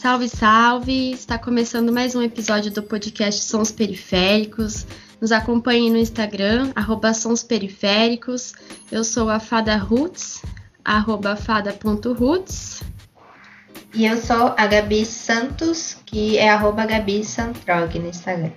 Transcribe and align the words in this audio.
Salve, 0.00 0.30
salve! 0.30 1.10
Está 1.12 1.36
começando 1.36 1.92
mais 1.92 2.14
um 2.14 2.22
episódio 2.22 2.72
do 2.72 2.82
podcast 2.82 3.44
Sons 3.44 3.70
Periféricos. 3.70 4.86
Nos 5.20 5.30
acompanhe 5.30 5.90
no 5.90 5.98
Instagram, 5.98 6.72
arroba 6.74 7.12
Sons 7.12 7.42
Periféricos. 7.42 8.54
Eu 8.90 9.04
sou 9.04 9.28
a 9.28 9.38
Fada 9.38 9.76
Roots, 9.76 10.40
arroba 10.82 11.36
fada.roots. 11.36 12.82
E 13.92 14.06
eu 14.06 14.16
sou 14.16 14.54
a 14.56 14.66
Gabi 14.66 15.04
Santos, 15.04 15.98
que 16.06 16.38
é 16.38 16.48
arroba 16.48 16.86
Gabi 16.86 17.22
Santrog 17.22 17.98
no 17.98 18.08
Instagram. 18.08 18.52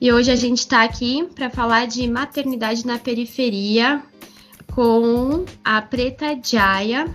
E 0.00 0.12
hoje 0.12 0.32
a 0.32 0.36
gente 0.36 0.58
está 0.58 0.82
aqui 0.82 1.28
para 1.32 1.48
falar 1.48 1.86
de 1.86 2.08
maternidade 2.08 2.84
na 2.84 2.98
periferia 2.98 4.02
com 4.74 5.44
a 5.62 5.80
Preta 5.80 6.36
Jaya, 6.42 7.06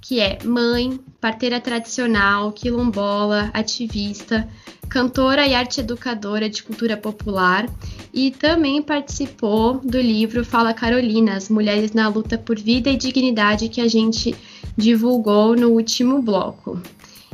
que 0.00 0.18
é 0.18 0.38
mãe, 0.42 0.98
parteira 1.24 1.58
tradicional, 1.58 2.52
quilombola, 2.52 3.50
ativista, 3.54 4.46
cantora 4.90 5.46
e 5.46 5.54
arte 5.54 5.80
educadora 5.80 6.50
de 6.50 6.62
cultura 6.62 6.98
popular 6.98 7.66
e 8.12 8.30
também 8.30 8.82
participou 8.82 9.80
do 9.82 9.98
livro 9.98 10.44
Fala 10.44 10.74
Carolinas, 10.74 11.48
Mulheres 11.48 11.92
na 11.92 12.08
Luta 12.08 12.36
por 12.36 12.58
Vida 12.58 12.90
e 12.90 12.98
Dignidade 12.98 13.70
que 13.70 13.80
a 13.80 13.88
gente 13.88 14.36
divulgou 14.76 15.56
no 15.56 15.70
último 15.70 16.20
bloco. 16.20 16.78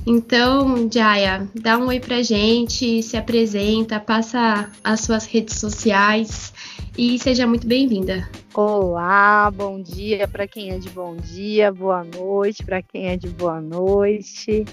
Então, 0.07 0.89
Jaya, 0.89 1.49
dá 1.53 1.77
um 1.77 1.89
oi 1.89 1.99
pra 1.99 2.23
gente, 2.23 3.03
se 3.03 3.17
apresenta, 3.17 3.99
passa 3.99 4.71
as 4.85 5.01
suas 5.01 5.27
redes 5.27 5.59
sociais 5.59 6.53
e 7.01 7.19
seja 7.19 7.47
muito 7.47 7.67
bem-vinda. 7.67 8.29
Olá, 8.53 9.51
bom 9.51 9.81
dia 9.81 10.29
para 10.29 10.47
quem 10.47 10.71
é 10.71 10.79
de 10.79 10.91
bom 10.91 11.17
dia, 11.17 11.73
boa 11.73 12.05
noite 12.05 12.63
para 12.63 12.83
quem 12.83 13.07
é 13.07 13.17
de 13.17 13.27
boa 13.31 13.59
noite. 13.59 14.67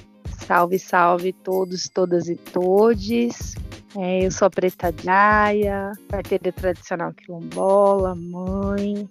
Salve, 0.45 0.78
salve 0.78 1.31
todos, 1.31 1.88
todas 1.88 2.28
e 2.28 2.36
todes. 2.36 3.55
É, 3.98 4.25
eu 4.25 4.30
sou 4.30 4.48
a 4.48 4.50
Preta 4.50 4.94
Jaya, 5.02 5.94
parteira 6.09 6.52
tradicional 6.52 7.14
quilombola, 7.14 8.14
mãe, 8.14 9.08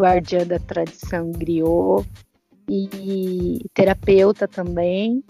guardiã 0.00 0.46
da 0.46 0.60
tradição 0.60 1.32
griot 1.32 2.08
e 2.68 3.58
terapeuta 3.74 4.46
também. 4.46 5.24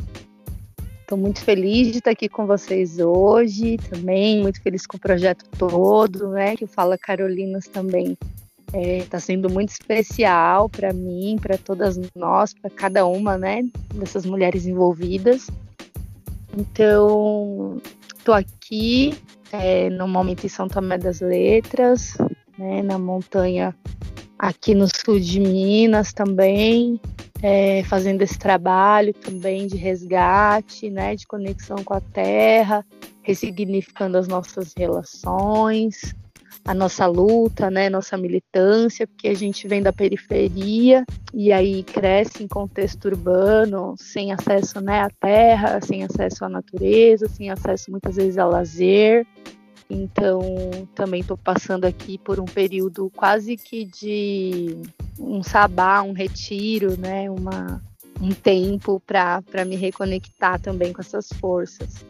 Estou 1.12 1.22
muito 1.22 1.44
feliz 1.44 1.92
de 1.92 1.98
estar 1.98 2.12
aqui 2.12 2.26
com 2.26 2.46
vocês 2.46 2.98
hoje, 2.98 3.76
também 3.76 4.40
muito 4.40 4.62
feliz 4.62 4.86
com 4.86 4.96
o 4.96 5.00
projeto 5.00 5.44
todo, 5.58 6.30
né? 6.30 6.56
Que 6.56 6.64
o 6.64 6.66
Fala 6.66 6.96
Carolinas 6.96 7.66
também 7.66 8.16
está 8.66 8.78
é, 8.78 9.04
tá 9.04 9.20
sendo 9.20 9.50
muito 9.50 9.68
especial 9.68 10.70
para 10.70 10.90
mim, 10.90 11.36
para 11.38 11.58
todas 11.58 12.00
nós, 12.16 12.54
para 12.54 12.70
cada 12.70 13.04
uma, 13.04 13.36
né? 13.36 13.62
Dessas 13.94 14.24
mulheres 14.24 14.64
envolvidas. 14.64 15.50
Então, 16.56 17.78
estou 18.16 18.34
aqui 18.34 19.12
é, 19.52 19.90
no 19.90 20.08
momento 20.08 20.46
em 20.46 20.48
São 20.48 20.66
Tomé 20.66 20.96
das 20.96 21.20
Letras, 21.20 22.16
né? 22.56 22.80
Na 22.80 22.98
montanha 22.98 23.76
aqui 24.42 24.74
no 24.74 24.88
sul 24.88 25.20
de 25.20 25.38
Minas 25.38 26.12
também, 26.12 27.00
é, 27.40 27.84
fazendo 27.84 28.22
esse 28.22 28.36
trabalho 28.36 29.14
também 29.14 29.68
de 29.68 29.76
resgate, 29.76 30.90
né, 30.90 31.14
de 31.14 31.24
conexão 31.28 31.76
com 31.84 31.94
a 31.94 32.00
terra, 32.00 32.84
ressignificando 33.22 34.18
as 34.18 34.26
nossas 34.26 34.74
relações, 34.76 36.12
a 36.64 36.74
nossa 36.74 37.06
luta, 37.06 37.70
né, 37.70 37.88
nossa 37.88 38.16
militância, 38.16 39.06
porque 39.06 39.28
a 39.28 39.34
gente 39.34 39.68
vem 39.68 39.80
da 39.80 39.92
periferia 39.92 41.04
e 41.32 41.52
aí 41.52 41.84
cresce 41.84 42.42
em 42.42 42.48
contexto 42.48 43.04
urbano, 43.04 43.94
sem 43.96 44.32
acesso, 44.32 44.80
né, 44.80 45.02
à 45.02 45.08
terra, 45.08 45.80
sem 45.80 46.02
acesso 46.02 46.44
à 46.44 46.48
natureza, 46.48 47.28
sem 47.28 47.48
acesso 47.48 47.92
muitas 47.92 48.16
vezes 48.16 48.36
ao 48.38 48.50
lazer, 48.50 49.24
então, 49.92 50.40
também 50.94 51.20
estou 51.20 51.36
passando 51.36 51.84
aqui 51.84 52.16
por 52.16 52.40
um 52.40 52.44
período 52.44 53.10
quase 53.14 53.56
que 53.56 53.84
de 53.84 54.76
um 55.18 55.42
sabá, 55.42 56.02
um 56.02 56.12
retiro, 56.12 56.98
né? 56.98 57.30
Uma, 57.30 57.82
um 58.20 58.30
tempo 58.30 59.00
para 59.06 59.64
me 59.66 59.76
reconectar 59.76 60.58
também 60.60 60.92
com 60.92 61.00
essas 61.02 61.28
forças. 61.38 62.04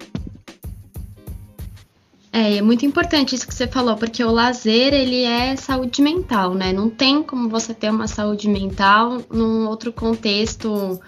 É, 2.32 2.56
é 2.56 2.62
muito 2.62 2.86
importante 2.86 3.34
isso 3.34 3.46
que 3.46 3.54
você 3.54 3.66
falou, 3.66 3.96
porque 3.96 4.24
o 4.24 4.30
lazer, 4.30 4.94
ele 4.94 5.22
é 5.24 5.54
saúde 5.54 6.00
mental, 6.00 6.54
né? 6.54 6.72
Não 6.72 6.88
tem 6.88 7.22
como 7.22 7.48
você 7.48 7.74
ter 7.74 7.90
uma 7.90 8.06
saúde 8.06 8.48
mental 8.48 9.20
num 9.30 9.66
outro 9.66 9.92
contexto 9.92 10.98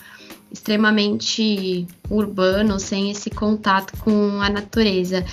extremamente 0.54 1.84
urbano, 2.09 2.78
sem 2.78 3.10
esse 3.10 3.28
contato 3.28 3.92
com 3.98 4.41
a 4.41 4.48
natureza. 4.48 5.25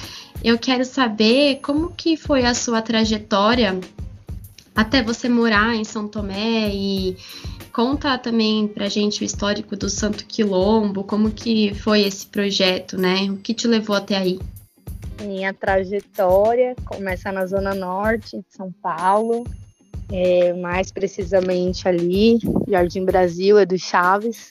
Eu 0.43 0.57
quero 0.57 0.83
saber 0.83 1.59
como 1.61 1.91
que 1.91 2.17
foi 2.17 2.43
a 2.43 2.55
sua 2.55 2.81
trajetória 2.81 3.79
até 4.75 5.03
você 5.03 5.29
morar 5.29 5.75
em 5.75 5.83
São 5.83 6.07
Tomé 6.07 6.69
e 6.73 7.15
conta 7.71 8.17
também 8.17 8.67
pra 8.67 8.89
gente 8.89 9.21
o 9.21 9.25
histórico 9.25 9.75
do 9.75 9.89
Santo 9.89 10.25
Quilombo, 10.25 11.03
como 11.03 11.29
que 11.29 11.73
foi 11.75 12.01
esse 12.01 12.25
projeto, 12.25 12.97
né? 12.97 13.29
O 13.29 13.37
que 13.37 13.53
te 13.53 13.67
levou 13.67 13.95
até 13.95 14.17
aí? 14.17 14.39
Minha 15.21 15.53
trajetória 15.53 16.75
começa 16.83 17.31
na 17.31 17.45
Zona 17.45 17.75
Norte 17.75 18.37
de 18.37 18.45
São 18.49 18.71
Paulo, 18.81 19.43
é, 20.11 20.51
mais 20.53 20.91
precisamente 20.91 21.87
ali, 21.87 22.39
Jardim 22.67 23.05
Brasil, 23.05 23.59
é 23.59 23.65
do 23.67 23.77
Chaves, 23.77 24.49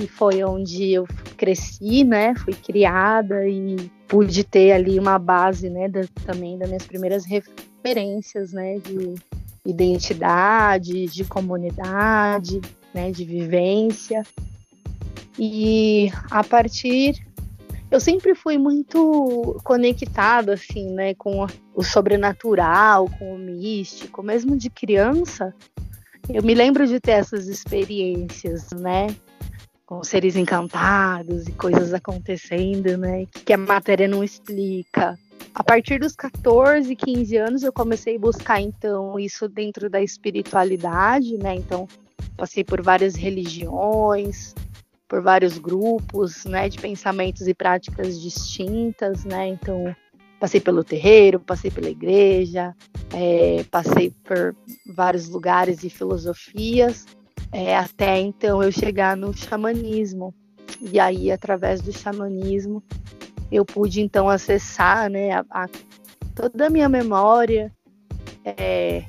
que 0.00 0.06
foi 0.06 0.42
onde 0.42 0.92
eu 0.92 1.06
cresci, 1.36 2.04
né? 2.04 2.34
Fui 2.34 2.54
criada 2.54 3.46
e 3.46 3.76
pude 4.08 4.42
ter 4.44 4.72
ali 4.72 4.98
uma 4.98 5.18
base, 5.18 5.68
né? 5.68 5.88
Da, 5.88 6.00
também 6.24 6.58
das 6.58 6.68
minhas 6.68 6.86
primeiras 6.86 7.24
referências, 7.26 8.52
né? 8.52 8.78
De 8.78 9.14
identidade, 9.64 11.04
de 11.06 11.24
comunidade, 11.24 12.62
né? 12.94 13.10
De 13.10 13.26
vivência. 13.26 14.22
E 15.38 16.10
a 16.30 16.42
partir 16.42 17.22
eu 17.90 18.00
sempre 18.00 18.34
fui 18.34 18.56
muito 18.56 19.60
conectada 19.64 20.54
assim, 20.54 20.92
né, 20.92 21.12
com 21.14 21.44
o 21.74 21.82
sobrenatural, 21.82 23.10
com 23.18 23.34
o 23.34 23.38
místico, 23.38 24.22
mesmo 24.22 24.56
de 24.56 24.70
criança. 24.70 25.52
Eu 26.28 26.40
me 26.44 26.54
lembro 26.54 26.86
de 26.86 27.00
ter 27.00 27.12
essas 27.12 27.48
experiências, 27.48 28.70
né? 28.70 29.08
Com 29.90 30.04
seres 30.04 30.36
encantados 30.36 31.48
e 31.48 31.52
coisas 31.52 31.92
acontecendo, 31.92 32.96
né? 32.96 33.26
Que 33.44 33.52
a 33.52 33.58
matéria 33.58 34.06
não 34.06 34.22
explica. 34.22 35.18
A 35.52 35.64
partir 35.64 35.98
dos 35.98 36.14
14, 36.14 36.94
15 36.94 37.36
anos 37.36 37.62
eu 37.64 37.72
comecei 37.72 38.14
a 38.14 38.20
buscar 38.20 38.60
então 38.60 39.18
isso 39.18 39.48
dentro 39.48 39.90
da 39.90 40.00
espiritualidade, 40.00 41.36
né? 41.38 41.56
Então 41.56 41.88
passei 42.36 42.62
por 42.62 42.80
várias 42.80 43.16
religiões, 43.16 44.54
por 45.08 45.20
vários 45.20 45.58
grupos, 45.58 46.44
né, 46.44 46.68
de 46.68 46.78
pensamentos 46.78 47.48
e 47.48 47.52
práticas 47.52 48.20
distintas, 48.20 49.24
né? 49.24 49.48
Então 49.48 49.92
passei 50.38 50.60
pelo 50.60 50.84
terreiro, 50.84 51.40
passei 51.40 51.68
pela 51.68 51.90
igreja, 51.90 52.76
é, 53.12 53.64
passei 53.68 54.12
por 54.22 54.54
vários 54.94 55.28
lugares 55.28 55.82
e 55.82 55.90
filosofias 55.90 57.06
é, 57.52 57.76
até 57.76 58.18
então 58.18 58.62
eu 58.62 58.70
chegar 58.70 59.16
no 59.16 59.36
xamanismo. 59.36 60.34
E 60.80 60.98
aí, 60.98 61.30
através 61.30 61.80
do 61.80 61.92
xamanismo, 61.92 62.82
eu 63.50 63.64
pude 63.64 64.00
então 64.00 64.28
acessar 64.28 65.10
né, 65.10 65.32
a, 65.32 65.44
a 65.50 65.68
toda 66.34 66.66
a 66.66 66.70
minha 66.70 66.88
memória 66.88 67.72
é, 68.44 69.04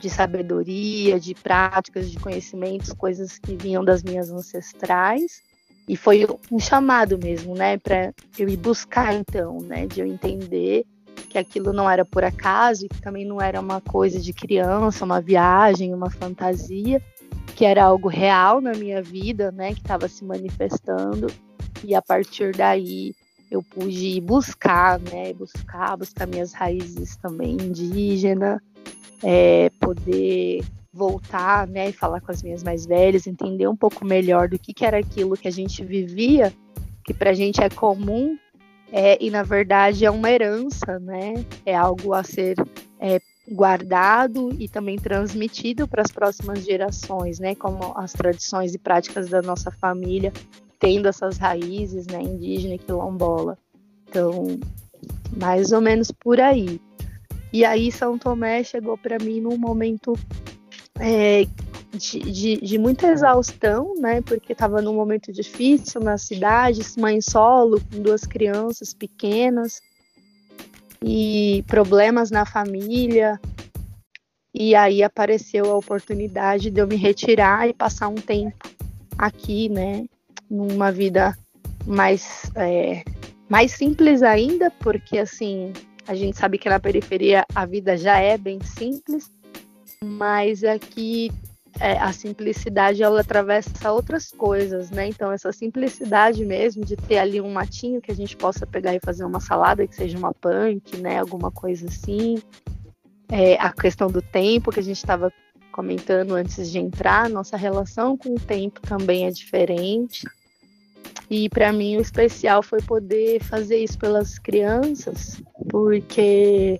de 0.00 0.08
sabedoria, 0.08 1.20
de 1.20 1.34
práticas, 1.34 2.10
de 2.10 2.18
conhecimentos, 2.18 2.92
coisas 2.92 3.38
que 3.38 3.54
vinham 3.54 3.84
das 3.84 4.02
minhas 4.02 4.30
ancestrais. 4.30 5.42
E 5.88 5.96
foi 5.96 6.26
um 6.50 6.58
chamado 6.58 7.16
mesmo, 7.16 7.54
né, 7.54 7.78
para 7.78 8.12
eu 8.38 8.48
ir 8.48 8.56
buscar 8.56 9.14
então, 9.14 9.58
né, 9.58 9.86
de 9.86 10.00
eu 10.00 10.06
entender 10.06 10.84
que 11.28 11.38
aquilo 11.38 11.72
não 11.72 11.88
era 11.88 12.04
por 12.04 12.24
acaso 12.24 12.86
e 12.86 12.88
que 12.88 13.00
também 13.00 13.24
não 13.24 13.40
era 13.40 13.60
uma 13.60 13.80
coisa 13.80 14.18
de 14.18 14.32
criança, 14.32 15.04
uma 15.04 15.20
viagem, 15.20 15.94
uma 15.94 16.10
fantasia, 16.10 17.00
que 17.54 17.64
era 17.64 17.84
algo 17.84 18.08
real 18.08 18.60
na 18.60 18.72
minha 18.72 19.02
vida, 19.02 19.50
né, 19.50 19.72
que 19.72 19.80
estava 19.80 20.08
se 20.08 20.24
manifestando, 20.24 21.26
e 21.82 21.94
a 21.94 22.02
partir 22.02 22.54
daí 22.54 23.14
eu 23.50 23.62
pude 23.62 24.20
buscar, 24.20 24.98
né, 24.98 25.32
buscar, 25.32 25.96
buscar 25.96 26.26
minhas 26.26 26.52
raízes 26.52 27.16
também 27.16 27.52
indígena, 27.52 28.62
é, 29.22 29.70
poder 29.80 30.62
voltar, 30.92 31.66
né, 31.66 31.90
e 31.90 31.92
falar 31.92 32.20
com 32.20 32.32
as 32.32 32.42
minhas 32.42 32.62
mais 32.62 32.86
velhas, 32.86 33.26
entender 33.26 33.68
um 33.68 33.76
pouco 33.76 34.04
melhor 34.04 34.48
do 34.48 34.58
que, 34.58 34.74
que 34.74 34.84
era 34.84 34.98
aquilo 34.98 35.36
que 35.36 35.48
a 35.48 35.52
gente 35.52 35.84
vivia, 35.84 36.52
que 37.04 37.14
para 37.14 37.30
a 37.30 37.34
gente 37.34 37.62
é 37.62 37.70
comum, 37.70 38.36
é, 38.92 39.22
e 39.22 39.30
na 39.30 39.42
verdade 39.42 40.04
é 40.04 40.10
uma 40.10 40.30
herança, 40.30 40.98
né, 40.98 41.34
é 41.64 41.74
algo 41.74 42.12
a 42.12 42.22
ser 42.22 42.56
é, 43.00 43.20
guardado 43.48 44.50
e 44.58 44.68
também 44.68 44.96
transmitido 44.96 45.86
para 45.86 46.02
as 46.02 46.10
próximas 46.10 46.64
gerações, 46.64 47.38
né? 47.38 47.54
Como 47.54 47.92
as 47.96 48.12
tradições 48.12 48.74
e 48.74 48.78
práticas 48.78 49.28
da 49.28 49.40
nossa 49.42 49.70
família 49.70 50.32
tendo 50.78 51.08
essas 51.08 51.38
raízes, 51.38 52.06
né, 52.06 52.20
indígena 52.22 52.74
e 52.74 52.78
quilombola. 52.78 53.58
Então, 54.08 54.58
mais 55.36 55.72
ou 55.72 55.80
menos 55.80 56.10
por 56.10 56.40
aí. 56.40 56.80
E 57.52 57.64
aí 57.64 57.90
São 57.90 58.18
Tomé 58.18 58.62
chegou 58.62 58.98
para 58.98 59.18
mim 59.18 59.40
num 59.40 59.56
momento 59.56 60.12
é, 60.98 61.46
de, 61.92 62.20
de, 62.20 62.56
de, 62.56 62.78
muita 62.78 63.08
exaustão, 63.08 63.94
né? 63.98 64.20
Porque 64.20 64.52
estava 64.52 64.82
num 64.82 64.94
momento 64.94 65.32
difícil 65.32 66.00
na 66.00 66.18
cidade, 66.18 66.80
mãe 66.98 67.20
solo, 67.20 67.80
com 67.90 68.02
duas 68.02 68.24
crianças 68.24 68.92
pequenas, 68.92 69.80
e 71.06 71.62
problemas 71.68 72.32
na 72.32 72.44
família. 72.44 73.40
E 74.52 74.74
aí 74.74 75.04
apareceu 75.04 75.70
a 75.70 75.76
oportunidade 75.76 76.68
de 76.68 76.80
eu 76.80 76.86
me 76.86 76.96
retirar 76.96 77.68
e 77.68 77.72
passar 77.72 78.08
um 78.08 78.16
tempo 78.16 78.68
aqui, 79.16 79.68
né? 79.68 80.04
Numa 80.50 80.90
vida 80.90 81.38
mais, 81.86 82.50
é, 82.56 83.04
mais 83.48 83.70
simples 83.72 84.22
ainda, 84.22 84.70
porque 84.80 85.18
assim, 85.18 85.72
a 86.08 86.14
gente 86.14 86.36
sabe 86.36 86.58
que 86.58 86.68
na 86.68 86.80
periferia 86.80 87.44
a 87.54 87.64
vida 87.64 87.96
já 87.96 88.18
é 88.18 88.36
bem 88.36 88.58
simples, 88.62 89.30
mas 90.02 90.64
aqui 90.64 91.30
é, 91.80 91.98
a 91.98 92.12
simplicidade 92.12 93.02
ela 93.02 93.20
atravessa 93.20 93.92
outras 93.92 94.30
coisas, 94.30 94.90
né? 94.90 95.08
Então 95.08 95.30
essa 95.30 95.52
simplicidade 95.52 96.44
mesmo 96.44 96.84
de 96.84 96.96
ter 96.96 97.18
ali 97.18 97.40
um 97.40 97.52
matinho 97.52 98.00
que 98.00 98.10
a 98.10 98.14
gente 98.14 98.36
possa 98.36 98.66
pegar 98.66 98.94
e 98.94 99.00
fazer 99.00 99.24
uma 99.24 99.40
salada 99.40 99.86
que 99.86 99.94
seja 99.94 100.16
uma 100.16 100.32
punk, 100.32 100.96
né? 100.98 101.18
Alguma 101.18 101.50
coisa 101.50 101.86
assim. 101.86 102.38
É, 103.28 103.54
a 103.54 103.72
questão 103.72 104.08
do 104.08 104.22
tempo 104.22 104.70
que 104.70 104.80
a 104.80 104.82
gente 104.82 104.98
estava 104.98 105.32
comentando 105.72 106.34
antes 106.34 106.70
de 106.70 106.78
entrar, 106.78 107.28
nossa 107.28 107.56
relação 107.56 108.16
com 108.16 108.34
o 108.34 108.40
tempo 108.40 108.80
também 108.80 109.26
é 109.26 109.30
diferente. 109.30 110.24
E 111.28 111.48
para 111.48 111.72
mim 111.72 111.96
o 111.96 112.00
especial 112.00 112.62
foi 112.62 112.80
poder 112.80 113.42
fazer 113.42 113.78
isso 113.78 113.98
pelas 113.98 114.38
crianças, 114.38 115.42
porque 115.68 116.78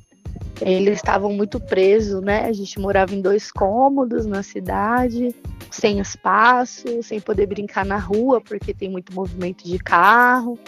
eles 0.61 0.97
estavam 0.97 1.33
muito 1.33 1.61
presos, 1.61 2.23
né? 2.23 2.47
A 2.47 2.53
gente 2.53 2.79
morava 2.79 3.15
em 3.15 3.21
dois 3.21 3.53
cômodos 3.53 4.25
na 4.25 4.43
cidade, 4.43 5.35
sem 5.71 5.99
espaço, 6.01 7.03
sem 7.03 7.21
poder 7.21 7.47
brincar 7.47 7.85
na 7.85 7.99
rua, 7.99 8.41
porque 8.41 8.73
tem 8.73 8.89
muito 8.89 9.15
movimento 9.15 9.65
de 9.65 9.79
carro. 9.79 10.59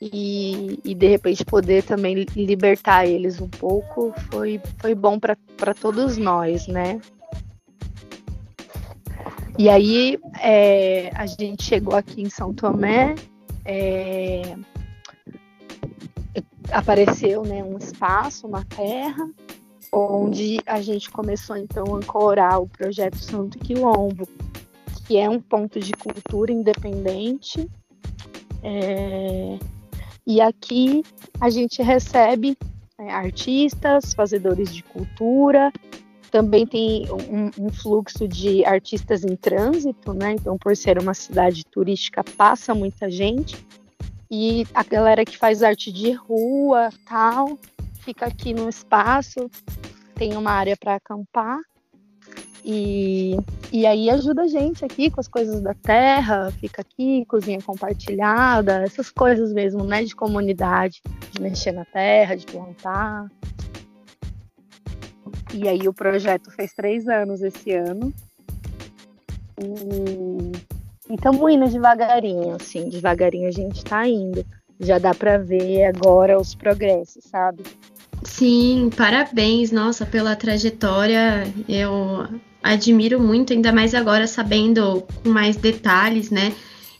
E, 0.00 0.78
e 0.84 0.94
de 0.94 1.06
repente 1.06 1.42
poder 1.42 1.82
também 1.82 2.26
libertar 2.36 3.06
eles 3.06 3.40
um 3.40 3.48
pouco 3.48 4.12
foi, 4.30 4.60
foi 4.78 4.94
bom 4.94 5.18
para 5.18 5.74
todos 5.74 6.18
nós, 6.18 6.66
né? 6.66 7.00
E 9.58 9.70
aí 9.70 10.18
é, 10.42 11.10
a 11.14 11.24
gente 11.24 11.64
chegou 11.64 11.96
aqui 11.96 12.20
em 12.20 12.28
São 12.28 12.52
Tomé, 12.52 13.14
é, 13.64 14.54
apareceu 16.70 17.42
né, 17.42 17.62
um 17.62 17.78
espaço, 17.78 18.46
uma 18.46 18.64
terra, 18.64 19.28
onde 19.92 20.58
a 20.66 20.80
gente 20.80 21.10
começou 21.10 21.56
então 21.56 21.94
a 21.94 21.98
ancorar 21.98 22.60
o 22.60 22.68
projeto 22.68 23.16
Santo 23.16 23.58
Quilombo, 23.58 24.28
que 25.06 25.16
é 25.16 25.28
um 25.28 25.40
ponto 25.40 25.78
de 25.80 25.92
cultura 25.92 26.52
independente. 26.52 27.68
É, 28.62 29.58
e 30.26 30.40
aqui 30.40 31.02
a 31.40 31.48
gente 31.50 31.82
recebe 31.82 32.56
é, 32.98 33.10
artistas, 33.10 34.12
fazedores 34.12 34.74
de 34.74 34.82
cultura, 34.82 35.72
também 36.30 36.66
tem 36.66 37.06
um, 37.10 37.66
um, 37.66 37.70
fluxo 37.70 38.26
de 38.26 38.64
artistas 38.64 39.24
em 39.24 39.36
trânsito, 39.36 40.12
né? 40.12 40.32
Então, 40.32 40.58
por 40.58 40.76
ser 40.76 40.98
uma 40.98 41.14
cidade 41.14 41.64
turística, 41.64 42.22
passa 42.36 42.74
muita 42.74 43.10
gente. 43.10 43.56
E 44.30 44.66
a 44.74 44.82
galera 44.82 45.24
que 45.24 45.38
faz 45.38 45.62
arte 45.62 45.92
de 45.92 46.12
rua, 46.12 46.90
tal, 47.06 47.58
fica 48.00 48.26
aqui 48.26 48.52
no 48.52 48.68
espaço, 48.68 49.50
tem 50.14 50.36
uma 50.36 50.50
área 50.50 50.76
para 50.76 50.96
acampar. 50.96 51.58
E, 52.64 53.36
e 53.70 53.86
aí 53.86 54.10
ajuda 54.10 54.42
a 54.42 54.48
gente 54.48 54.84
aqui 54.84 55.08
com 55.08 55.20
as 55.20 55.28
coisas 55.28 55.60
da 55.60 55.72
terra, 55.72 56.50
fica 56.60 56.82
aqui, 56.82 57.24
cozinha 57.26 57.62
compartilhada, 57.62 58.82
essas 58.82 59.08
coisas 59.08 59.52
mesmo, 59.52 59.84
né, 59.84 60.02
de 60.02 60.16
comunidade, 60.16 61.00
de 61.30 61.40
mexer 61.40 61.70
na 61.70 61.84
terra, 61.84 62.36
de 62.36 62.44
plantar. 62.44 63.30
E 65.54 65.68
aí 65.68 65.86
o 65.86 65.92
projeto 65.92 66.50
fez 66.50 66.72
três 66.74 67.06
anos 67.08 67.40
esse 67.40 67.72
ano. 67.72 68.12
E 69.58 70.75
estamos 71.10 71.52
indo 71.52 71.68
devagarinho, 71.68 72.54
assim, 72.54 72.88
devagarinho 72.88 73.48
a 73.48 73.52
gente 73.52 73.76
está 73.76 74.06
indo. 74.06 74.44
Já 74.78 74.98
dá 74.98 75.14
para 75.14 75.38
ver 75.38 75.84
agora 75.84 76.38
os 76.38 76.54
progressos, 76.54 77.24
sabe? 77.24 77.62
Sim, 78.22 78.90
parabéns, 78.94 79.70
nossa, 79.72 80.04
pela 80.04 80.36
trajetória. 80.36 81.44
Eu 81.68 82.26
admiro 82.62 83.20
muito, 83.20 83.52
ainda 83.52 83.72
mais 83.72 83.94
agora 83.94 84.26
sabendo 84.26 85.06
com 85.22 85.30
mais 85.30 85.56
detalhes, 85.56 86.30
né? 86.30 86.52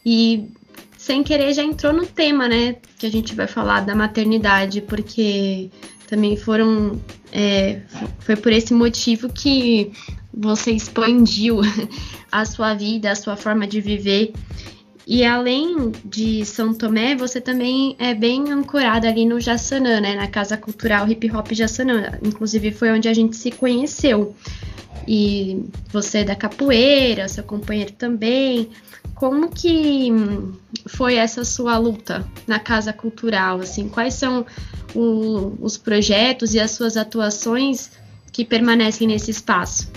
E 0.04 0.48
sem 0.96 1.22
querer 1.22 1.52
já 1.52 1.62
entrou 1.62 1.92
no 1.92 2.06
tema, 2.06 2.48
né? 2.48 2.76
Que 2.98 3.06
a 3.06 3.10
gente 3.10 3.34
vai 3.34 3.46
falar 3.46 3.80
da 3.80 3.94
maternidade, 3.94 4.80
porque 4.80 5.70
também 6.08 6.36
foram. 6.36 7.00
É, 7.32 7.80
foi 8.20 8.36
por 8.36 8.52
esse 8.52 8.72
motivo 8.72 9.28
que 9.28 9.92
você 10.36 10.70
expandiu 10.72 11.60
a 12.30 12.44
sua 12.44 12.74
vida, 12.74 13.10
a 13.10 13.16
sua 13.16 13.36
forma 13.36 13.66
de 13.66 13.80
viver. 13.80 14.32
E 15.06 15.24
além 15.24 15.92
de 16.04 16.44
São 16.44 16.74
Tomé, 16.74 17.14
você 17.14 17.40
também 17.40 17.94
é 17.98 18.12
bem 18.12 18.50
ancorada 18.50 19.08
ali 19.08 19.24
no 19.24 19.40
Jassanã, 19.40 20.00
né? 20.00 20.16
Na 20.16 20.26
Casa 20.26 20.56
Cultural 20.56 21.08
Hip 21.08 21.30
Hop 21.30 21.52
Jassanã. 21.52 22.18
Inclusive 22.24 22.72
foi 22.72 22.90
onde 22.90 23.08
a 23.08 23.14
gente 23.14 23.36
se 23.36 23.52
conheceu. 23.52 24.34
E 25.06 25.64
você 25.92 26.18
é 26.18 26.24
da 26.24 26.34
capoeira, 26.34 27.28
seu 27.28 27.44
companheiro 27.44 27.92
também. 27.92 28.70
Como 29.14 29.48
que 29.48 30.08
foi 30.88 31.14
essa 31.14 31.44
sua 31.44 31.78
luta 31.78 32.26
na 32.44 32.58
Casa 32.58 32.92
Cultural? 32.92 33.60
Assim, 33.60 33.88
quais 33.88 34.14
são 34.14 34.44
o, 34.92 35.56
os 35.60 35.76
projetos 35.76 36.52
e 36.52 36.58
as 36.58 36.72
suas 36.72 36.96
atuações 36.96 37.92
que 38.32 38.44
permanecem 38.44 39.06
nesse 39.06 39.30
espaço? 39.30 39.88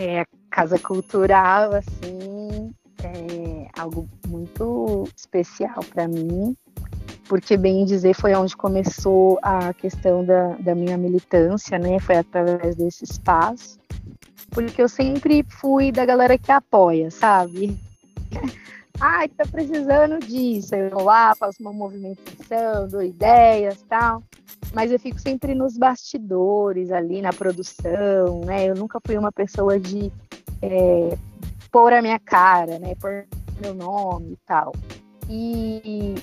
É, 0.00 0.24
Casa 0.50 0.78
Cultural, 0.78 1.72
assim, 1.74 2.72
é 3.02 3.68
algo 3.78 4.08
muito 4.28 5.08
especial 5.16 5.80
para 5.92 6.06
mim, 6.06 6.56
porque, 7.28 7.56
bem 7.56 7.84
dizer, 7.84 8.14
foi 8.14 8.34
onde 8.34 8.56
começou 8.56 9.38
a 9.42 9.74
questão 9.74 10.24
da, 10.24 10.54
da 10.54 10.74
minha 10.74 10.96
militância, 10.96 11.78
né? 11.78 11.98
Foi 11.98 12.16
através 12.16 12.76
desse 12.76 13.04
espaço 13.04 13.78
porque 14.50 14.82
eu 14.82 14.88
sempre 14.88 15.44
fui 15.48 15.92
da 15.92 16.04
galera 16.04 16.38
que 16.38 16.50
apoia, 16.50 17.10
sabe? 17.10 17.76
Ai, 19.00 19.28
tá 19.28 19.44
precisando 19.46 20.18
disso. 20.18 20.74
Eu 20.74 20.90
vou 20.90 21.04
lá, 21.04 21.34
faço 21.36 21.58
uma 21.60 21.72
movimentação, 21.72 22.88
dou 22.88 23.02
ideias 23.02 23.82
tal. 23.88 24.22
Mas 24.74 24.90
eu 24.90 24.98
fico 24.98 25.18
sempre 25.20 25.54
nos 25.54 25.78
bastidores, 25.78 26.90
ali 26.90 27.22
na 27.22 27.32
produção, 27.32 28.40
né? 28.44 28.68
Eu 28.68 28.74
nunca 28.74 28.98
fui 29.06 29.16
uma 29.16 29.30
pessoa 29.30 29.78
de 29.78 30.12
é, 30.60 31.16
pôr 31.70 31.92
a 31.92 32.02
minha 32.02 32.18
cara, 32.18 32.78
né? 32.78 32.94
Pôr 32.96 33.24
meu 33.62 33.74
nome 33.74 34.32
e 34.32 34.38
tal. 34.44 34.72
E 35.30 36.14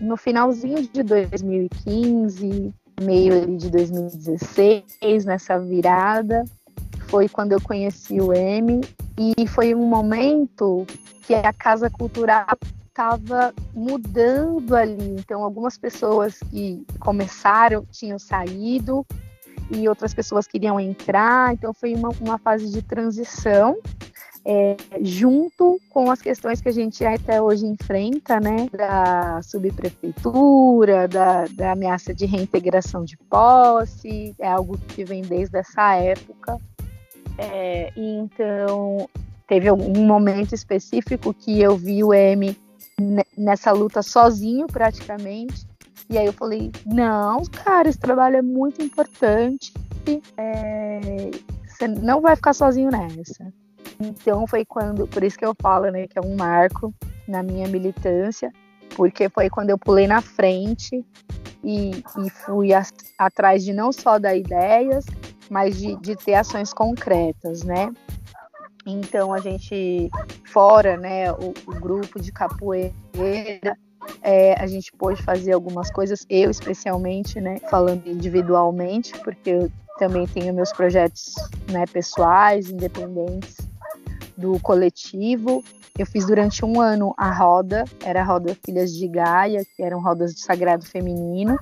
no 0.00 0.16
finalzinho 0.16 0.88
de 0.88 1.02
2015, 1.02 2.74
meio 3.00 3.56
de 3.56 3.70
2016, 3.70 5.24
nessa 5.24 5.58
virada, 5.58 6.44
foi 7.12 7.28
quando 7.28 7.52
eu 7.52 7.60
conheci 7.60 8.18
o 8.22 8.32
M 8.32 8.80
e 9.18 9.46
foi 9.46 9.74
um 9.74 9.84
momento 9.84 10.86
que 11.26 11.34
a 11.34 11.52
Casa 11.52 11.90
Cultural 11.90 12.46
estava 12.86 13.52
mudando 13.74 14.74
ali. 14.74 15.16
Então, 15.18 15.44
algumas 15.44 15.76
pessoas 15.76 16.38
que 16.50 16.82
começaram 16.98 17.84
tinham 17.92 18.18
saído 18.18 19.04
e 19.70 19.86
outras 19.90 20.14
pessoas 20.14 20.46
queriam 20.46 20.80
entrar. 20.80 21.52
Então, 21.52 21.74
foi 21.74 21.94
uma, 21.94 22.08
uma 22.18 22.38
fase 22.38 22.70
de 22.70 22.80
transição. 22.80 23.76
É, 24.44 24.74
junto 25.02 25.78
com 25.90 26.10
as 26.10 26.22
questões 26.22 26.62
que 26.62 26.68
a 26.70 26.72
gente 26.72 27.04
até 27.04 27.40
hoje 27.40 27.66
enfrenta, 27.66 28.40
né, 28.40 28.68
da 28.72 29.40
subprefeitura, 29.42 31.06
da, 31.06 31.44
da 31.46 31.72
ameaça 31.72 32.12
de 32.12 32.24
reintegração 32.24 33.04
de 33.04 33.16
posse, 33.28 34.34
é 34.40 34.48
algo 34.48 34.78
que 34.78 35.04
vem 35.04 35.20
desde 35.22 35.58
essa 35.58 35.94
época. 35.94 36.58
É, 37.38 37.92
então, 37.96 39.08
teve 39.46 39.70
um 39.70 40.06
momento 40.06 40.54
específico 40.54 41.34
que 41.34 41.60
eu 41.60 41.76
vi 41.76 42.02
o 42.04 42.12
M 42.12 42.56
nessa 43.36 43.72
luta 43.72 44.02
sozinho, 44.02 44.66
praticamente. 44.66 45.66
E 46.08 46.18
aí 46.18 46.26
eu 46.26 46.32
falei: 46.32 46.70
não, 46.86 47.42
cara, 47.44 47.88
esse 47.88 47.98
trabalho 47.98 48.36
é 48.36 48.42
muito 48.42 48.82
importante. 48.82 49.72
É, 50.36 51.30
você 51.66 51.88
não 51.88 52.20
vai 52.20 52.36
ficar 52.36 52.52
sozinho 52.52 52.90
nessa. 52.90 53.52
Então 54.00 54.46
foi 54.46 54.64
quando, 54.64 55.06
por 55.06 55.22
isso 55.22 55.38
que 55.38 55.44
eu 55.44 55.54
falo, 55.60 55.90
né, 55.90 56.06
que 56.06 56.18
é 56.18 56.22
um 56.22 56.34
marco 56.34 56.92
na 57.26 57.42
minha 57.42 57.68
militância, 57.68 58.52
porque 58.96 59.28
foi 59.28 59.48
quando 59.48 59.70
eu 59.70 59.78
pulei 59.78 60.06
na 60.06 60.20
frente 60.20 61.04
e, 61.62 61.90
e 61.90 62.30
fui 62.44 62.72
a, 62.72 62.84
atrás 63.18 63.64
de 63.64 63.72
não 63.72 63.92
só 63.92 64.18
dar 64.18 64.36
ideias, 64.36 65.04
mas 65.52 65.76
de, 65.76 65.94
de 65.96 66.16
ter 66.16 66.32
ações 66.32 66.72
concretas, 66.72 67.62
né? 67.62 67.92
Então 68.86 69.34
a 69.34 69.38
gente, 69.38 70.10
fora 70.50 70.96
né, 70.96 71.30
o, 71.30 71.52
o 71.66 71.74
grupo 71.78 72.18
de 72.18 72.32
capoeira, 72.32 73.76
é, 74.22 74.54
a 74.58 74.66
gente 74.66 74.90
pôde 74.92 75.22
fazer 75.22 75.52
algumas 75.52 75.90
coisas, 75.90 76.24
eu 76.30 76.50
especialmente, 76.50 77.38
né, 77.38 77.58
falando 77.70 78.06
individualmente, 78.06 79.12
porque 79.20 79.50
eu 79.50 79.72
também 79.98 80.26
tenho 80.26 80.54
meus 80.54 80.72
projetos 80.72 81.34
né, 81.70 81.84
pessoais, 81.84 82.70
independentes 82.70 83.58
do 84.38 84.58
coletivo. 84.60 85.62
Eu 85.98 86.06
fiz 86.06 86.26
durante 86.26 86.64
um 86.64 86.80
ano 86.80 87.12
a 87.18 87.30
roda, 87.30 87.84
era 88.02 88.22
a 88.22 88.24
roda 88.24 88.56
Filhas 88.64 88.90
de 88.90 89.06
Gaia, 89.06 89.62
que 89.76 89.82
eram 89.82 90.02
rodas 90.02 90.34
de 90.34 90.40
sagrado 90.40 90.86
feminino, 90.86 91.58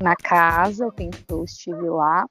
na 0.00 0.16
casa, 0.16 0.86
o 0.86 0.90
tempo 0.90 1.18
que 1.18 1.32
eu 1.32 1.44
estive 1.44 1.90
lá. 1.90 2.24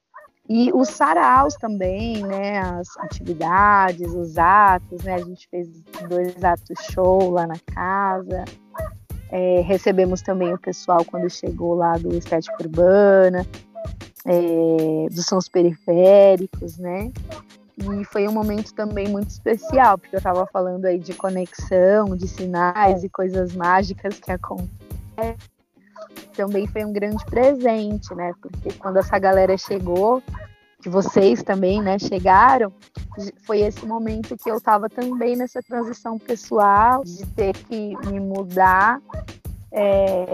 E 0.54 0.70
os 0.74 0.90
saraus 0.90 1.54
também, 1.54 2.22
né? 2.26 2.58
As 2.58 2.94
atividades, 2.98 4.12
os 4.12 4.36
atos, 4.36 5.02
né? 5.02 5.14
A 5.14 5.24
gente 5.24 5.48
fez 5.48 5.66
dois 6.10 6.44
atos 6.44 6.78
show 6.92 7.30
lá 7.30 7.46
na 7.46 7.58
casa. 7.74 8.44
É, 9.30 9.62
recebemos 9.62 10.20
também 10.20 10.52
o 10.52 10.58
pessoal 10.58 11.06
quando 11.06 11.30
chegou 11.30 11.74
lá 11.74 11.96
do 11.96 12.14
Estética 12.14 12.54
Urbana, 12.60 13.46
é, 14.26 15.08
dos 15.10 15.24
sons 15.24 15.48
periféricos, 15.48 16.76
né? 16.76 17.10
E 17.78 18.04
foi 18.04 18.28
um 18.28 18.32
momento 18.32 18.74
também 18.74 19.08
muito 19.08 19.30
especial, 19.30 19.96
porque 19.96 20.14
eu 20.14 20.18
estava 20.18 20.46
falando 20.52 20.84
aí 20.84 20.98
de 20.98 21.14
conexão, 21.14 22.14
de 22.14 22.28
sinais 22.28 23.02
e 23.02 23.08
coisas 23.08 23.54
mágicas 23.54 24.20
que 24.20 24.30
acontecem. 24.30 25.51
Também 26.36 26.66
foi 26.66 26.84
um 26.84 26.92
grande 26.92 27.24
presente, 27.26 28.14
né? 28.14 28.32
Porque 28.40 28.72
quando 28.78 28.98
essa 28.98 29.18
galera 29.18 29.56
chegou, 29.56 30.22
que 30.82 30.88
vocês 30.88 31.42
também, 31.42 31.80
né, 31.80 31.98
chegaram, 31.98 32.72
foi 33.46 33.60
esse 33.60 33.86
momento 33.86 34.36
que 34.36 34.50
eu 34.50 34.56
estava 34.56 34.88
também 34.88 35.36
nessa 35.36 35.62
transição 35.62 36.18
pessoal, 36.18 37.04
de 37.04 37.24
ter 37.26 37.52
que 37.54 37.96
me 38.06 38.18
mudar 38.18 39.00
é, 39.70 40.26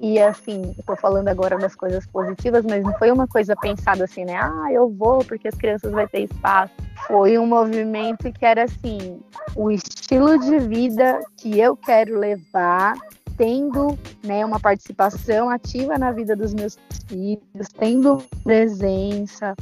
e 0.00 0.20
assim, 0.20 0.74
tô 0.86 0.94
falando 0.96 1.28
agora 1.28 1.56
das 1.56 1.74
coisas 1.74 2.06
positivas, 2.06 2.64
mas 2.64 2.84
não 2.84 2.92
foi 2.98 3.10
uma 3.10 3.26
coisa 3.26 3.56
pensada 3.56 4.04
assim, 4.04 4.24
né? 4.24 4.36
Ah, 4.36 4.68
eu 4.70 4.88
vou 4.88 5.24
porque 5.24 5.48
as 5.48 5.54
crianças 5.54 5.90
vão 5.90 6.06
ter 6.06 6.24
espaço. 6.24 6.72
Foi 7.06 7.38
um 7.38 7.46
movimento 7.46 8.30
que 8.32 8.44
era 8.44 8.64
assim, 8.64 9.20
o 9.56 9.70
estilo 9.70 10.38
de 10.38 10.58
vida 10.58 11.20
que 11.36 11.58
eu 11.58 11.76
quero 11.76 12.18
levar, 12.18 12.96
tendo 13.36 13.98
né, 14.22 14.44
uma 14.44 14.60
participação 14.60 15.50
ativa 15.50 15.98
na 15.98 16.12
vida 16.12 16.36
dos 16.36 16.54
meus 16.54 16.78
filhos, 17.08 17.68
tendo 17.78 18.22
presença, 18.42 19.54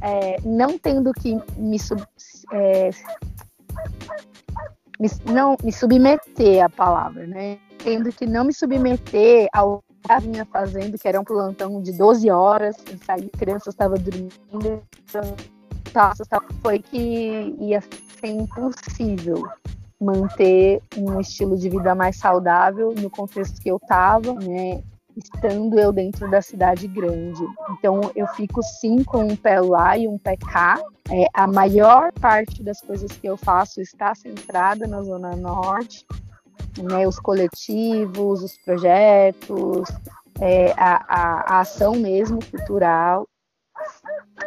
é, 0.00 0.40
não 0.44 0.78
tendo 0.78 1.12
que 1.12 1.36
me, 1.56 1.78
sub, 1.78 2.02
é, 2.52 2.90
me, 4.98 5.08
não 5.26 5.56
me 5.62 5.72
submeter 5.72 6.64
à 6.64 6.68
palavra, 6.68 7.26
né? 7.26 7.58
tendo 7.78 8.12
que 8.12 8.26
não 8.26 8.44
me 8.44 8.52
submeter 8.52 9.48
ao 9.52 9.82
que 10.02 10.20
vinha 10.20 10.44
fazendo, 10.44 10.98
que 10.98 11.06
era 11.06 11.20
um 11.20 11.24
plantão 11.24 11.80
de 11.82 11.92
12 11.92 12.30
horas, 12.30 12.76
saí, 13.04 13.28
crianças 13.28 13.74
estavam 13.74 13.98
dormindo, 13.98 14.82
então, 15.04 15.36
tá, 15.92 16.12
foi 16.62 16.78
que 16.80 17.54
ia 17.60 17.80
ser 18.20 18.28
impossível 18.28 19.48
manter 20.00 20.80
um 20.96 21.20
estilo 21.20 21.56
de 21.56 21.68
vida 21.68 21.94
mais 21.94 22.16
saudável 22.16 22.94
no 22.94 23.10
contexto 23.10 23.60
que 23.60 23.70
eu 23.70 23.76
estava, 23.76 24.34
né? 24.34 24.82
Estando 25.16 25.78
eu 25.80 25.92
dentro 25.92 26.30
da 26.30 26.40
cidade 26.40 26.86
grande. 26.86 27.42
Então, 27.72 28.00
eu 28.14 28.26
fico 28.28 28.62
sim 28.62 29.02
com 29.02 29.24
um 29.24 29.34
pé 29.34 29.60
lá 29.60 29.98
e 29.98 30.06
um 30.06 30.16
pé 30.16 30.36
cá. 30.36 30.80
É, 31.10 31.26
a 31.34 31.46
maior 31.46 32.12
parte 32.12 32.62
das 32.62 32.80
coisas 32.80 33.10
que 33.10 33.26
eu 33.26 33.36
faço 33.36 33.80
está 33.80 34.14
centrada 34.14 34.86
na 34.86 35.02
Zona 35.02 35.34
Norte, 35.34 36.06
né, 36.80 37.08
os 37.08 37.18
coletivos, 37.18 38.44
os 38.44 38.56
projetos, 38.58 39.88
é, 40.40 40.72
a, 40.76 41.04
a, 41.08 41.56
a, 41.56 41.60
ação 41.60 41.96
mesmo 41.96 42.38
cultural. 42.50 43.26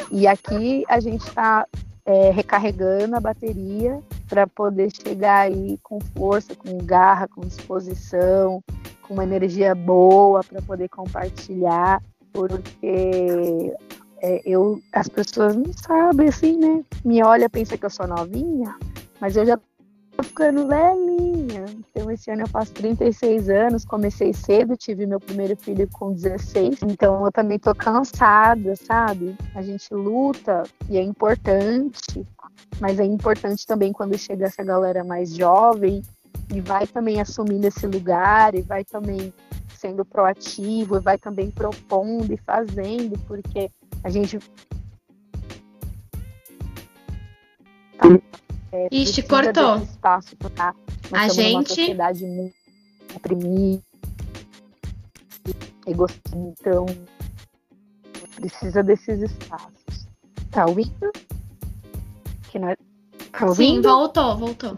E 0.10 0.26
aqui 0.28 0.86
a 0.88 1.02
gente 1.02 1.28
está 1.28 1.68
é, 2.12 2.30
recarregando 2.30 3.16
a 3.16 3.22
bateria 3.22 4.02
para 4.28 4.46
poder 4.46 4.90
chegar 4.92 5.48
aí 5.48 5.80
com 5.82 6.00
força, 6.02 6.54
com 6.56 6.78
garra, 6.80 7.28
com 7.28 7.42
disposição, 7.42 8.62
com 9.02 9.14
uma 9.14 9.24
energia 9.24 9.74
boa 9.74 10.44
para 10.44 10.62
poder 10.62 10.90
compartilhar, 10.90 12.04
porque 12.34 13.74
é, 14.22 14.42
eu, 14.46 14.82
as 14.92 15.08
pessoas 15.08 15.56
não 15.56 15.72
sabem 15.72 16.28
assim, 16.28 16.58
né? 16.58 16.84
Me 17.04 17.24
olha, 17.24 17.50
pensa 17.50 17.78
que 17.78 17.86
eu 17.86 17.90
sou 17.90 18.06
novinha, 18.06 18.76
mas 19.20 19.38
eu 19.38 19.46
já 19.46 19.58
tô 20.22 20.24
ficando 20.24 20.68
velhinha. 20.68 21.66
Então, 21.92 22.10
esse 22.12 22.30
ano 22.32 22.44
eu 22.44 22.48
faço 22.48 22.72
36 22.74 23.50
anos, 23.50 23.84
comecei 23.84 24.34
cedo, 24.34 24.78
tive 24.78 25.06
meu 25.06 25.20
primeiro 25.20 25.56
filho 25.56 25.88
com 25.92 26.14
16. 26.14 26.80
Então, 26.84 27.26
eu 27.26 27.32
também 27.32 27.58
tô 27.58 27.74
cansada, 27.74 28.76
sabe? 28.76 29.36
A 29.56 29.62
gente 29.62 29.94
luta 29.94 30.64
e 30.90 30.98
é 30.98 31.02
importante, 31.02 32.26
mas 32.80 33.00
é 33.00 33.06
importante 33.06 33.66
também 33.66 33.92
quando 33.92 34.18
chega 34.18 34.46
essa 34.46 34.64
galera 34.64 35.04
mais 35.04 35.36
jovem 35.36 36.02
e 36.54 36.62
vai 36.62 36.86
também 36.86 37.20
assumindo 37.20 37.68
esse 37.68 37.88
lugar 37.88 38.56
e 38.56 38.62
vai 38.62 38.84
também 38.84 39.34
sendo 39.76 40.06
proativo 40.06 40.98
e 40.98 41.00
vai 41.00 41.18
também 41.18 41.50
propondo 41.50 42.32
e 42.32 42.38
fazendo, 42.38 43.18
porque 43.28 43.72
a 44.04 44.10
gente 44.10 44.38
É, 48.72 48.88
Ixi, 48.92 49.24
cortou. 49.24 49.78
Espaço 49.78 50.36
pra, 50.38 50.74
a 51.12 51.28
gente. 51.28 51.56
Uma 51.56 51.66
sociedade 51.66 52.26
muito 52.26 52.56
oprimida, 53.16 53.84
então 56.34 56.86
precisa 58.36 58.82
desses 58.82 59.22
espaços. 59.22 60.08
Tá 60.50 60.66
ouvindo? 60.66 61.12
Que 62.50 62.60
nós... 62.60 62.78
Tá 63.32 63.48
ouvindo? 63.48 63.76
Sim, 63.76 63.82
voltou, 63.82 64.38
voltou. 64.38 64.78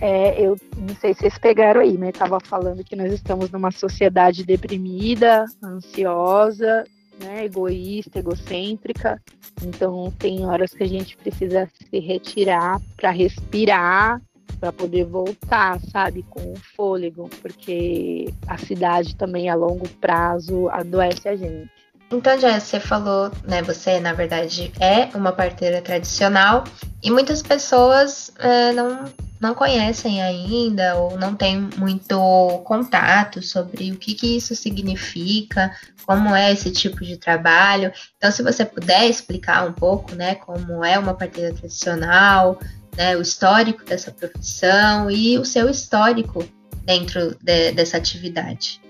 É, 0.00 0.40
eu 0.40 0.56
não 0.76 0.94
sei 0.96 1.12
se 1.12 1.20
vocês 1.20 1.38
pegaram 1.38 1.80
aí, 1.80 1.98
mas 1.98 2.10
estava 2.10 2.40
falando 2.40 2.82
que 2.82 2.96
nós 2.96 3.12
estamos 3.12 3.50
numa 3.50 3.70
sociedade 3.70 4.44
deprimida, 4.44 5.44
ansiosa, 5.62 6.84
né, 7.22 7.44
egoísta, 7.44 8.18
egocêntrica. 8.18 9.20
Então 9.62 10.12
tem 10.18 10.46
horas 10.46 10.72
que 10.72 10.82
a 10.82 10.88
gente 10.88 11.16
precisa 11.16 11.68
se 11.72 11.98
retirar 11.98 12.80
para 12.96 13.10
respirar, 13.10 14.20
para 14.58 14.72
poder 14.72 15.04
voltar, 15.04 15.80
sabe, 15.80 16.22
com 16.22 16.52
o 16.52 16.56
fôlego, 16.76 17.28
porque 17.40 18.32
a 18.46 18.58
cidade 18.58 19.16
também 19.16 19.48
a 19.48 19.54
longo 19.54 19.88
prazo 20.00 20.68
adoece 20.68 21.28
a 21.28 21.36
gente. 21.36 21.79
Então, 22.12 22.38
já 22.40 22.58
você 22.58 22.80
falou, 22.80 23.30
né? 23.46 23.62
Você, 23.62 24.00
na 24.00 24.12
verdade, 24.12 24.72
é 24.80 25.16
uma 25.16 25.30
parteira 25.30 25.80
tradicional 25.80 26.64
e 27.00 27.08
muitas 27.08 27.40
pessoas 27.40 28.32
é, 28.40 28.72
não, 28.72 29.04
não 29.40 29.54
conhecem 29.54 30.20
ainda 30.20 30.96
ou 30.96 31.16
não 31.16 31.36
têm 31.36 31.70
muito 31.76 32.18
contato 32.64 33.40
sobre 33.40 33.92
o 33.92 33.96
que, 33.96 34.14
que 34.14 34.36
isso 34.36 34.56
significa, 34.56 35.70
como 36.04 36.34
é 36.34 36.52
esse 36.52 36.72
tipo 36.72 37.04
de 37.04 37.16
trabalho. 37.16 37.92
Então, 38.16 38.32
se 38.32 38.42
você 38.42 38.64
puder 38.64 39.08
explicar 39.08 39.64
um 39.64 39.72
pouco, 39.72 40.12
né, 40.16 40.34
como 40.34 40.84
é 40.84 40.98
uma 40.98 41.14
parteira 41.14 41.54
tradicional, 41.54 42.58
né, 42.96 43.16
o 43.16 43.22
histórico 43.22 43.84
dessa 43.84 44.10
profissão 44.10 45.08
e 45.08 45.38
o 45.38 45.44
seu 45.44 45.70
histórico 45.70 46.44
dentro 46.84 47.36
de, 47.40 47.70
dessa 47.70 47.98
atividade. 47.98 48.80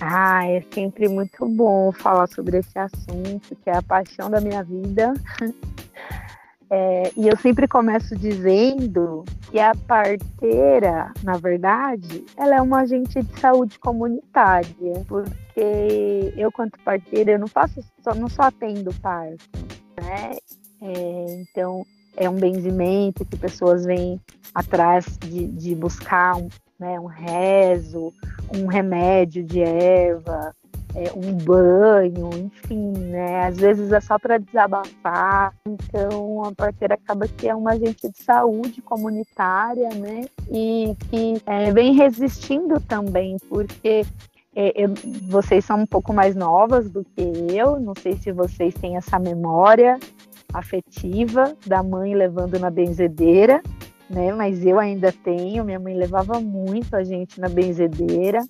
Ah, 0.00 0.46
é 0.46 0.62
sempre 0.72 1.08
muito 1.08 1.46
bom 1.46 1.92
falar 1.92 2.26
sobre 2.28 2.58
esse 2.58 2.78
assunto, 2.78 3.54
que 3.62 3.68
é 3.68 3.76
a 3.76 3.82
paixão 3.82 4.30
da 4.30 4.40
minha 4.40 4.62
vida. 4.64 5.12
É, 6.72 7.10
e 7.16 7.26
eu 7.26 7.36
sempre 7.36 7.66
começo 7.66 8.16
dizendo 8.16 9.24
que 9.50 9.58
a 9.58 9.72
parteira, 9.88 11.12
na 11.24 11.36
verdade, 11.36 12.24
ela 12.36 12.54
é 12.54 12.62
uma 12.62 12.82
agente 12.82 13.20
de 13.20 13.40
saúde 13.40 13.76
comunitária, 13.80 15.04
porque 15.08 16.32
eu, 16.36 16.52
quanto 16.52 16.78
parteira, 16.84 17.32
eu 17.32 17.40
não 17.40 17.48
faço 17.48 17.82
só, 18.04 18.14
não 18.14 18.28
só 18.28 18.42
atendo 18.42 18.94
parto, 19.02 19.44
né? 20.00 20.36
É, 20.80 21.40
então, 21.40 21.84
é 22.16 22.30
um 22.30 22.36
benzimento 22.36 23.24
que 23.24 23.36
pessoas 23.36 23.84
vêm 23.84 24.20
atrás 24.54 25.18
de, 25.18 25.48
de 25.48 25.74
buscar 25.74 26.36
um, 26.36 26.48
né, 26.80 26.98
um 26.98 27.06
rezo, 27.06 28.12
um 28.56 28.66
remédio 28.66 29.44
de 29.44 29.60
erva, 29.60 30.54
é, 30.94 31.12
um 31.14 31.32
banho, 31.34 32.30
enfim, 32.34 32.92
né? 32.92 33.46
Às 33.46 33.58
vezes 33.58 33.92
é 33.92 34.00
só 34.00 34.18
para 34.18 34.38
desabafar. 34.38 35.54
Então 35.66 36.44
a 36.44 36.52
parteira 36.52 36.94
acaba 36.94 37.28
que 37.28 37.48
é 37.48 37.54
uma 37.54 37.72
agente 37.72 38.08
de 38.08 38.18
saúde 38.22 38.82
comunitária, 38.82 39.90
né? 39.90 40.24
E 40.50 40.96
que 41.08 41.40
é, 41.46 41.70
vem 41.72 41.94
resistindo 41.94 42.80
também, 42.80 43.36
porque 43.48 44.04
é, 44.54 44.84
eu, 44.84 44.92
vocês 45.28 45.64
são 45.64 45.80
um 45.80 45.86
pouco 45.86 46.12
mais 46.12 46.34
novas 46.34 46.90
do 46.90 47.04
que 47.04 47.22
eu, 47.54 47.78
não 47.78 47.94
sei 47.94 48.16
se 48.16 48.32
vocês 48.32 48.74
têm 48.74 48.96
essa 48.96 49.18
memória 49.18 49.98
afetiva 50.52 51.54
da 51.64 51.82
mãe 51.82 52.14
levando 52.14 52.58
na 52.58 52.70
benzedeira, 52.70 53.62
né? 54.10 54.32
Mas 54.32 54.66
eu 54.66 54.78
ainda 54.78 55.12
tenho, 55.12 55.64
minha 55.64 55.78
mãe 55.78 55.94
levava 55.94 56.40
muito 56.40 56.94
a 56.94 57.04
gente 57.04 57.40
na 57.40 57.48
benzedeira. 57.48 58.40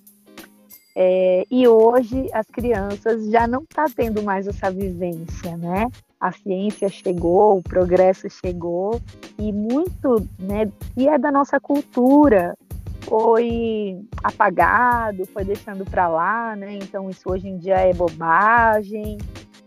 É, 0.93 1.45
e 1.49 1.67
hoje 1.67 2.27
as 2.33 2.47
crianças 2.47 3.29
já 3.29 3.47
não 3.47 3.65
tá 3.65 3.85
tendo 3.95 4.21
mais 4.21 4.47
essa 4.47 4.69
vivência, 4.69 5.55
né? 5.55 5.87
A 6.19 6.31
ciência 6.31 6.89
chegou, 6.89 7.57
o 7.57 7.63
progresso 7.63 8.29
chegou 8.29 8.99
e 9.39 9.53
muito, 9.53 10.27
né, 10.37 10.69
que 10.93 11.07
é 11.07 11.17
da 11.17 11.31
nossa 11.31 11.59
cultura 11.59 12.55
foi 13.01 13.99
apagado, 14.23 15.25
foi 15.25 15.43
deixando 15.43 15.83
para 15.83 16.07
lá, 16.07 16.55
né? 16.55 16.77
Então 16.81 17.09
isso 17.09 17.29
hoje 17.29 17.47
em 17.47 17.57
dia 17.57 17.75
é 17.75 17.93
bobagem, 17.93 19.17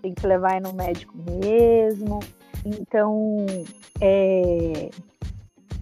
tem 0.00 0.14
que 0.14 0.26
levar 0.26 0.60
no 0.60 0.72
médico 0.72 1.14
mesmo. 1.40 2.20
Então 2.64 3.44
é, 4.00 4.90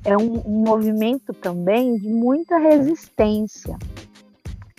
é 0.04 0.16
um, 0.16 0.42
um 0.46 0.64
movimento 0.64 1.32
também 1.32 1.96
de 1.96 2.08
muita 2.08 2.58
resistência 2.58 3.76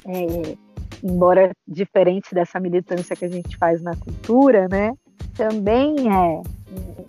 é, 0.05 0.57
embora 1.03 1.51
diferente 1.67 2.33
dessa 2.33 2.59
militância 2.59 3.15
que 3.15 3.25
a 3.25 3.29
gente 3.29 3.57
faz 3.57 3.81
na 3.81 3.95
cultura, 3.95 4.67
né? 4.69 4.93
Também 5.35 5.95
é 6.11 6.41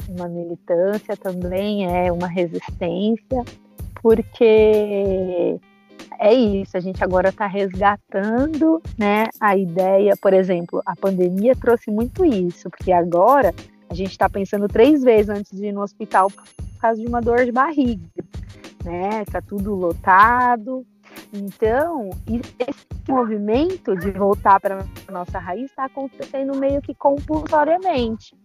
uma 0.09 0.29
militância, 0.29 1.17
também 1.17 1.87
é 1.87 2.11
uma 2.11 2.27
resistência, 2.27 3.45
porque 4.03 5.59
é 6.19 6.33
isso, 6.33 6.77
a 6.77 6.81
gente 6.81 7.03
agora 7.03 7.29
está 7.29 7.47
resgatando 7.47 8.81
né, 8.99 9.27
a 9.41 9.57
ideia, 9.57 10.15
por 10.21 10.33
exemplo, 10.33 10.81
a 10.87 10.95
pandemia 10.95 11.55
trouxe 11.57 11.91
muito 11.91 12.25
isso, 12.25 12.71
porque 12.71 12.93
agora 12.93 13.53
a 13.89 13.95
gente 13.95 14.11
está 14.11 14.29
pensando 14.29 14.69
três 14.69 15.03
vezes 15.03 15.29
antes 15.29 15.53
de 15.53 15.67
ir 15.67 15.73
no 15.73 15.83
hospital 15.83 16.31
por 16.31 16.81
causa 16.81 17.01
de 17.01 17.07
uma 17.07 17.21
dor 17.21 17.45
de 17.45 17.53
barriga, 17.53 18.05
né? 18.85 19.23
Está 19.23 19.41
tudo 19.41 19.75
lotado, 19.75 20.87
então, 21.33 22.11
esse 22.61 22.87
movimento 23.09 23.97
de 23.97 24.11
voltar 24.13 24.61
para 24.61 24.87
nossa 25.11 25.39
raiz 25.39 25.65
está 25.65 25.87
acontecendo 25.87 26.57
meio 26.57 26.81
que 26.81 26.95
compulsoriamente. 26.95 28.37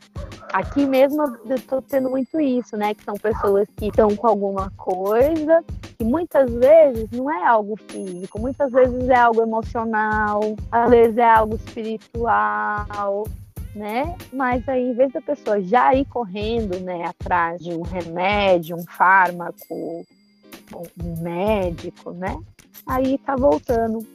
Aqui 0.52 0.86
mesmo 0.88 1.24
eu 1.46 1.56
estou 1.56 1.82
tendo 1.82 2.10
muito 2.10 2.40
isso, 2.40 2.76
né? 2.76 2.96
Que 2.96 3.04
são 3.04 3.14
pessoas 3.14 3.68
que 3.78 3.88
estão 3.88 4.16
com 4.16 4.28
alguma 4.28 4.72
coisa 4.72 5.64
que 5.98 6.04
muitas 6.04 6.52
vezes 6.52 7.08
não 7.12 7.30
é 7.30 7.46
algo 7.46 7.76
físico, 7.90 8.40
muitas 8.40 8.72
vezes 8.72 9.08
é 9.10 9.16
algo 9.16 9.42
emocional, 9.42 10.40
às 10.72 10.90
vezes 10.90 11.18
é 11.18 11.30
algo 11.30 11.56
espiritual, 11.56 13.28
né? 13.76 14.16
Mas 14.34 14.68
aí, 14.68 14.90
em 14.90 14.94
vez 14.94 15.12
da 15.12 15.22
pessoa 15.22 15.62
já 15.62 15.94
ir 15.94 16.06
correndo, 16.06 16.80
né, 16.80 17.06
atrás 17.06 17.62
de 17.62 17.72
um 17.72 17.82
remédio, 17.82 18.76
um 18.76 18.84
fármaco, 18.86 20.06
um 20.74 21.22
médico, 21.22 22.12
né? 22.12 22.38
aí 22.90 23.18
tá 23.20 23.36
voltando. 23.36 24.06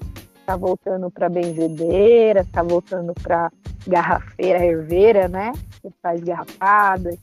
Tá 0.44 0.56
voltando 0.56 1.10
para 1.10 1.30
benzedeira, 1.30 2.46
tá 2.52 2.62
voltando 2.62 3.14
para 3.14 3.50
garrafeira, 3.86 4.62
herveira, 4.62 5.26
né? 5.26 5.52
Que 5.80 5.88
faz 6.02 6.20
garrafada. 6.20 7.16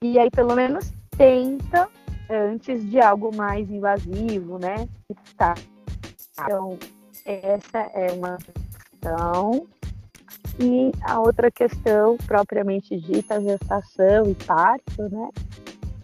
E 0.00 0.18
aí, 0.18 0.30
pelo 0.30 0.54
menos, 0.54 0.90
tenta 1.18 1.86
antes 2.30 2.88
de 2.88 2.98
algo 2.98 3.34
mais 3.36 3.70
invasivo, 3.70 4.58
né? 4.58 4.88
Tá. 5.36 5.54
Então, 6.32 6.78
essa 7.26 7.78
é 7.92 8.10
uma 8.12 8.38
questão. 8.38 9.66
E 10.60 10.92
a 11.02 11.20
outra 11.20 11.50
questão, 11.50 12.16
propriamente 12.26 12.98
dita, 12.98 13.40
gestação 13.40 14.26
e 14.26 14.34
parto, 14.34 15.02
né? 15.10 15.28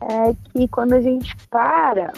É 0.01 0.35
que 0.53 0.69
quando 0.69 0.95
a 0.95 1.01
gente 1.01 1.37
para 1.51 2.13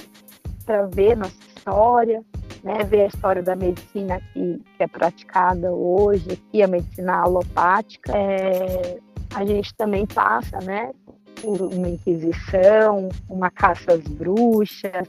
para 0.65 0.87
ver 0.87 1.17
nossa 1.17 1.35
história, 1.49 2.23
né, 2.63 2.85
ver 2.85 3.03
a 3.03 3.07
história 3.07 3.43
da 3.43 3.57
medicina 3.57 4.21
que, 4.33 4.63
que 4.77 4.83
é 4.83 4.87
praticada 4.87 5.73
hoje, 5.73 6.33
aqui 6.33 6.63
a 6.63 6.69
medicina 6.69 7.23
alopática, 7.23 8.13
é, 8.17 8.99
a 9.35 9.45
gente 9.45 9.75
também 9.75 10.07
passa, 10.07 10.59
né, 10.61 10.93
por 11.41 11.61
uma 11.63 11.89
inquisição, 11.89 13.09
uma 13.29 13.51
caça 13.51 13.95
às 13.95 14.03
bruxas, 14.03 15.09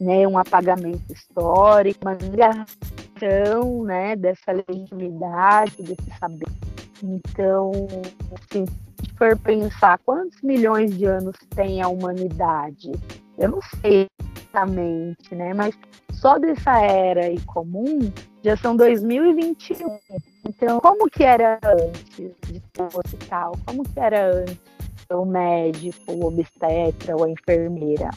né, 0.00 0.26
um 0.26 0.38
apagamento 0.38 1.12
histórico, 1.12 2.00
uma 2.02 2.16
né, 3.84 4.16
dessa 4.16 4.52
legitimidade, 4.52 5.82
desse 5.82 6.18
saber. 6.18 6.48
Então, 7.02 7.72
se 8.50 8.64
for 9.16 9.38
pensar 9.38 9.98
quantos 9.98 10.40
milhões 10.42 10.96
de 10.96 11.04
anos 11.04 11.36
tem 11.54 11.82
a 11.82 11.88
humanidade, 11.88 12.92
eu 13.38 13.50
não 13.50 13.60
sei 13.80 14.06
exatamente, 14.54 15.34
né? 15.34 15.52
Mas 15.52 15.76
só 16.12 16.38
dessa 16.38 16.80
era 16.80 17.28
e 17.28 17.40
comum 17.40 17.98
já 18.42 18.56
são 18.56 18.76
2021. 18.76 19.98
Então, 20.46 20.80
como 20.80 21.10
que 21.10 21.24
era 21.24 21.58
antes 21.64 22.32
de 22.46 22.62
o 22.78 22.98
hospital? 22.98 23.52
Como 23.66 23.82
que 23.82 23.98
era 23.98 24.30
antes 24.30 24.58
o 25.10 25.24
médico, 25.24 26.12
o 26.12 26.26
obstetra 26.26 27.16
ou 27.16 27.24
a 27.24 27.30
enfermeira? 27.30 28.10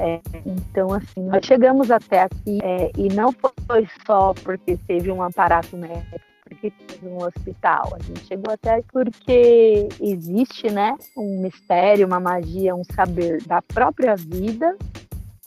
É, 0.00 0.20
então, 0.46 0.92
assim, 0.92 1.22
nós 1.22 1.44
chegamos 1.44 1.90
até 1.90 2.22
aqui 2.22 2.60
é, 2.62 2.90
e 2.96 3.08
não 3.08 3.32
foi 3.32 3.88
só 4.06 4.32
porque 4.32 4.76
teve 4.86 5.10
um 5.10 5.22
aparato 5.22 5.76
médico, 5.76 6.20
porque 6.44 6.70
teve 6.70 7.08
um 7.08 7.18
hospital. 7.18 7.94
A 7.94 8.02
gente 8.02 8.24
chegou 8.26 8.52
até 8.52 8.80
porque 8.92 9.88
existe, 10.00 10.70
né, 10.70 10.96
um 11.16 11.42
mistério, 11.42 12.06
uma 12.06 12.20
magia, 12.20 12.76
um 12.76 12.84
saber 12.84 13.42
da 13.44 13.60
própria 13.60 14.14
vida 14.14 14.76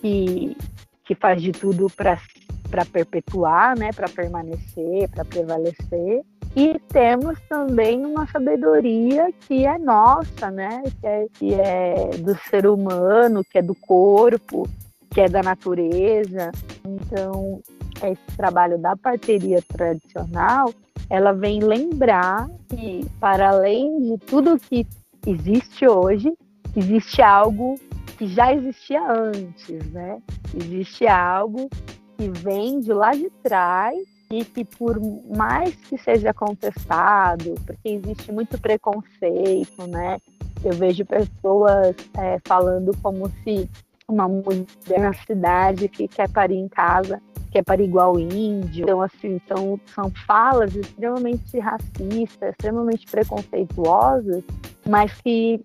que, 0.01 0.57
que 1.05 1.15
faz 1.15 1.41
de 1.41 1.53
tudo 1.53 1.87
para 1.89 2.85
perpetuar, 2.91 3.77
né, 3.77 3.91
para 3.93 4.09
permanecer, 4.09 5.09
para 5.09 5.23
prevalecer. 5.23 6.23
E 6.55 6.77
temos 6.89 7.39
também 7.47 8.05
uma 8.05 8.27
sabedoria 8.27 9.31
que 9.47 9.65
é 9.65 9.77
nossa, 9.77 10.51
né? 10.51 10.83
Que 10.99 11.07
é, 11.07 11.25
que 11.33 11.53
é 11.53 12.09
do 12.17 12.35
ser 12.49 12.67
humano, 12.67 13.43
que 13.49 13.57
é 13.57 13.61
do 13.61 13.73
corpo, 13.73 14.67
que 15.09 15.21
é 15.21 15.29
da 15.29 15.41
natureza. 15.41 16.51
Então, 16.85 17.61
esse 18.03 18.37
trabalho 18.37 18.77
da 18.77 18.97
parteria 18.97 19.61
tradicional, 19.61 20.73
ela 21.09 21.31
vem 21.31 21.61
lembrar 21.61 22.49
que, 22.67 23.05
para 23.19 23.49
além 23.49 24.01
de 24.01 24.17
tudo 24.17 24.59
que 24.59 24.85
existe 25.25 25.87
hoje, 25.87 26.33
existe 26.75 27.21
algo 27.21 27.75
que 28.17 28.27
já 28.27 28.53
existia 28.53 29.01
antes, 29.09 29.89
né? 29.91 30.21
Existe 30.53 31.07
algo 31.07 31.69
que 32.17 32.29
vem 32.29 32.81
de 32.81 32.91
lá 32.91 33.11
de 33.11 33.29
trás 33.41 34.10
e 34.31 34.45
que 34.45 34.63
por 34.63 34.99
mais 35.35 35.75
que 35.75 35.97
seja 35.97 36.33
contestado, 36.33 37.55
porque 37.65 37.89
existe 37.89 38.31
muito 38.31 38.59
preconceito, 38.59 39.85
né? 39.87 40.17
Eu 40.63 40.73
vejo 40.73 41.05
pessoas 41.05 41.95
é, 42.17 42.39
falando 42.45 42.95
como 43.01 43.29
se 43.43 43.69
uma 44.07 44.27
mulher 44.27 44.99
na 44.99 45.13
cidade 45.13 45.87
que 45.87 46.07
quer 46.07 46.29
parir 46.29 46.57
em 46.57 46.67
casa 46.67 47.21
quer 47.51 47.63
parir 47.63 47.83
igual 47.83 48.17
índio. 48.17 48.83
Então, 48.83 49.01
assim, 49.01 49.39
são, 49.47 49.79
são 49.93 50.09
falas 50.25 50.73
extremamente 50.75 51.59
racistas, 51.59 52.51
extremamente 52.51 53.05
preconceituosas, 53.05 54.43
mas 54.87 55.11
que 55.21 55.63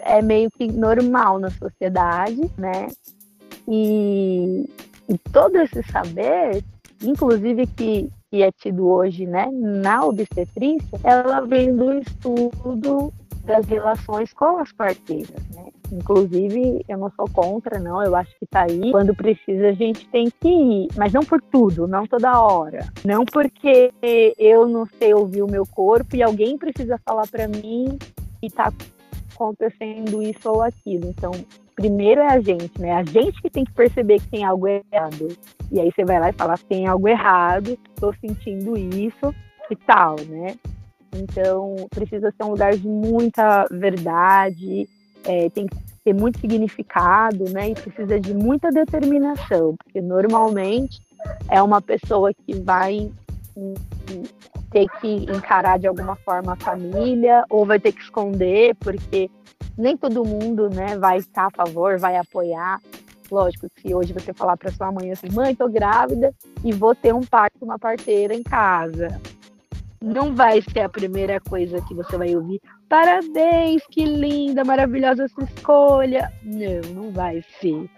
é 0.00 0.22
meio 0.22 0.50
que 0.50 0.70
normal 0.70 1.38
na 1.38 1.50
sociedade, 1.50 2.40
né? 2.56 2.86
E, 3.66 4.70
e 5.08 5.18
todo 5.32 5.56
esse 5.56 5.82
saber, 5.90 6.62
inclusive 7.04 7.66
que, 7.66 8.10
que 8.30 8.42
é 8.42 8.50
tido 8.52 8.88
hoje, 8.88 9.26
né, 9.26 9.48
na 9.52 10.04
obstetrícia, 10.04 10.98
ela 11.02 11.40
vem 11.40 11.74
do 11.74 11.98
estudo 11.98 13.12
das 13.44 13.66
relações 13.66 14.32
com 14.32 14.58
as 14.58 14.72
parteiras, 14.72 15.42
né? 15.54 15.66
Inclusive, 15.92 16.84
eu 16.88 16.98
não 16.98 17.10
sou 17.10 17.28
contra, 17.30 17.78
não. 17.78 18.02
Eu 18.02 18.16
acho 18.16 18.30
que 18.38 18.46
tá 18.46 18.62
aí. 18.62 18.90
Quando 18.90 19.14
precisa, 19.14 19.68
a 19.68 19.72
gente 19.72 20.08
tem 20.08 20.28
que 20.40 20.48
ir. 20.48 20.88
Mas 20.96 21.12
não 21.12 21.22
por 21.22 21.40
tudo, 21.40 21.86
não 21.86 22.06
toda 22.06 22.40
hora. 22.40 22.86
Não 23.04 23.24
porque 23.24 23.92
eu 24.38 24.66
não 24.66 24.86
sei 24.98 25.14
ouvir 25.14 25.42
o 25.42 25.50
meu 25.50 25.66
corpo 25.66 26.16
e 26.16 26.22
alguém 26.22 26.56
precisa 26.56 26.98
falar 27.04 27.28
para 27.28 27.46
mim 27.46 27.98
e 28.42 28.50
tá 28.50 28.72
acontecendo 29.34 30.22
isso 30.22 30.48
ou 30.48 30.62
aquilo. 30.62 31.08
Então, 31.08 31.32
primeiro 31.74 32.20
é 32.20 32.32
a 32.32 32.40
gente, 32.40 32.80
né? 32.80 32.92
A 32.92 33.02
gente 33.02 33.40
que 33.42 33.50
tem 33.50 33.64
que 33.64 33.72
perceber 33.72 34.20
que 34.20 34.28
tem 34.28 34.44
algo 34.44 34.66
errado. 34.66 35.36
E 35.70 35.80
aí 35.80 35.90
você 35.92 36.04
vai 36.04 36.20
lá 36.20 36.30
e 36.30 36.32
fala, 36.32 36.54
tem 36.56 36.86
algo 36.86 37.08
errado, 37.08 37.78
estou 37.94 38.14
sentindo 38.20 38.76
isso 38.76 39.34
e 39.70 39.76
tal, 39.76 40.16
né? 40.28 40.54
Então, 41.14 41.76
precisa 41.90 42.32
ser 42.36 42.44
um 42.44 42.50
lugar 42.50 42.76
de 42.76 42.86
muita 42.86 43.66
verdade, 43.70 44.88
é, 45.24 45.48
tem 45.50 45.66
que 45.66 45.76
ter 46.04 46.12
muito 46.12 46.40
significado, 46.40 47.44
né? 47.50 47.70
E 47.70 47.74
precisa 47.74 48.20
de 48.20 48.34
muita 48.34 48.70
determinação, 48.70 49.74
porque 49.76 50.00
normalmente 50.00 51.00
é 51.48 51.62
uma 51.62 51.80
pessoa 51.80 52.32
que 52.34 52.54
vai 52.60 53.10
ter 54.74 54.88
que 55.00 55.08
encarar 55.32 55.78
de 55.78 55.86
alguma 55.86 56.16
forma 56.16 56.54
a 56.54 56.56
família 56.56 57.44
ou 57.48 57.64
vai 57.64 57.78
ter 57.78 57.92
que 57.92 58.02
esconder, 58.02 58.74
porque 58.80 59.30
nem 59.78 59.96
todo 59.96 60.24
mundo, 60.24 60.68
né, 60.68 60.98
vai 60.98 61.18
estar 61.18 61.46
a 61.46 61.50
favor, 61.50 61.96
vai 61.96 62.16
apoiar. 62.16 62.80
Lógico, 63.30 63.68
se 63.78 63.94
hoje 63.94 64.12
você 64.12 64.34
falar 64.34 64.56
para 64.56 64.72
sua 64.72 64.90
mãe 64.90 65.12
assim, 65.12 65.28
mãe, 65.32 65.54
tô 65.54 65.68
grávida 65.68 66.34
e 66.64 66.72
vou 66.72 66.92
ter 66.92 67.14
um 67.14 67.22
parto, 67.22 67.64
uma 67.64 67.78
parteira 67.78 68.34
em 68.34 68.42
casa, 68.42 69.20
não 70.02 70.34
vai 70.34 70.60
ser 70.60 70.80
a 70.80 70.88
primeira 70.88 71.40
coisa 71.40 71.80
que 71.82 71.94
você 71.94 72.16
vai 72.16 72.34
ouvir. 72.34 72.60
Parabéns, 72.88 73.80
que 73.88 74.04
linda, 74.04 74.64
maravilhosa 74.64 75.28
sua 75.28 75.44
escolha. 75.44 76.32
Não, 76.42 77.02
não 77.02 77.12
vai 77.12 77.44
ser. 77.60 77.88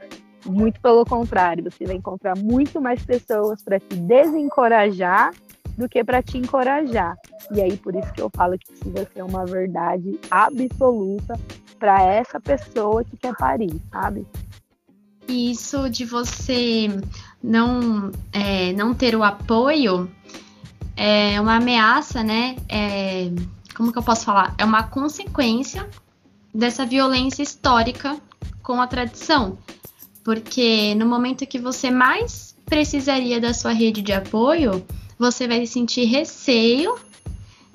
Muito 0.45 0.79
pelo 0.81 1.07
contrário, 1.07 1.65
você 1.65 1.87
vai 1.87 1.97
encontrar 1.97 2.37
muito 2.37 2.81
mais 2.83 3.03
pessoas 3.05 3.62
para 3.62 3.81
te 3.81 3.97
desencorajar 3.97 5.33
do 5.77 5.89
que 5.89 6.03
para 6.03 6.23
te 6.23 6.39
encorajar. 6.39 7.17
E 7.51 7.61
aí 7.61 7.77
por 7.77 7.95
isso 7.95 8.12
que 8.12 8.23
eu 8.23 8.31
falo 8.35 8.59
que 8.59 8.67
precisa 8.73 9.09
ser 9.12 9.23
uma 9.23 9.45
verdade 9.45 10.19
absoluta 10.31 11.39
para 11.79 12.03
essa 12.03 12.41
pessoa 12.41 13.05
que 13.05 13.17
quer 13.17 13.37
parir, 13.37 13.81
sabe? 13.91 14.27
Isso 15.29 15.91
de 15.91 16.05
você 16.05 16.89
não 17.43 18.11
é, 18.33 18.73
não 18.73 18.95
ter 18.95 19.15
o 19.15 19.23
apoio 19.23 20.11
é 20.97 21.41
uma 21.41 21.57
ameaça, 21.57 22.23
né? 22.23 22.57
É, 22.69 23.31
como 23.75 23.93
que 23.93 23.99
eu 23.99 24.03
posso 24.03 24.25
falar? 24.25 24.55
É 24.57 24.65
uma 24.65 24.85
consequência 24.85 25.89
dessa 26.55 26.87
violência 26.87 27.43
histórica 27.43 28.17
com 28.62 28.81
a 28.81 28.87
tradição. 28.87 29.59
Porque 30.25 30.95
no 30.95 31.07
momento 31.07 31.47
que 31.47 31.59
você 31.59 31.91
mais 31.91 32.57
precisaria 32.65 33.41
da 33.41 33.53
sua 33.53 33.73
rede 33.73 34.03
de 34.03 34.12
apoio, 34.12 34.85
você 35.18 35.46
vai 35.48 35.66
sentir 35.66 36.05
receio, 36.05 36.96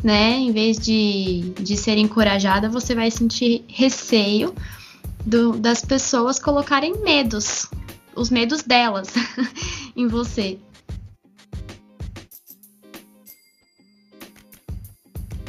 né? 0.03 0.31
Em 0.37 0.51
vez 0.51 0.77
de, 0.77 1.53
de 1.59 1.75
ser 1.77 1.97
encorajada, 1.97 2.69
você 2.69 2.95
vai 2.95 3.09
sentir 3.11 3.63
receio 3.67 4.53
do, 5.25 5.53
das 5.53 5.83
pessoas 5.83 6.39
colocarem 6.39 7.01
medos, 7.01 7.67
os 8.15 8.29
medos 8.29 8.63
delas 8.63 9.13
em 9.95 10.07
você. 10.07 10.57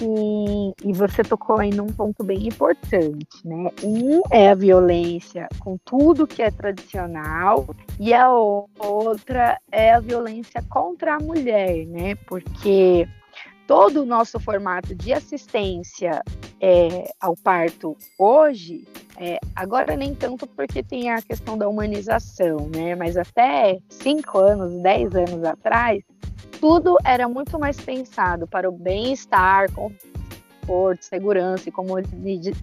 E, 0.05 0.75
e 0.85 0.93
você 0.93 1.23
tocou 1.23 1.61
aí 1.61 1.71
num 1.71 1.87
ponto 1.87 2.25
bem 2.25 2.49
importante, 2.49 3.29
né? 3.45 3.71
Um 3.85 4.21
é 4.33 4.51
a 4.51 4.55
violência 4.55 5.49
com 5.61 5.79
tudo 5.85 6.27
que 6.27 6.43
é 6.43 6.51
tradicional, 6.51 7.69
e 8.01 8.13
a 8.13 8.29
outra 8.29 9.61
é 9.71 9.93
a 9.93 10.01
violência 10.01 10.61
contra 10.69 11.15
a 11.15 11.21
mulher, 11.21 11.87
né? 11.87 12.17
Porque 12.27 13.09
todo 13.65 14.03
o 14.03 14.07
nosso 14.07 14.41
formato 14.41 14.93
de 14.93 15.13
assistência 15.13 16.21
é, 16.61 17.09
ao 17.21 17.37
parto 17.37 17.97
hoje, 18.19 18.85
é, 19.17 19.39
agora 19.55 19.97
nem 19.97 20.17
tanto 20.17 20.49
porque 20.49 20.83
tem 20.83 21.11
a 21.11 21.23
questão 21.23 21.57
da 21.57 21.69
humanização, 21.69 22.69
né? 22.75 22.97
Mas 22.97 23.17
até 23.17 23.79
5 23.89 24.39
anos, 24.39 24.83
10 24.83 25.15
anos 25.15 25.45
atrás, 25.45 26.03
tudo 26.63 26.97
era 27.05 27.29
muito 27.29 27.59
mais 27.59 27.77
pensado 27.77 28.47
para 28.47 28.69
o 28.69 28.73
bem-estar, 28.73 29.69
conforto, 29.73 31.05
segurança 31.05 31.69
e 31.69 31.73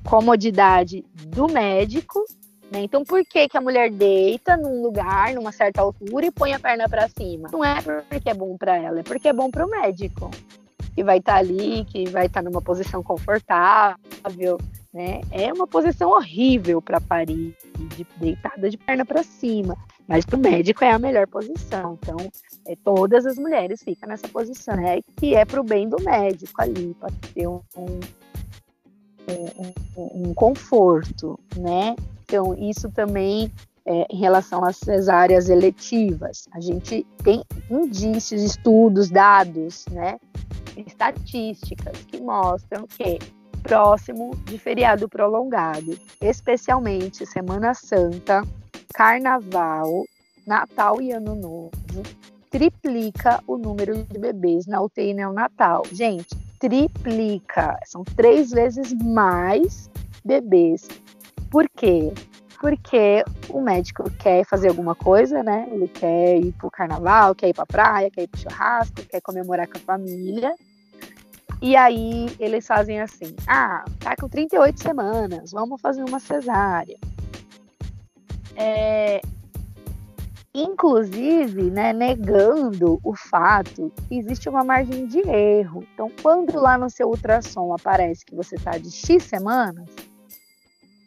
comodidade 0.01 1.05
do 1.27 1.47
médico. 1.49 2.23
Né? 2.71 2.83
Então, 2.83 3.03
por 3.03 3.25
que, 3.25 3.49
que 3.49 3.57
a 3.57 3.61
mulher 3.61 3.91
deita 3.91 4.55
num 4.55 4.81
lugar, 4.81 5.33
numa 5.33 5.51
certa 5.51 5.81
altura 5.81 6.27
e 6.27 6.31
põe 6.31 6.53
a 6.53 6.59
perna 6.59 6.87
para 6.87 7.09
cima? 7.09 7.49
Não 7.51 7.61
é 7.61 7.81
porque 7.81 8.29
é 8.29 8.33
bom 8.33 8.55
para 8.55 8.77
ela, 8.77 9.01
é 9.01 9.03
porque 9.03 9.27
é 9.27 9.33
bom 9.33 9.51
para 9.51 9.65
o 9.65 9.69
médico, 9.69 10.31
que 10.95 11.03
vai 11.03 11.17
estar 11.17 11.33
tá 11.33 11.39
ali, 11.39 11.83
que 11.83 12.07
vai 12.07 12.27
estar 12.27 12.41
tá 12.41 12.49
numa 12.49 12.61
posição 12.61 13.03
confortável, 13.03 14.57
né? 14.93 15.19
É 15.29 15.51
uma 15.51 15.67
posição 15.67 16.11
horrível 16.11 16.81
para 16.81 17.01
parir, 17.01 17.53
de, 17.97 18.07
deitada 18.15 18.69
de 18.69 18.77
perna 18.77 19.03
para 19.03 19.23
cima, 19.23 19.75
mas 20.09 20.25
para 20.25 20.37
o 20.37 20.39
médico 20.39 20.83
é 20.83 20.91
a 20.91 20.97
melhor 20.97 21.27
posição. 21.27 21.97
Então, 22.01 22.17
é, 22.65 22.75
todas 22.83 23.27
as 23.27 23.37
mulheres 23.37 23.83
ficam 23.83 24.09
nessa 24.09 24.27
posição, 24.27 24.75
né? 24.75 25.01
Que 25.15 25.35
é 25.35 25.45
para 25.45 25.61
o 25.61 25.63
bem 25.63 25.87
do 25.87 26.01
médico 26.01 26.59
ali, 26.59 26.95
para 26.99 27.11
ter 27.31 27.47
um, 27.47 27.61
um, 27.77 27.99
um, 29.95 30.29
um, 30.29 30.33
conforto, 30.33 31.39
né? 31.55 31.95
Então, 32.23 32.55
isso 32.55 32.89
também 32.89 33.51
é, 33.85 34.07
em 34.09 34.17
relação 34.17 34.65
às 34.65 34.77
cesáreas 34.77 35.47
eletivas. 35.47 36.49
A 36.53 36.59
gente 36.59 37.05
tem 37.23 37.43
indícios, 37.69 38.41
estudos, 38.41 39.11
dados, 39.11 39.85
né? 39.91 40.17
Estatísticas 40.75 41.97
que 42.07 42.19
mostram 42.19 42.87
que 42.87 43.19
próximo 43.61 44.31
de 44.45 44.57
feriado 44.57 45.07
prolongado, 45.07 45.99
especialmente 46.19 47.25
Semana 47.27 47.75
Santa, 47.75 48.41
Carnaval, 48.93 50.05
Natal 50.45 51.01
e 51.01 51.11
Ano 51.11 51.35
Novo, 51.35 52.03
triplica 52.49 53.41
o 53.47 53.57
número 53.57 54.03
de 54.03 54.17
bebês 54.17 54.65
na 54.65 54.81
UTI 54.81 55.13
neonatal. 55.13 55.83
Gente, 55.91 56.35
triplica. 56.59 57.79
São 57.85 58.03
três 58.03 58.51
vezes 58.51 58.93
mais 58.93 59.89
bebês. 60.25 60.87
Por 61.49 61.67
quê? 61.69 62.13
Porque 62.59 63.23
o 63.47 63.61
médico 63.61 64.09
quer 64.19 64.43
fazer 64.45 64.67
alguma 64.67 64.93
coisa, 64.93 65.41
né? 65.41 65.67
Ele 65.71 65.87
quer 65.87 66.37
ir 66.37 66.51
pro 66.53 66.69
carnaval, 66.69 67.33
quer 67.33 67.49
ir 67.49 67.53
pra 67.53 67.65
praia, 67.65 68.11
quer 68.11 68.23
ir 68.23 68.27
pro 68.27 68.41
churrasco, 68.41 69.01
quer 69.09 69.21
comemorar 69.21 69.67
com 69.67 69.77
a 69.77 69.81
família. 69.81 70.53
E 71.61 71.75
aí 71.75 72.27
eles 72.39 72.67
fazem 72.67 72.99
assim: 72.99 73.35
ah, 73.47 73.85
tá 73.99 74.15
com 74.15 74.27
38 74.27 74.81
semanas, 74.81 75.51
vamos 75.51 75.79
fazer 75.79 76.03
uma 76.03 76.19
cesárea. 76.19 76.97
É, 78.61 79.21
inclusive, 80.53 81.71
né, 81.71 81.93
negando 81.93 82.99
o 83.05 83.15
fato 83.15 83.89
existe 84.11 84.49
uma 84.49 84.65
margem 84.65 85.07
de 85.07 85.19
erro. 85.19 85.87
Então, 85.93 86.11
quando 86.21 86.59
lá 86.59 86.77
no 86.77 86.89
seu 86.89 87.07
ultrassom 87.07 87.73
aparece 87.73 88.25
que 88.25 88.35
você 88.35 88.55
está 88.55 88.71
de 88.71 88.91
X 88.91 89.23
semanas, 89.23 89.89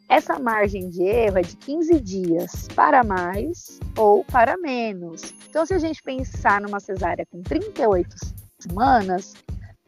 essa 0.09 0.38
margem 0.38 0.88
de 0.88 1.03
erro 1.03 1.38
é 1.38 1.43
de 1.43 1.55
15 1.57 2.01
dias 2.01 2.69
para 2.75 3.05
mais 3.05 3.79
ou 3.99 4.25
para 4.25 4.57
menos. 4.57 5.35
Então, 5.51 5.67
se 5.67 5.75
a 5.75 5.79
gente 5.79 6.03
pensar 6.03 6.59
numa 6.59 6.81
cesárea 6.81 7.27
com 7.27 7.43
38 7.43 8.17
semanas, 8.61 9.35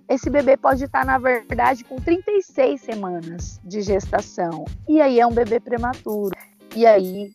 esse 0.06 0.28
bebê 0.28 0.54
pode 0.58 0.84
estar, 0.84 1.06
na 1.06 1.16
verdade, 1.16 1.82
com 1.84 1.96
36 1.96 2.78
semanas 2.78 3.58
de 3.64 3.80
gestação. 3.80 4.66
E 4.86 5.00
aí 5.00 5.18
é 5.18 5.26
um 5.26 5.32
bebê 5.32 5.58
prematuro. 5.58 6.36
E 6.76 6.84
aí 6.84 7.32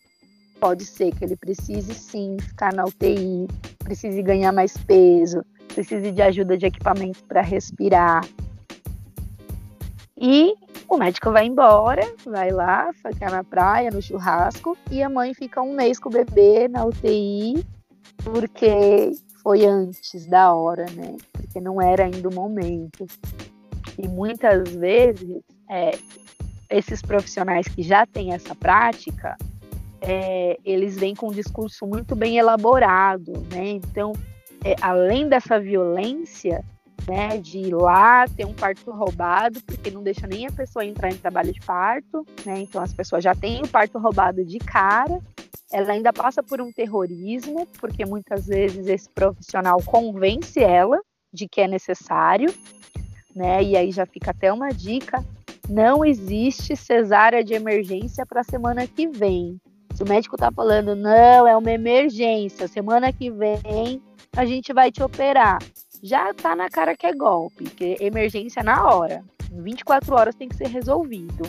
pode 0.60 0.84
ser 0.84 1.12
que 1.12 1.24
ele 1.24 1.36
precise 1.36 1.94
sim 1.94 2.36
ficar 2.38 2.72
na 2.74 2.84
UTI, 2.84 3.48
precise 3.82 4.22
ganhar 4.22 4.52
mais 4.52 4.76
peso, 4.76 5.42
precise 5.74 6.12
de 6.12 6.20
ajuda 6.20 6.56
de 6.56 6.66
equipamento 6.66 7.24
para 7.24 7.40
respirar. 7.40 8.24
E 10.16 10.54
o 10.86 10.98
médico 10.98 11.32
vai 11.32 11.46
embora, 11.46 12.02
vai 12.26 12.50
lá, 12.50 12.92
ficar 12.92 13.30
na 13.30 13.42
praia, 13.42 13.90
no 13.90 14.02
churrasco, 14.02 14.76
e 14.90 15.02
a 15.02 15.08
mãe 15.08 15.32
fica 15.32 15.62
um 15.62 15.74
mês 15.74 15.98
com 15.98 16.10
o 16.10 16.12
bebê 16.12 16.68
na 16.68 16.84
UTI, 16.84 17.64
porque 18.22 19.12
foi 19.42 19.64
antes 19.64 20.26
da 20.26 20.52
hora, 20.52 20.84
né? 20.94 21.16
Porque 21.32 21.58
não 21.60 21.80
era 21.80 22.04
ainda 22.04 22.28
o 22.28 22.34
momento. 22.34 23.06
E 23.96 24.06
muitas 24.06 24.68
vezes, 24.74 25.40
é, 25.70 25.92
esses 26.68 27.00
profissionais 27.00 27.66
que 27.66 27.82
já 27.82 28.04
têm 28.04 28.34
essa 28.34 28.54
prática, 28.54 29.36
é, 30.00 30.58
eles 30.64 30.96
vêm 30.96 31.14
com 31.14 31.28
um 31.28 31.32
discurso 31.32 31.86
muito 31.86 32.14
bem 32.14 32.38
elaborado, 32.38 33.32
né? 33.52 33.70
Então, 33.70 34.12
é, 34.64 34.74
além 34.80 35.28
dessa 35.28 35.58
violência, 35.58 36.64
né, 37.08 37.38
de 37.38 37.58
ir 37.58 37.74
lá 37.74 38.26
ter 38.28 38.44
um 38.44 38.52
parto 38.52 38.90
roubado, 38.90 39.60
porque 39.62 39.90
não 39.90 40.02
deixa 40.02 40.26
nem 40.26 40.46
a 40.46 40.52
pessoa 40.52 40.84
entrar 40.84 41.10
em 41.10 41.16
trabalho 41.16 41.52
de 41.52 41.60
parto, 41.60 42.26
né? 42.44 42.60
Então 42.60 42.82
as 42.82 42.92
pessoas 42.92 43.24
já 43.24 43.34
têm 43.34 43.62
o 43.62 43.68
parto 43.68 43.98
roubado 43.98 44.44
de 44.44 44.58
cara, 44.58 45.20
ela 45.72 45.92
ainda 45.92 46.12
passa 46.12 46.42
por 46.42 46.60
um 46.60 46.72
terrorismo, 46.72 47.66
porque 47.80 48.04
muitas 48.04 48.46
vezes 48.46 48.86
esse 48.86 49.08
profissional 49.08 49.78
convence 49.84 50.58
ela 50.60 50.98
de 51.32 51.48
que 51.48 51.60
é 51.60 51.68
necessário, 51.68 52.52
né? 53.34 53.62
E 53.62 53.76
aí 53.76 53.90
já 53.90 54.04
fica 54.04 54.32
até 54.32 54.52
uma 54.52 54.68
dica 54.68 55.24
não 55.70 56.04
existe 56.04 56.74
cesárea 56.74 57.44
de 57.44 57.54
emergência 57.54 58.26
para 58.26 58.40
a 58.40 58.44
semana 58.44 58.86
que 58.88 59.06
vem. 59.06 59.56
Se 60.00 60.04
o 60.04 60.08
médico 60.08 60.34
está 60.34 60.50
falando, 60.50 60.96
não, 60.96 61.46
é 61.46 61.54
uma 61.54 61.70
emergência, 61.70 62.66
semana 62.66 63.12
que 63.12 63.30
vem 63.30 64.00
a 64.34 64.46
gente 64.46 64.72
vai 64.72 64.90
te 64.90 65.02
operar. 65.02 65.58
Já 66.02 66.32
tá 66.32 66.56
na 66.56 66.70
cara 66.70 66.96
que 66.96 67.06
é 67.06 67.12
golpe, 67.12 67.64
que 67.64 67.98
é 68.00 68.06
emergência 68.06 68.62
na 68.62 68.82
hora. 68.82 69.22
Em 69.52 69.62
24 69.62 70.14
horas 70.14 70.34
tem 70.34 70.48
que 70.48 70.56
ser 70.56 70.68
resolvido. 70.68 71.42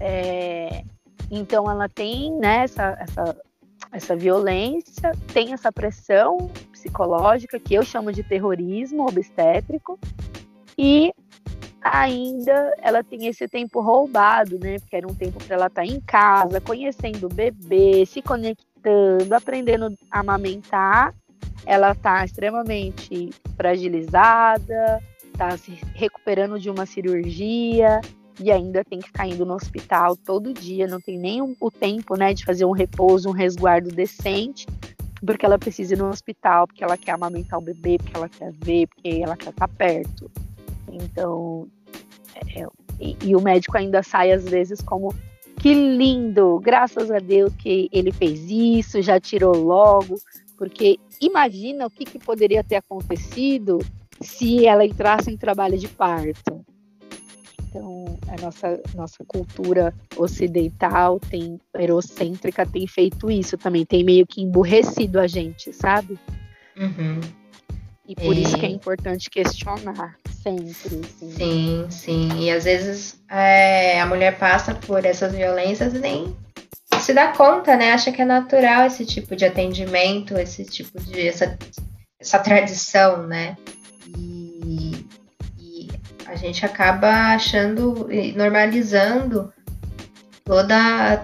É, 0.00 0.82
então 1.30 1.70
ela 1.70 1.88
tem 1.88 2.32
né, 2.40 2.64
essa, 2.64 2.98
essa, 2.98 3.36
essa 3.92 4.16
violência, 4.16 5.12
tem 5.32 5.52
essa 5.52 5.70
pressão 5.70 6.50
psicológica 6.72 7.60
que 7.60 7.74
eu 7.74 7.84
chamo 7.84 8.12
de 8.12 8.24
terrorismo 8.24 9.06
obstétrico 9.06 9.96
e 10.76 11.12
ainda 11.92 12.74
ela 12.80 13.02
tem 13.02 13.26
esse 13.26 13.46
tempo 13.48 13.80
roubado, 13.80 14.58
né? 14.58 14.78
Porque 14.78 14.96
era 14.96 15.06
um 15.06 15.14
tempo 15.14 15.42
para 15.44 15.56
ela 15.56 15.66
estar 15.66 15.82
tá 15.82 15.86
em 15.86 16.00
casa, 16.00 16.60
conhecendo 16.60 17.26
o 17.26 17.32
bebê, 17.32 18.04
se 18.06 18.22
conectando, 18.22 19.34
aprendendo 19.34 19.94
a 20.10 20.20
amamentar. 20.20 21.14
Ela 21.64 21.92
está 21.92 22.24
extremamente 22.24 23.30
fragilizada, 23.56 25.02
está 25.32 25.56
se 25.56 25.78
recuperando 25.94 26.58
de 26.58 26.70
uma 26.70 26.86
cirurgia 26.86 28.00
e 28.40 28.50
ainda 28.50 28.84
tem 28.84 28.98
que 28.98 29.06
ficar 29.06 29.26
indo 29.26 29.44
no 29.44 29.54
hospital 29.54 30.16
todo 30.16 30.52
dia, 30.52 30.86
não 30.86 31.00
tem 31.00 31.18
nem 31.18 31.40
o 31.42 31.70
tempo, 31.70 32.16
né, 32.16 32.34
de 32.34 32.44
fazer 32.44 32.64
um 32.64 32.72
repouso, 32.72 33.28
um 33.28 33.32
resguardo 33.32 33.88
decente, 33.88 34.66
porque 35.24 35.46
ela 35.46 35.58
precisa 35.58 35.94
ir 35.94 35.98
no 35.98 36.08
hospital, 36.08 36.66
porque 36.66 36.84
ela 36.84 36.96
quer 36.96 37.12
amamentar 37.12 37.58
o 37.58 37.62
bebê, 37.62 37.96
porque 37.98 38.16
ela 38.16 38.28
quer 38.28 38.52
ver, 38.52 38.86
porque 38.88 39.20
ela 39.22 39.36
quer 39.36 39.50
estar 39.50 39.68
perto. 39.68 40.30
Então, 40.92 41.66
é, 42.54 42.66
e, 43.00 43.16
e 43.22 43.36
o 43.36 43.40
médico 43.40 43.76
ainda 43.76 44.02
sai 44.02 44.32
às 44.32 44.44
vezes 44.44 44.80
como 44.80 45.14
que 45.58 45.72
lindo, 45.72 46.60
graças 46.60 47.10
a 47.10 47.18
Deus 47.18 47.52
que 47.56 47.88
ele 47.90 48.12
fez 48.12 48.44
isso, 48.48 49.00
já 49.00 49.18
tirou 49.18 49.56
logo, 49.56 50.16
porque 50.56 50.98
imagina 51.20 51.86
o 51.86 51.90
que, 51.90 52.04
que 52.04 52.18
poderia 52.18 52.62
ter 52.62 52.76
acontecido 52.76 53.78
se 54.20 54.66
ela 54.66 54.84
entrasse 54.84 55.30
em 55.30 55.36
trabalho 55.36 55.78
de 55.78 55.88
parto. 55.88 56.64
Então, 57.68 58.18
a 58.28 58.40
nossa, 58.40 58.80
nossa 58.94 59.24
cultura 59.24 59.94
ocidental, 60.16 61.20
tem 61.20 61.60
eurocêntrica, 61.74 62.64
tem 62.64 62.86
feito 62.86 63.30
isso 63.30 63.58
também, 63.58 63.84
tem 63.84 64.04
meio 64.04 64.26
que 64.26 64.42
emburrecido 64.42 65.18
a 65.18 65.26
gente, 65.26 65.72
sabe? 65.72 66.18
Uhum. 66.76 67.20
E 68.08 68.14
por 68.14 68.36
e... 68.36 68.42
isso 68.42 68.56
que 68.56 68.66
é 68.66 68.70
importante 68.70 69.28
questionar 69.28 70.16
sempre. 70.42 70.70
Assim. 70.70 71.02
Sim, 71.32 71.86
sim. 71.90 72.28
E 72.38 72.50
às 72.50 72.64
vezes 72.64 73.20
é, 73.28 74.00
a 74.00 74.06
mulher 74.06 74.38
passa 74.38 74.74
por 74.74 75.04
essas 75.04 75.32
violências 75.32 75.92
e 75.94 75.98
nem 75.98 76.36
se 77.00 77.12
dá 77.12 77.28
conta, 77.28 77.76
né? 77.76 77.92
Acha 77.92 78.12
que 78.12 78.22
é 78.22 78.24
natural 78.24 78.86
esse 78.86 79.04
tipo 79.04 79.36
de 79.36 79.44
atendimento, 79.44 80.36
esse 80.38 80.64
tipo 80.64 81.00
de. 81.00 81.28
essa, 81.28 81.58
essa 82.20 82.38
tradição, 82.38 83.26
né? 83.26 83.56
a 86.26 86.34
gente 86.34 86.66
acaba 86.66 87.34
achando 87.34 88.12
e 88.12 88.32
normalizando 88.32 89.52
toda, 90.44 91.22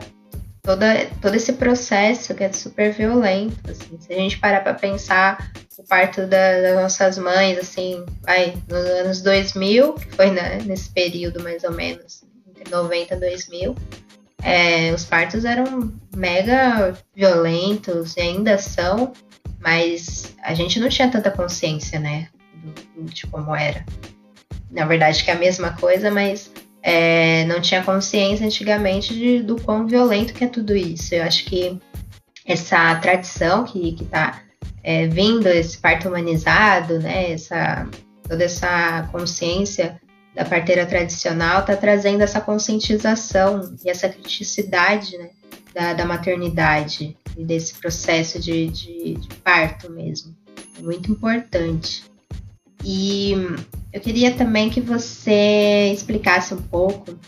toda, 0.62 1.06
todo 1.20 1.34
esse 1.34 1.52
processo 1.54 2.34
que 2.34 2.44
é 2.44 2.52
super 2.52 2.92
violento. 2.92 3.70
Assim. 3.70 3.98
Se 4.00 4.12
a 4.12 4.16
gente 4.16 4.38
parar 4.38 4.60
para 4.60 4.74
pensar 4.74 5.52
o 5.76 5.82
parto 5.82 6.26
da, 6.26 6.60
das 6.60 6.74
nossas 6.76 7.18
mães, 7.18 7.58
assim, 7.58 8.04
vai, 8.22 8.54
nos 8.68 8.84
anos 8.84 9.22
2000, 9.22 9.94
que 9.94 10.10
foi 10.12 10.30
né, 10.30 10.58
nesse 10.64 10.90
período 10.90 11.42
mais 11.42 11.64
ou 11.64 11.72
menos, 11.72 12.22
entre 12.48 12.70
90 12.70 13.14
e 13.14 13.18
2000, 13.18 13.74
é, 14.42 14.92
os 14.92 15.04
partos 15.04 15.44
eram 15.44 15.92
mega 16.14 16.96
violentos 17.14 18.16
e 18.16 18.20
ainda 18.20 18.58
são, 18.58 19.12
mas 19.60 20.34
a 20.42 20.54
gente 20.54 20.78
não 20.78 20.88
tinha 20.88 21.10
tanta 21.10 21.30
consciência, 21.30 21.98
né, 21.98 22.28
de 22.96 23.26
como 23.26 23.54
era 23.54 23.84
na 24.72 24.86
verdade 24.86 25.22
que 25.22 25.30
é 25.30 25.34
a 25.34 25.38
mesma 25.38 25.76
coisa, 25.76 26.10
mas 26.10 26.50
é, 26.82 27.44
não 27.44 27.60
tinha 27.60 27.82
consciência 27.82 28.44
antigamente 28.44 29.14
de, 29.14 29.42
do 29.42 29.60
quão 29.60 29.86
violento 29.86 30.34
que 30.34 30.44
é 30.44 30.48
tudo 30.48 30.76
isso. 30.76 31.14
Eu 31.14 31.22
acho 31.22 31.44
que 31.44 31.78
essa 32.44 32.96
tradição 32.96 33.64
que 33.64 33.96
está 34.00 34.42
é, 34.82 35.06
vindo, 35.06 35.46
esse 35.46 35.78
parto 35.78 36.08
humanizado, 36.08 36.98
né, 36.98 37.32
essa, 37.32 37.88
toda 38.28 38.44
essa 38.44 39.08
consciência 39.12 40.00
da 40.34 40.44
parteira 40.44 40.84
tradicional 40.84 41.60
está 41.60 41.76
trazendo 41.76 42.22
essa 42.22 42.40
conscientização 42.40 43.76
e 43.84 43.88
essa 43.88 44.08
criticidade 44.08 45.16
né, 45.18 45.30
da, 45.74 45.92
da 45.92 46.04
maternidade 46.04 47.16
e 47.36 47.44
desse 47.44 47.74
processo 47.74 48.40
de, 48.40 48.68
de, 48.68 49.14
de 49.14 49.28
parto 49.44 49.90
mesmo. 49.92 50.34
Muito 50.80 51.12
importante. 51.12 52.04
E 52.84 53.36
eu 53.92 54.00
queria 54.00 54.34
também 54.34 54.70
que 54.70 54.80
você 54.80 55.90
explicasse 55.92 56.54
um 56.54 56.62
pouco 56.62 57.18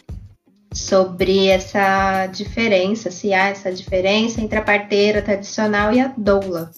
sobre 0.72 1.48
essa 1.48 2.26
diferença, 2.26 3.10
se 3.10 3.32
há 3.32 3.48
essa 3.48 3.72
diferença 3.72 4.40
entre 4.40 4.58
a 4.58 4.62
parteira 4.62 5.20
tradicional 5.20 5.92
e 5.92 6.00
a 6.00 6.08
doula. 6.08 6.70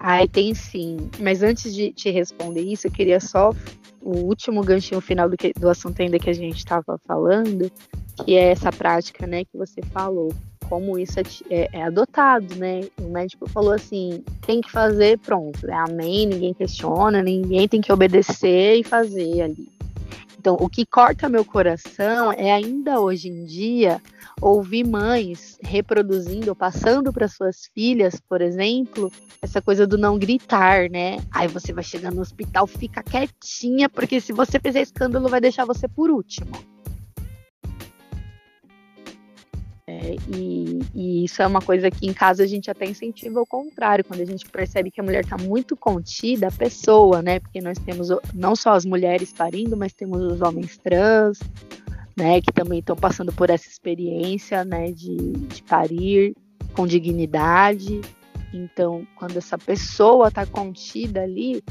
Ai, 0.00 0.26
tem 0.26 0.52
sim. 0.52 0.96
Mas 1.20 1.42
antes 1.42 1.72
de 1.72 1.92
te 1.92 2.10
responder 2.10 2.62
isso, 2.62 2.88
eu 2.88 2.90
queria 2.90 3.20
só 3.20 3.50
o 4.00 4.18
último 4.18 4.62
ganchinho 4.62 5.00
final 5.00 5.28
do, 5.28 5.36
que, 5.36 5.52
do 5.52 5.68
assunto 5.68 6.02
ainda 6.02 6.18
que 6.18 6.28
a 6.28 6.32
gente 6.34 6.56
estava 6.56 6.98
falando, 7.06 7.70
que 8.24 8.34
é 8.34 8.50
essa 8.50 8.72
prática, 8.72 9.28
né, 9.28 9.44
que 9.44 9.56
você 9.56 9.80
falou 9.92 10.34
como 10.72 10.98
isso 10.98 11.20
é, 11.20 11.22
é, 11.50 11.68
é, 11.70 11.82
adotado, 11.82 12.54
né? 12.54 12.80
O 12.98 13.10
médico 13.10 13.46
falou 13.46 13.72
assim: 13.72 14.24
tem 14.40 14.62
que 14.62 14.70
fazer, 14.70 15.18
pronto, 15.18 15.68
é 15.68 15.74
amém, 15.74 16.24
ninguém 16.24 16.54
questiona, 16.54 17.22
ninguém 17.22 17.68
tem 17.68 17.82
que 17.82 17.92
obedecer 17.92 18.76
e 18.76 18.82
fazer 18.82 19.42
ali. 19.42 19.70
Então, 20.38 20.56
o 20.58 20.70
que 20.70 20.86
corta 20.86 21.28
meu 21.28 21.44
coração 21.44 22.32
é 22.32 22.50
ainda 22.50 22.98
hoje 22.98 23.28
em 23.28 23.44
dia 23.44 24.00
ouvir 24.40 24.82
mães 24.82 25.58
reproduzindo, 25.62 26.56
passando 26.56 27.12
para 27.12 27.28
suas 27.28 27.66
filhas, 27.74 28.18
por 28.26 28.40
exemplo, 28.40 29.12
essa 29.42 29.60
coisa 29.60 29.86
do 29.86 29.98
não 29.98 30.18
gritar, 30.18 30.88
né? 30.88 31.18
Aí 31.30 31.48
você 31.48 31.74
vai 31.74 31.84
chegar 31.84 32.10
no 32.10 32.22
hospital, 32.22 32.66
fica 32.66 33.02
quietinha, 33.02 33.90
porque 33.90 34.22
se 34.22 34.32
você 34.32 34.58
fizer 34.58 34.80
escândalo, 34.80 35.28
vai 35.28 35.40
deixar 35.40 35.66
você 35.66 35.86
por 35.86 36.10
último. 36.10 36.71
É, 40.02 40.16
e, 40.36 40.80
e, 40.92 41.24
isso 41.24 41.40
é 41.40 41.46
uma 41.46 41.60
coisa 41.60 41.88
que 41.88 42.08
em 42.08 42.12
casa 42.12 42.42
a 42.42 42.46
gente 42.46 42.68
até 42.68 42.84
incentiva 42.84 43.38
ao 43.38 43.46
contrário, 43.46 44.04
quando 44.04 44.20
a 44.20 44.24
gente 44.24 44.44
percebe 44.48 44.90
que 44.90 45.00
a 45.00 45.04
mulher 45.04 45.22
está 45.22 45.38
muito 45.38 45.76
contida, 45.76 46.48
a 46.48 46.52
pessoa, 46.52 47.22
né? 47.22 47.38
Porque 47.38 47.60
nós 47.60 47.78
temos 47.78 48.08
não 48.34 48.56
só 48.56 48.72
as 48.72 48.84
mulheres 48.84 49.32
parindo, 49.32 49.76
mas 49.76 49.92
temos 49.92 50.20
os 50.20 50.40
homens 50.40 50.76
trans, 50.76 51.38
né? 52.16 52.40
Que 52.40 52.52
também 52.52 52.80
estão 52.80 52.96
passando 52.96 53.32
por 53.32 53.48
essa 53.48 53.68
experiência, 53.68 54.64
né? 54.64 54.90
De, 54.90 55.16
de 55.16 55.62
parir 55.62 56.34
com 56.74 56.84
dignidade. 56.84 58.00
Então, 58.52 59.06
quando 59.14 59.36
essa 59.36 59.56
pessoa 59.56 60.28
está 60.28 60.44
contida 60.44 61.22
ali, 61.22 61.62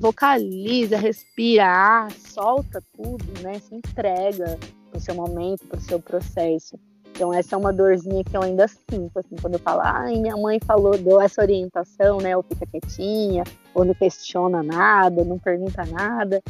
vocaliza, 0.00 0.96
respira, 0.96 2.08
solta 2.26 2.82
tudo, 2.96 3.42
né? 3.42 3.58
Se 3.58 3.74
entrega 3.74 4.58
para 4.90 4.98
o 4.98 5.00
seu 5.00 5.14
momento, 5.14 5.66
para 5.66 5.78
o 5.78 5.82
seu 5.82 6.00
processo. 6.00 6.78
Então 7.16 7.32
essa 7.32 7.54
é 7.54 7.58
uma 7.58 7.72
dorzinha 7.72 8.22
que 8.22 8.36
eu 8.36 8.42
ainda 8.42 8.68
sinto, 8.68 9.18
assim, 9.18 9.36
quando 9.40 9.54
eu 9.54 9.60
falo, 9.60 9.80
ai, 9.82 10.18
minha 10.18 10.36
mãe 10.36 10.60
falou, 10.60 10.98
deu 10.98 11.18
essa 11.18 11.40
orientação, 11.40 12.18
né? 12.18 12.36
Ou 12.36 12.42
fica 12.42 12.66
quietinha, 12.66 13.42
ou 13.74 13.86
não 13.86 13.94
questiona 13.94 14.62
nada, 14.62 15.24
não 15.24 15.38
pergunta 15.38 15.82
nada. 15.86 16.42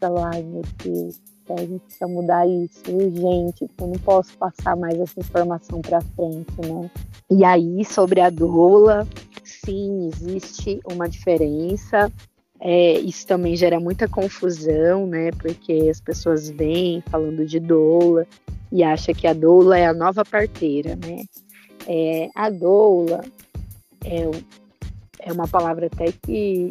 Falo, 0.00 0.20
ai 0.20 0.44
meu 0.44 0.62
Deus, 0.84 1.20
a 1.50 1.60
gente 1.60 1.80
precisa 1.80 2.06
mudar 2.06 2.46
isso 2.46 2.82
urgente, 2.88 3.68
eu 3.80 3.86
não 3.88 3.98
posso 3.98 4.36
passar 4.38 4.76
mais 4.76 4.98
essa 5.00 5.18
informação 5.18 5.80
para 5.80 6.00
frente, 6.00 6.52
né? 6.64 6.88
E 7.28 7.44
aí, 7.44 7.84
sobre 7.84 8.20
a 8.20 8.30
doula, 8.30 9.06
sim, 9.42 10.06
existe 10.06 10.80
uma 10.88 11.08
diferença. 11.08 12.12
É, 12.64 12.92
isso 13.00 13.26
também 13.26 13.56
gera 13.56 13.80
muita 13.80 14.06
confusão, 14.06 15.04
né? 15.04 15.32
Porque 15.32 15.88
as 15.90 16.00
pessoas 16.00 16.48
vêm 16.48 17.02
falando 17.10 17.44
de 17.44 17.58
doula 17.58 18.24
e 18.70 18.84
acha 18.84 19.12
que 19.12 19.26
a 19.26 19.32
doula 19.32 19.76
é 19.76 19.86
a 19.86 19.92
nova 19.92 20.24
parteira, 20.24 20.94
né? 20.94 21.24
É, 21.88 22.28
a 22.36 22.48
doula 22.48 23.24
é, 24.04 24.30
é 25.18 25.32
uma 25.32 25.48
palavra 25.48 25.86
até 25.86 26.12
que 26.12 26.70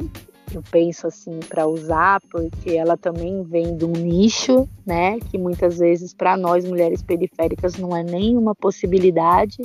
eu 0.53 0.63
penso 0.71 1.07
assim 1.07 1.41
para 1.49 1.67
usar, 1.67 2.21
porque 2.31 2.71
ela 2.71 2.95
também 2.95 3.43
vem 3.43 3.75
de 3.75 3.83
um 3.83 3.91
nicho, 3.91 4.69
né? 4.85 5.19
Que 5.19 5.37
muitas 5.37 5.79
vezes 5.79 6.13
para 6.13 6.37
nós 6.37 6.63
mulheres 6.63 7.01
periféricas 7.01 7.75
não 7.75 7.95
é 7.95 8.01
nenhuma 8.01 8.55
possibilidade. 8.55 9.57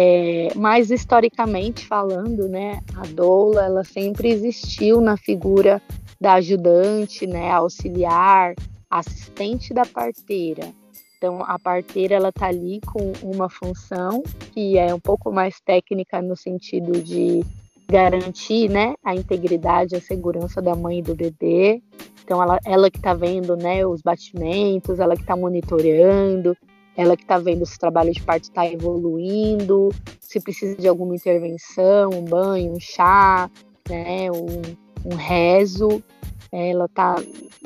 É, 0.00 0.52
mas 0.54 0.92
historicamente 0.92 1.84
falando, 1.84 2.48
né, 2.48 2.80
a 2.94 3.04
doula 3.08 3.64
ela 3.64 3.82
sempre 3.82 4.28
existiu 4.28 5.00
na 5.00 5.16
figura 5.16 5.82
da 6.20 6.34
ajudante, 6.34 7.26
né, 7.26 7.50
auxiliar, 7.50 8.54
assistente 8.88 9.74
da 9.74 9.84
parteira. 9.84 10.72
Então 11.16 11.42
a 11.42 11.58
parteira 11.58 12.14
ela 12.14 12.30
tá 12.30 12.46
ali 12.46 12.80
com 12.86 13.12
uma 13.24 13.50
função 13.50 14.22
que 14.52 14.78
é 14.78 14.94
um 14.94 15.00
pouco 15.00 15.32
mais 15.32 15.58
técnica 15.58 16.22
no 16.22 16.36
sentido 16.36 17.02
de 17.02 17.44
garantir, 17.90 18.70
né, 18.70 18.94
a 19.02 19.16
integridade, 19.16 19.96
a 19.96 20.00
segurança 20.00 20.62
da 20.62 20.76
mãe 20.76 21.00
e 21.00 21.02
do 21.02 21.16
bebê. 21.16 21.82
Então 22.22 22.40
ela, 22.40 22.60
ela 22.64 22.88
que 22.88 22.98
está 22.98 23.14
vendo, 23.14 23.56
né, 23.56 23.84
os 23.84 24.00
batimentos, 24.00 25.00
ela 25.00 25.16
que 25.16 25.22
está 25.22 25.34
monitorando, 25.34 26.56
ela 26.98 27.16
que 27.16 27.22
está 27.22 27.38
vendo 27.38 27.64
se 27.64 27.76
o 27.76 27.78
trabalho 27.78 28.12
de 28.12 28.20
parto 28.20 28.42
está 28.42 28.66
evoluindo, 28.66 29.90
se 30.20 30.40
precisa 30.40 30.74
de 30.74 30.88
alguma 30.88 31.14
intervenção, 31.14 32.10
um 32.12 32.24
banho, 32.24 32.72
um 32.72 32.80
chá, 32.80 33.48
né, 33.88 34.28
um, 34.32 35.12
um 35.12 35.14
rezo. 35.14 36.02
Ela 36.50 36.86
está 36.86 37.14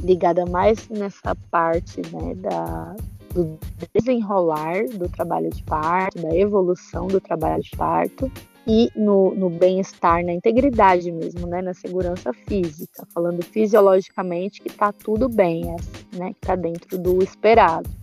ligada 0.02 0.44
mais 0.44 0.86
nessa 0.90 1.34
parte 1.50 2.02
né, 2.12 2.34
da, 2.34 2.94
do 3.32 3.58
desenrolar 3.94 4.84
do 4.88 5.08
trabalho 5.08 5.48
de 5.48 5.62
parto, 5.62 6.20
da 6.20 6.36
evolução 6.36 7.06
do 7.06 7.18
trabalho 7.18 7.62
de 7.62 7.70
parto 7.70 8.30
e 8.66 8.90
no, 8.94 9.34
no 9.34 9.48
bem-estar, 9.48 10.22
na 10.22 10.34
integridade 10.34 11.10
mesmo, 11.10 11.46
né, 11.46 11.62
na 11.62 11.72
segurança 11.72 12.34
física, 12.34 13.06
falando 13.14 13.42
fisiologicamente 13.42 14.60
que 14.60 14.68
está 14.68 14.92
tudo 14.92 15.26
bem, 15.26 15.64
né, 16.12 16.34
que 16.34 16.38
está 16.42 16.54
dentro 16.54 16.98
do 16.98 17.22
esperado. 17.22 18.01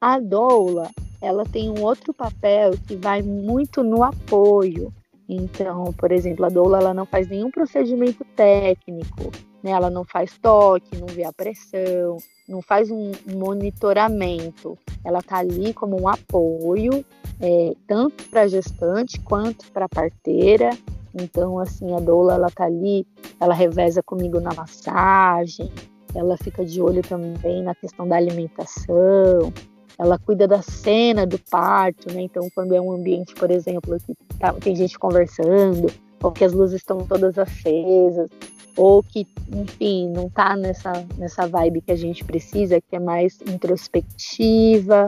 A 0.00 0.20
doula, 0.20 0.90
ela 1.20 1.44
tem 1.44 1.68
um 1.68 1.82
outro 1.82 2.14
papel 2.14 2.70
que 2.86 2.94
vai 2.94 3.20
muito 3.20 3.82
no 3.82 4.04
apoio. 4.04 4.94
Então, 5.28 5.92
por 5.92 6.12
exemplo, 6.12 6.46
a 6.46 6.48
doula 6.48 6.78
ela 6.78 6.94
não 6.94 7.04
faz 7.04 7.28
nenhum 7.28 7.50
procedimento 7.50 8.24
técnico, 8.36 9.32
né? 9.60 9.72
Ela 9.72 9.90
não 9.90 10.04
faz 10.04 10.38
toque, 10.38 10.96
não 10.96 11.08
vê 11.08 11.24
a 11.24 11.32
pressão, 11.32 12.16
não 12.48 12.62
faz 12.62 12.92
um 12.92 13.10
monitoramento. 13.34 14.78
Ela 15.04 15.18
está 15.18 15.38
ali 15.38 15.74
como 15.74 16.00
um 16.00 16.06
apoio, 16.06 17.04
é, 17.40 17.72
tanto 17.88 18.22
para 18.30 18.42
a 18.42 18.48
gestante 18.48 19.18
quanto 19.20 19.68
para 19.72 19.86
a 19.86 19.88
parteira. 19.88 20.70
Então, 21.12 21.58
assim, 21.58 21.92
a 21.92 21.98
doula 21.98 22.34
ela 22.34 22.50
tá 22.50 22.66
ali, 22.66 23.04
ela 23.40 23.52
reveza 23.52 24.00
comigo 24.00 24.38
na 24.38 24.54
massagem, 24.54 25.68
ela 26.14 26.36
fica 26.36 26.64
de 26.64 26.80
olho 26.80 27.02
também 27.02 27.64
na 27.64 27.74
questão 27.74 28.06
da 28.06 28.16
alimentação, 28.16 29.52
ela 29.98 30.18
cuida 30.18 30.46
da 30.46 30.62
cena 30.62 31.26
do 31.26 31.38
parto, 31.38 32.12
né? 32.12 32.22
Então, 32.22 32.48
quando 32.54 32.74
é 32.74 32.80
um 32.80 32.92
ambiente, 32.92 33.34
por 33.34 33.50
exemplo, 33.50 33.98
que 33.98 34.14
tá, 34.38 34.52
tem 34.52 34.76
gente 34.76 34.96
conversando, 34.98 35.92
ou 36.22 36.30
que 36.30 36.44
as 36.44 36.52
luzes 36.52 36.76
estão 36.76 36.98
todas 36.98 37.36
acesas, 37.36 38.28
ou 38.76 39.02
que, 39.02 39.26
enfim, 39.52 40.08
não 40.08 40.30
tá 40.30 40.56
nessa, 40.56 40.92
nessa 41.16 41.48
vibe 41.48 41.80
que 41.80 41.90
a 41.90 41.96
gente 41.96 42.24
precisa, 42.24 42.80
que 42.80 42.94
é 42.94 43.00
mais 43.00 43.40
introspectiva, 43.42 45.06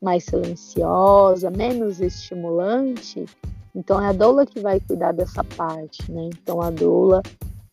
mais 0.00 0.24
silenciosa, 0.24 1.48
menos 1.48 2.00
estimulante. 2.00 3.24
Então, 3.72 4.02
é 4.02 4.08
a 4.08 4.12
doula 4.12 4.44
que 4.44 4.58
vai 4.58 4.80
cuidar 4.80 5.12
dessa 5.12 5.44
parte, 5.44 6.10
né? 6.10 6.28
Então, 6.34 6.60
a 6.60 6.68
doula 6.68 7.22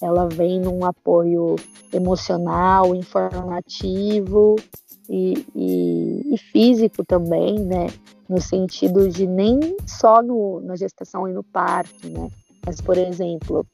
ela 0.01 0.27
vem 0.29 0.59
num 0.59 0.85
apoio 0.85 1.55
emocional, 1.91 2.95
informativo 2.95 4.55
e, 5.09 5.45
e, 5.55 6.33
e, 6.33 6.37
físico 6.37 7.03
também, 7.03 7.59
né? 7.59 7.87
No 8.27 8.39
sentido 8.39 9.09
de 9.09 9.25
nem 9.25 9.75
só 9.87 10.21
no, 10.21 10.61
na 10.61 10.75
gestação 10.75 11.27
e 11.27 11.33
no 11.33 11.43
parto, 11.43 12.07
né? 12.07 12.29
Mas, 12.65 12.79
por 12.79 12.97
exemplo, 12.97 13.65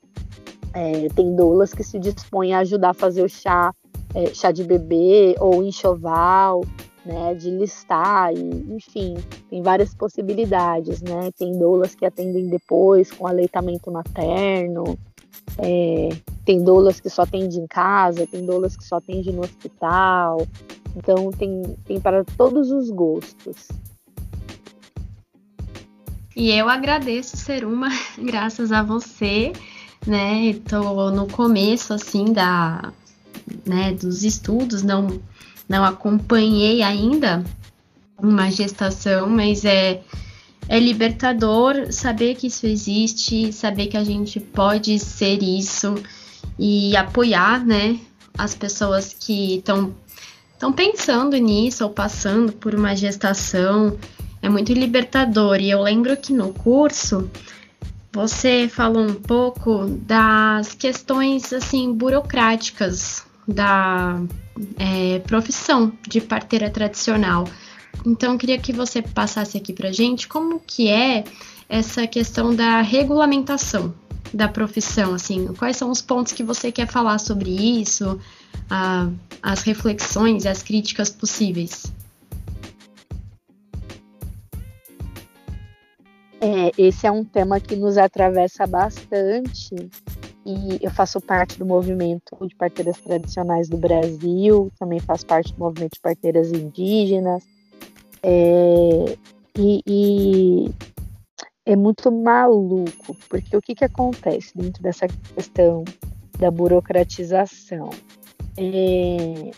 é, 0.73 1.09
tem 1.09 1.35
doulas 1.35 1.73
que 1.73 1.83
se 1.83 1.99
dispõem 1.99 2.53
a 2.53 2.59
ajudar 2.59 2.91
a 2.91 2.93
fazer 2.93 3.23
o 3.23 3.29
chá, 3.29 3.71
é, 4.13 4.27
chá 4.33 4.51
de 4.51 4.63
bebê 4.63 5.35
ou 5.39 5.61
enxoval, 5.61 6.63
né? 7.05 7.33
De 7.35 7.49
listar, 7.49 8.33
e, 8.33 8.73
enfim, 8.73 9.15
tem 9.49 9.61
várias 9.61 9.93
possibilidades, 9.93 11.01
né? 11.01 11.29
Tem 11.37 11.51
doulas 11.59 11.93
que 11.93 12.05
atendem 12.05 12.47
depois 12.47 13.11
com 13.11 13.27
aleitamento 13.27 13.91
materno, 13.91 14.97
é, 15.57 16.09
tem 16.45 16.63
doulas 16.63 16.99
que 16.99 17.09
só 17.09 17.23
atendem 17.23 17.59
em 17.59 17.67
casa, 17.67 18.27
tem 18.27 18.45
doulas 18.45 18.77
que 18.77 18.83
só 18.83 18.97
atendem 18.97 19.33
no 19.33 19.41
hospital. 19.41 20.45
Então 20.95 21.31
tem, 21.31 21.75
tem 21.85 21.99
para 21.99 22.23
todos 22.23 22.71
os 22.71 22.89
gostos. 22.89 23.67
E 26.35 26.51
eu 26.51 26.69
agradeço 26.69 27.37
ser 27.37 27.65
uma, 27.65 27.89
graças 28.17 28.71
a 28.71 28.83
você, 28.83 29.53
né? 30.05 30.47
Estou 30.47 31.11
no 31.11 31.27
começo 31.27 31.93
assim 31.93 32.31
da, 32.31 32.93
né, 33.65 33.93
dos 33.93 34.23
estudos, 34.23 34.83
não 34.83 35.19
não 35.67 35.83
acompanhei 35.83 36.83
ainda 36.83 37.43
uma 38.19 38.51
gestação, 38.51 39.27
mas 39.27 39.65
é 39.65 40.01
é 40.67 40.79
libertador 40.79 41.91
saber 41.91 42.35
que 42.35 42.47
isso 42.47 42.65
existe, 42.65 43.53
saber 43.53 43.87
que 43.87 43.97
a 43.97 44.03
gente 44.03 44.39
pode 44.39 44.97
ser 44.99 45.43
isso 45.43 45.95
e 46.57 46.95
apoiar, 46.97 47.63
né, 47.63 47.99
as 48.37 48.55
pessoas 48.55 49.13
que 49.13 49.57
estão 49.57 49.93
estão 50.65 50.73
pensando 50.73 51.37
nisso 51.37 51.83
ou 51.83 51.89
passando 51.91 52.51
por 52.51 52.73
uma 52.73 52.95
gestação. 52.95 53.97
É 54.41 54.49
muito 54.49 54.73
libertador. 54.73 55.59
E 55.59 55.69
eu 55.69 55.81
lembro 55.81 56.17
que 56.17 56.33
no 56.33 56.53
curso 56.53 57.29
você 58.11 58.67
falou 58.67 59.03
um 59.03 59.13
pouco 59.13 59.85
das 59.85 60.73
questões 60.73 61.51
assim 61.53 61.93
burocráticas 61.93 63.23
da 63.47 64.19
é, 64.79 65.19
profissão 65.19 65.91
de 66.07 66.19
parteira 66.21 66.69
tradicional. 66.69 67.47
Então, 68.05 68.37
queria 68.37 68.57
que 68.57 68.73
você 68.73 69.01
passasse 69.01 69.57
aqui 69.57 69.71
para 69.71 69.91
gente 69.91 70.27
como 70.27 70.59
que 70.59 70.87
é 70.87 71.23
essa 71.69 72.07
questão 72.07 72.55
da 72.55 72.81
regulamentação 72.81 73.93
da 74.33 74.47
profissão, 74.47 75.13
assim, 75.13 75.47
quais 75.53 75.77
são 75.77 75.89
os 75.89 76.01
pontos 76.01 76.33
que 76.33 76.43
você 76.43 76.71
quer 76.71 76.87
falar 76.87 77.19
sobre 77.19 77.49
isso, 77.49 78.19
a, 78.69 79.09
as 79.41 79.61
reflexões 79.63 80.45
e 80.45 80.47
as 80.47 80.63
críticas 80.63 81.09
possíveis. 81.09 81.91
É, 86.41 86.71
esse 86.77 87.07
é 87.07 87.11
um 87.11 87.23
tema 87.23 87.59
que 87.59 87.75
nos 87.75 87.97
atravessa 87.97 88.67
bastante 88.67 89.75
e 90.45 90.77
eu 90.79 90.91
faço 90.91 91.19
parte 91.19 91.57
do 91.57 91.65
movimento 91.65 92.37
de 92.47 92.55
parteiras 92.55 92.99
tradicionais 92.99 93.67
do 93.67 93.77
Brasil, 93.77 94.71
também 94.77 94.99
faço 94.99 95.25
parte 95.25 95.51
do 95.53 95.59
movimento 95.59 95.93
de 95.93 95.99
parteiras 95.99 96.51
indígenas. 96.51 97.43
É, 98.21 99.17
e, 99.57 99.81
e, 99.87 100.71
é 101.65 101.75
muito 101.75 102.11
maluco, 102.11 103.17
porque 103.27 103.57
o 103.57 103.61
que, 103.61 103.73
que 103.73 103.85
acontece 103.85 104.55
dentro 104.55 104.83
dessa 104.83 105.07
questão 105.07 105.83
da 106.37 106.51
burocratização? 106.51 107.89
É, 108.57 109.51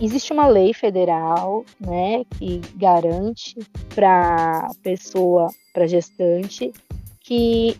existe 0.00 0.32
uma 0.32 0.46
lei 0.46 0.74
federal, 0.74 1.64
né, 1.80 2.24
que 2.38 2.60
garante 2.76 3.56
para 3.94 4.68
pessoa, 4.82 5.48
para 5.72 5.86
gestante, 5.86 6.72
que 7.20 7.76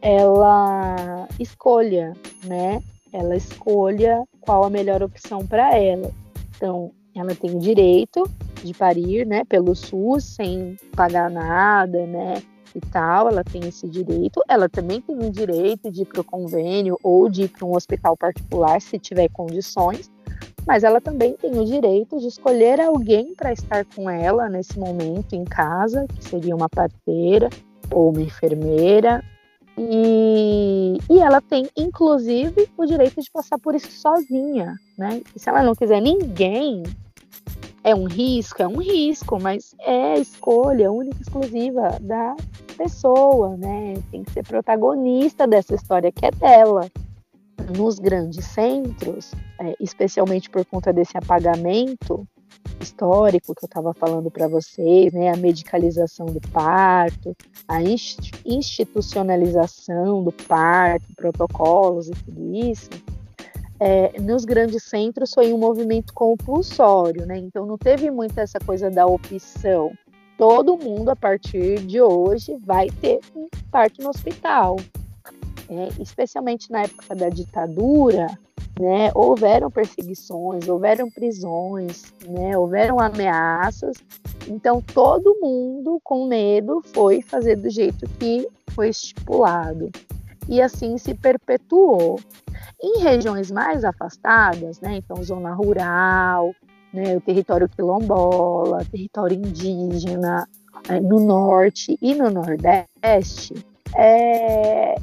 ela 0.00 1.28
escolha, 1.38 2.14
né, 2.44 2.80
ela 3.12 3.36
escolha 3.36 4.24
qual 4.40 4.64
a 4.64 4.70
melhor 4.70 5.02
opção 5.02 5.46
para 5.46 5.76
ela. 5.76 6.10
Então, 6.56 6.90
ela 7.14 7.34
tem 7.34 7.54
o 7.54 7.58
direito 7.58 8.24
de 8.64 8.72
parir, 8.72 9.26
né, 9.26 9.44
pelo 9.44 9.74
SUS 9.74 10.24
sem 10.24 10.76
pagar 10.96 11.30
nada, 11.30 12.06
né, 12.06 12.42
e 12.74 12.80
tal, 12.80 13.28
ela 13.28 13.44
tem 13.44 13.66
esse 13.66 13.88
direito. 13.88 14.42
Ela 14.48 14.68
também 14.68 15.00
tem 15.00 15.16
o 15.16 15.30
direito 15.30 15.90
de 15.90 16.02
ir 16.02 16.06
para 16.06 16.20
o 16.20 16.24
convênio 16.24 16.98
ou 17.02 17.28
de 17.28 17.42
ir 17.42 17.48
para 17.48 17.66
um 17.66 17.74
hospital 17.74 18.16
particular, 18.16 18.80
se 18.80 18.98
tiver 18.98 19.28
condições, 19.28 20.10
mas 20.66 20.84
ela 20.84 21.00
também 21.00 21.34
tem 21.34 21.58
o 21.58 21.64
direito 21.64 22.18
de 22.18 22.26
escolher 22.26 22.80
alguém 22.80 23.34
para 23.34 23.52
estar 23.52 23.84
com 23.84 24.08
ela 24.08 24.48
nesse 24.48 24.78
momento 24.78 25.34
em 25.34 25.44
casa, 25.44 26.06
que 26.06 26.24
seria 26.24 26.54
uma 26.54 26.68
parteira 26.68 27.48
ou 27.90 28.10
uma 28.10 28.22
enfermeira. 28.22 29.22
E, 29.78 30.98
e 31.08 31.18
ela 31.18 31.40
tem, 31.40 31.68
inclusive, 31.76 32.68
o 32.76 32.84
direito 32.84 33.20
de 33.20 33.30
passar 33.30 33.58
por 33.58 33.74
isso 33.74 33.90
sozinha, 33.90 34.74
né? 34.98 35.22
E 35.34 35.38
se 35.38 35.48
ela 35.48 35.62
não 35.62 35.74
quiser 35.74 36.00
ninguém 36.00 36.82
é 37.82 37.94
um 37.94 38.04
risco, 38.04 38.62
é 38.62 38.68
um 38.68 38.78
risco, 38.78 39.40
mas 39.40 39.74
é 39.80 40.18
escolha 40.18 40.92
única 40.92 41.16
e 41.18 41.22
exclusiva 41.22 41.98
da 42.00 42.36
pessoa, 42.76 43.56
né? 43.56 43.94
Tem 44.10 44.22
que 44.22 44.32
ser 44.32 44.46
protagonista 44.46 45.46
dessa 45.46 45.74
história 45.74 46.12
que 46.12 46.26
é 46.26 46.30
dela. 46.30 46.90
Nos 47.76 47.98
grandes 47.98 48.44
centros, 48.46 49.32
é, 49.58 49.74
especialmente 49.80 50.50
por 50.50 50.64
conta 50.64 50.92
desse 50.92 51.16
apagamento 51.16 52.26
histórico 52.80 53.54
que 53.54 53.64
eu 53.64 53.66
estava 53.66 53.94
falando 53.94 54.30
para 54.30 54.46
vocês, 54.48 55.12
né, 55.12 55.30
a 55.30 55.36
medicalização 55.36 56.26
do 56.26 56.40
parto, 56.52 57.36
a 57.68 57.80
institucionalização 57.82 60.24
do 60.24 60.32
parto, 60.32 61.06
protocolos 61.14 62.08
e 62.08 62.12
tudo 62.12 62.54
isso, 62.54 62.88
é, 63.80 64.20
nos 64.20 64.44
grandes 64.44 64.82
centros 64.84 65.32
foi 65.32 65.54
um 65.54 65.58
movimento 65.58 66.12
compulsório, 66.12 67.24
né? 67.24 67.38
Então 67.38 67.64
não 67.64 67.78
teve 67.78 68.10
muito 68.10 68.38
essa 68.38 68.60
coisa 68.60 68.90
da 68.90 69.06
opção. 69.06 69.90
Todo 70.36 70.76
mundo 70.76 71.08
a 71.08 71.16
partir 71.16 71.80
de 71.80 72.00
hoje 72.00 72.56
vai 72.64 72.90
ter 72.90 73.20
um 73.34 73.48
parto 73.70 74.02
no 74.02 74.10
hospital. 74.10 74.76
É, 75.68 76.02
especialmente 76.02 76.70
na 76.70 76.82
época 76.82 77.14
da 77.14 77.28
ditadura, 77.28 78.26
né, 78.78 79.10
houveram 79.14 79.70
perseguições, 79.70 80.68
houveram 80.68 81.08
prisões, 81.10 82.12
né, 82.26 82.58
houveram 82.58 82.98
ameaças. 82.98 83.96
Então 84.48 84.82
todo 84.82 85.38
mundo 85.40 86.00
com 86.02 86.26
medo 86.26 86.82
foi 86.92 87.22
fazer 87.22 87.56
do 87.56 87.70
jeito 87.70 88.08
que 88.18 88.48
foi 88.74 88.88
estipulado. 88.88 89.90
E 90.50 90.60
assim 90.60 90.98
se 90.98 91.14
perpetuou. 91.14 92.18
Em 92.82 92.98
regiões 92.98 93.50
mais 93.50 93.84
afastadas, 93.84 94.80
né, 94.80 94.96
então 94.96 95.22
zona 95.22 95.54
rural, 95.54 96.52
né, 96.92 97.16
o 97.16 97.20
território 97.20 97.68
quilombola, 97.68 98.84
território 98.90 99.36
indígena, 99.36 100.48
é, 100.88 100.98
no 100.98 101.20
norte 101.20 101.96
e 102.02 102.14
no 102.14 102.30
nordeste, 102.30 103.54
é, 103.94 104.96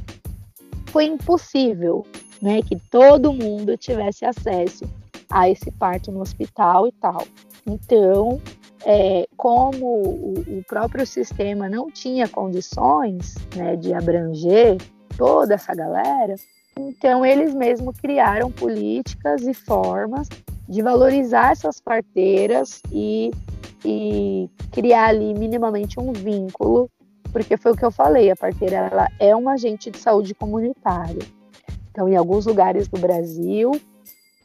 foi 0.88 1.06
impossível 1.06 2.06
né, 2.42 2.62
que 2.62 2.76
todo 2.92 3.32
mundo 3.32 3.78
tivesse 3.78 4.26
acesso 4.26 4.86
a 5.30 5.50
esse 5.50 5.72
parto 5.72 6.12
no 6.12 6.22
hospital 6.22 6.88
e 6.88 6.92
tal. 6.92 7.26
Então, 7.66 8.42
é, 8.86 9.28
como 9.36 9.86
o, 9.86 10.60
o, 10.60 10.64
próprio 10.68 11.06
sistema 11.06 11.70
não 11.70 11.92
tinha 11.92 12.28
condições 12.28 13.36
né, 13.56 13.76
de 13.76 13.94
abranger 13.94 14.78
toda 15.18 15.54
essa 15.56 15.74
galera, 15.74 16.36
então 16.78 17.26
eles 17.26 17.54
mesmos 17.54 18.00
criaram 18.00 18.52
políticas 18.52 19.42
e 19.48 19.54
formas 19.54 20.28
de 20.68 20.82
valorizar 20.82 21.52
essas 21.52 21.80
parteiras 21.80 22.82
e, 22.92 23.32
e 23.86 24.50
criar 24.72 25.08
ali 25.10 25.34
minimamente 25.34 26.00
um 26.00 26.12
vínculo, 26.12 26.90
porque 27.32 27.58
foi 27.58 27.72
o 27.72 27.76
que 27.76 27.86
eu 27.86 27.92
falei, 27.92 28.30
a 28.30 28.36
parteira 28.36 28.90
ela 28.92 29.08
é 29.20 29.36
um 29.36 29.48
agente 29.50 29.90
de 29.90 29.98
saúde 29.98 30.34
comunitária. 30.34 31.26
Então, 31.92 32.08
em 32.08 32.16
alguns 32.16 32.46
lugares 32.46 32.88
do 32.88 33.00
Brasil, 33.00 33.72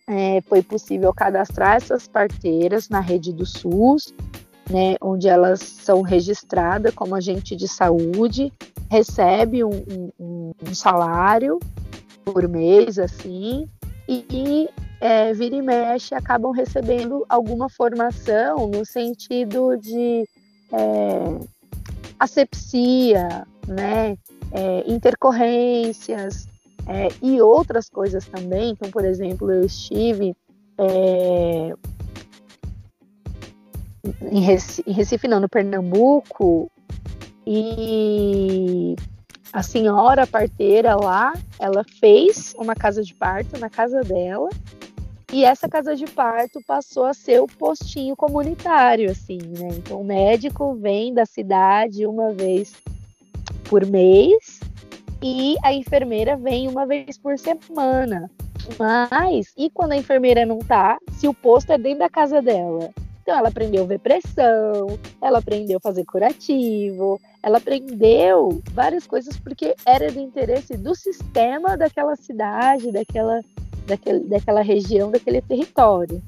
é, 0.07 0.41
foi 0.43 0.63
possível 0.63 1.13
cadastrar 1.13 1.77
essas 1.77 2.09
parteiras 2.09 2.89
na 2.89 3.01
rede 3.01 3.33
do 3.33 3.45
SUS, 3.45 4.15
né, 4.71 4.97
onde 5.01 5.29
elas 5.29 5.61
são 5.61 6.03
registradas 6.03 6.95
como 6.95 7.15
agente 7.15 7.55
de 7.55 7.69
saúde, 7.69 8.53
recebe 8.93 9.65
um, 9.65 10.13
um, 10.21 10.53
um 10.69 10.75
salário 10.75 11.59
por 12.27 12.47
mês, 12.47 12.99
assim, 12.99 13.67
e 14.07 14.69
é, 15.01 15.33
vira 15.33 15.57
e 15.57 15.63
mexe 15.63 16.15
acabam 16.15 16.53
recebendo 16.53 17.25
alguma 17.27 17.71
formação 17.71 18.69
no 18.69 18.85
sentido 18.85 19.79
de 19.79 20.29
é, 20.71 21.47
asepsia, 22.19 23.47
né, 23.67 24.19
é, 24.53 24.85
intercorrências, 24.87 26.47
é, 26.87 27.09
e 27.23 27.41
outras 27.41 27.89
coisas 27.89 28.27
também. 28.27 28.73
Então, 28.73 28.91
por 28.91 29.07
exemplo, 29.07 29.51
eu 29.51 29.65
estive 29.65 30.37
é, 30.77 31.75
em, 34.31 34.41
Recife, 34.41 34.91
em 34.91 34.93
Recife, 34.93 35.27
não, 35.29 35.41
no 35.41 35.49
Pernambuco, 35.49 36.71
e 37.47 38.95
a 39.53 39.63
senhora 39.63 40.27
parteira 40.27 40.97
lá, 40.97 41.33
ela 41.59 41.85
fez 42.01 42.55
uma 42.57 42.75
casa 42.75 43.03
de 43.03 43.15
parto 43.15 43.59
na 43.59 43.69
casa 43.69 44.01
dela, 44.01 44.49
e 45.33 45.45
essa 45.45 45.67
casa 45.67 45.97
de 45.97 46.05
parto 46.05 46.61
passou 46.67 47.05
a 47.07 47.15
ser 47.15 47.41
o 47.41 47.47
postinho 47.47 48.15
comunitário, 48.15 49.11
assim, 49.11 49.39
né? 49.39 49.69
Então 49.79 50.03
o 50.03 50.05
médico 50.05 50.75
vem 50.75 51.15
da 51.15 51.25
cidade 51.25 52.07
uma 52.07 52.33
vez 52.33 52.75
por 53.65 53.87
mês 53.87 54.61
e 55.23 55.57
a 55.65 55.73
enfermeira 55.73 56.37
vem 56.37 56.69
uma 56.69 56.85
vez 56.85 57.17
por 57.17 57.39
semana. 57.39 58.31
Mas, 58.79 59.53
e 59.57 59.71
quando 59.71 59.93
a 59.93 59.97
enfermeira 59.97 60.45
não 60.45 60.59
tá, 60.59 60.99
se 61.13 61.27
o 61.27 61.33
posto 61.33 61.73
é 61.73 61.79
dentro 61.79 62.01
da 62.01 62.11
casa 62.11 62.43
dela? 62.43 62.91
Então, 63.23 63.39
ela 63.39 63.49
aprendeu 63.49 63.85
a 63.85 63.87
ver 63.87 64.01
pressão, 64.01 64.99
ela 65.21 65.39
aprendeu 65.39 65.79
a 65.79 65.81
fazer 65.81 66.05
curativo, 66.05 67.21
ela 67.41 67.59
aprendeu 67.59 68.61
várias 68.73 69.07
coisas 69.07 69.37
porque 69.37 69.77
era 69.87 70.11
do 70.11 70.19
interesse 70.19 70.77
do 70.77 70.93
sistema 70.95 71.77
daquela 71.77 72.17
cidade, 72.17 72.91
daquela, 72.91 73.41
daquele, 73.87 74.21
daquela 74.25 74.61
região, 74.61 75.13
daquele 75.13 75.41
território, 75.41 76.21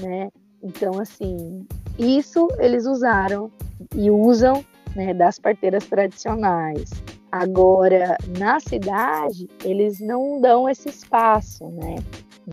né? 0.00 0.30
Então, 0.62 1.00
assim, 1.00 1.66
isso 1.98 2.46
eles 2.58 2.86
usaram 2.86 3.50
e 3.94 4.08
usam 4.08 4.64
né, 4.94 5.12
das 5.12 5.38
parteiras 5.38 5.84
tradicionais. 5.86 6.90
Agora, 7.32 8.16
na 8.38 8.60
cidade, 8.60 9.48
eles 9.64 10.00
não 10.00 10.40
dão 10.40 10.68
esse 10.68 10.88
espaço, 10.88 11.68
né? 11.70 11.96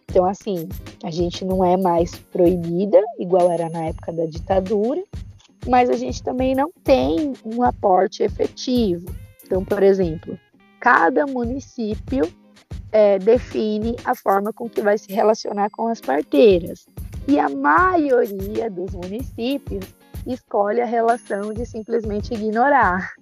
Então, 0.09 0.25
assim, 0.25 0.67
a 1.03 1.11
gente 1.11 1.45
não 1.45 1.63
é 1.63 1.77
mais 1.77 2.15
proibida, 2.15 3.01
igual 3.19 3.51
era 3.51 3.69
na 3.69 3.85
época 3.85 4.11
da 4.11 4.25
ditadura, 4.25 5.03
mas 5.67 5.89
a 5.89 5.93
gente 5.93 6.23
também 6.23 6.55
não 6.55 6.71
tem 6.83 7.33
um 7.45 7.63
aporte 7.63 8.23
efetivo. 8.23 9.13
Então, 9.43 9.63
por 9.63 9.83
exemplo, 9.83 10.37
cada 10.79 11.25
município 11.25 12.31
é, 12.91 13.19
define 13.19 13.95
a 14.05 14.15
forma 14.15 14.53
com 14.53 14.69
que 14.69 14.81
vai 14.81 14.97
se 14.97 15.11
relacionar 15.11 15.69
com 15.69 15.87
as 15.87 16.01
parteiras. 16.01 16.85
E 17.27 17.39
a 17.39 17.49
maioria 17.49 18.69
dos 18.69 18.93
municípios 18.93 19.85
escolhe 20.25 20.81
a 20.81 20.85
relação 20.85 21.53
de 21.53 21.65
simplesmente 21.65 22.33
ignorar. 22.33 23.13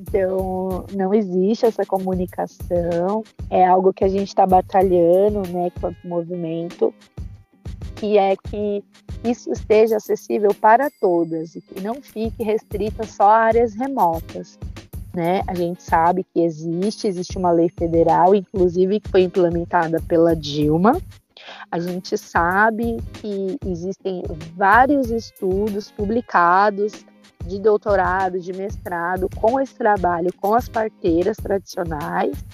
Então, 0.00 0.86
não 0.94 1.12
existe 1.12 1.66
essa 1.66 1.84
comunicação, 1.84 3.24
é 3.50 3.66
algo 3.66 3.92
que 3.92 4.04
a 4.04 4.08
gente 4.08 4.28
está 4.28 4.46
batalhando, 4.46 5.42
né, 5.48 5.72
o 5.82 6.08
movimento, 6.08 6.94
que 7.96 8.16
é 8.16 8.36
que 8.36 8.84
isso 9.24 9.50
esteja 9.50 9.96
acessível 9.96 10.54
para 10.54 10.88
todas 11.00 11.56
e 11.56 11.60
que 11.60 11.80
não 11.80 11.96
fique 11.96 12.44
restrita 12.44 13.04
só 13.04 13.28
a 13.28 13.38
áreas 13.38 13.74
remotas. 13.74 14.56
Né? 15.12 15.42
A 15.48 15.54
gente 15.54 15.82
sabe 15.82 16.24
que 16.32 16.40
existe, 16.40 17.08
existe 17.08 17.36
uma 17.36 17.50
lei 17.50 17.68
federal, 17.68 18.34
inclusive 18.34 19.00
que 19.00 19.08
foi 19.08 19.22
implementada 19.22 20.00
pela 20.06 20.36
Dilma. 20.36 21.00
A 21.72 21.80
gente 21.80 22.16
sabe 22.16 22.98
que 23.14 23.58
existem 23.66 24.22
vários 24.54 25.10
estudos 25.10 25.90
publicados 25.90 27.04
de 27.48 27.58
doutorado, 27.58 28.38
de 28.38 28.52
mestrado, 28.52 29.28
com 29.36 29.58
esse 29.58 29.74
trabalho 29.74 30.30
com 30.40 30.54
as 30.54 30.68
parteiras 30.68 31.36
tradicionais, 31.38 32.44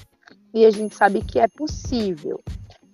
e 0.54 0.64
a 0.64 0.70
gente 0.70 0.94
sabe 0.94 1.20
que 1.20 1.40
é 1.40 1.48
possível. 1.48 2.40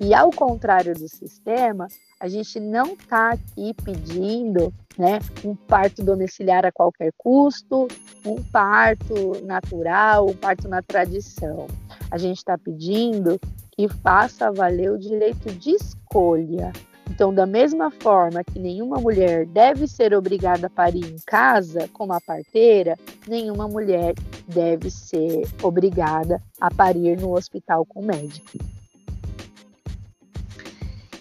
E 0.01 0.15
ao 0.15 0.31
contrário 0.31 0.95
do 0.95 1.07
sistema, 1.07 1.87
a 2.19 2.27
gente 2.27 2.59
não 2.59 2.95
está 2.95 3.33
aqui 3.33 3.75
pedindo 3.85 4.73
né, 4.97 5.19
um 5.45 5.55
parto 5.55 6.03
domiciliar 6.03 6.65
a 6.65 6.73
qualquer 6.73 7.13
custo, 7.19 7.87
um 8.25 8.43
parto 8.43 9.45
natural, 9.45 10.27
um 10.27 10.35
parto 10.35 10.69
na 10.69 10.81
tradição. 10.81 11.67
A 12.11 12.17
gente 12.17 12.39
está 12.39 12.57
pedindo 12.57 13.39
que 13.73 13.89
faça 13.89 14.51
valer 14.51 14.91
o 14.91 14.99
direito 14.99 15.53
de 15.53 15.73
escolha, 15.73 16.73
então, 17.11 17.35
da 17.35 17.45
mesma 17.45 17.91
forma 17.91 18.45
que 18.45 18.59
nenhuma 18.59 18.99
mulher 18.99 19.45
deve 19.45 19.89
ser 19.89 20.15
obrigada 20.15 20.69
a 20.69 20.71
parir 20.71 21.05
em 21.05 21.17
casa, 21.27 21.91
como 21.93 22.13
a 22.13 22.21
parteira, 22.21 22.97
nenhuma 23.27 23.67
mulher 23.67 24.15
deve 24.47 24.91
ser 24.91 25.43
obrigada 25.61 26.41
a 26.61 26.73
parir 26.73 27.19
no 27.19 27.35
hospital 27.35 27.85
com 27.85 28.01
médico. 28.01 28.59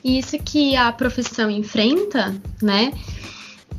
Isso 0.04 0.38
que 0.38 0.76
a 0.78 0.92
profissão 0.92 1.50
enfrenta, 1.50 2.40
né? 2.62 2.94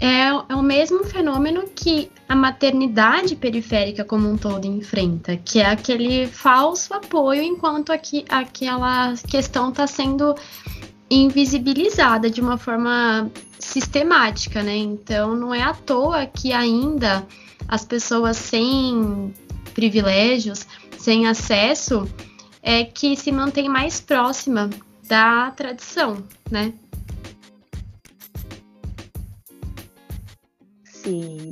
É, 0.00 0.28
é 0.28 0.54
o 0.56 0.62
mesmo 0.62 1.04
fenômeno 1.04 1.64
que 1.74 2.10
a 2.28 2.34
maternidade 2.34 3.36
periférica 3.36 4.04
como 4.04 4.28
um 4.28 4.36
todo 4.36 4.66
enfrenta, 4.66 5.36
que 5.36 5.60
é 5.60 5.66
aquele 5.66 6.26
falso 6.26 6.92
apoio 6.92 7.42
enquanto 7.42 7.92
aqui, 7.92 8.24
aquela 8.28 9.14
questão 9.28 9.68
está 9.68 9.86
sendo 9.86 10.34
invisibilizada 11.10 12.30
de 12.30 12.40
uma 12.40 12.56
forma 12.56 13.30
sistemática, 13.58 14.62
né? 14.62 14.76
Então 14.76 15.34
não 15.34 15.52
é 15.52 15.62
à 15.62 15.74
toa 15.74 16.24
que 16.26 16.52
ainda 16.52 17.26
as 17.66 17.84
pessoas 17.84 18.36
sem 18.36 19.34
privilégios, 19.74 20.66
sem 20.98 21.26
acesso, 21.26 22.08
é 22.62 22.84
que 22.84 23.16
se 23.16 23.32
mantém 23.32 23.68
mais 23.68 24.00
próxima 24.00 24.70
da 25.08 25.50
tradição, 25.50 26.22
né? 26.50 26.72
Sim, 30.84 31.50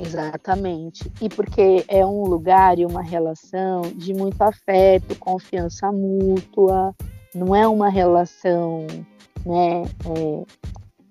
exatamente. 0.00 1.10
E 1.20 1.28
porque 1.28 1.84
é 1.88 2.04
um 2.04 2.24
lugar 2.24 2.78
e 2.78 2.84
uma 2.84 3.02
relação 3.02 3.82
de 3.94 4.12
muito 4.12 4.42
afeto, 4.42 5.14
confiança 5.16 5.90
mútua, 5.92 6.94
não 7.34 7.54
é 7.54 7.66
uma 7.66 7.88
relação 7.88 8.86
né, 9.44 9.82
é, 9.82 10.44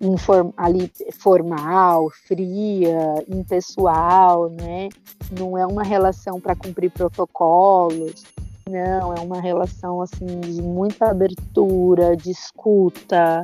inform, 0.01 0.51
ali, 0.57 0.91
formal, 1.19 2.09
fria, 2.27 3.23
impessoal, 3.27 4.49
né? 4.49 4.89
Não 5.37 5.57
é 5.57 5.65
uma 5.65 5.83
relação 5.83 6.39
para 6.39 6.55
cumprir 6.55 6.91
protocolos, 6.91 8.23
não, 8.69 9.13
é 9.13 9.19
uma 9.19 9.41
relação 9.41 10.01
assim 10.01 10.39
de 10.39 10.61
muita 10.61 11.09
abertura, 11.09 12.15
de 12.15 12.31
escuta, 12.31 13.41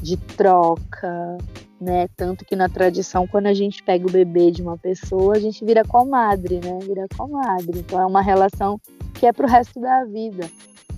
de 0.00 0.16
troca, 0.16 1.38
né? 1.80 2.08
Tanto 2.16 2.44
que 2.44 2.54
na 2.54 2.68
tradição, 2.68 3.26
quando 3.26 3.46
a 3.46 3.54
gente 3.54 3.82
pega 3.82 4.06
o 4.06 4.12
bebê 4.12 4.50
de 4.50 4.62
uma 4.62 4.78
pessoa, 4.78 5.36
a 5.36 5.40
gente 5.40 5.64
vira 5.64 5.84
comadre, 5.84 6.60
né? 6.62 6.78
Vira 6.82 7.06
comadre. 7.16 7.80
Então 7.80 8.00
é 8.00 8.06
uma 8.06 8.22
relação 8.22 8.80
que 9.14 9.26
é 9.26 9.32
para 9.32 9.46
o 9.46 9.48
resto 9.48 9.80
da 9.80 10.04
vida, 10.04 10.48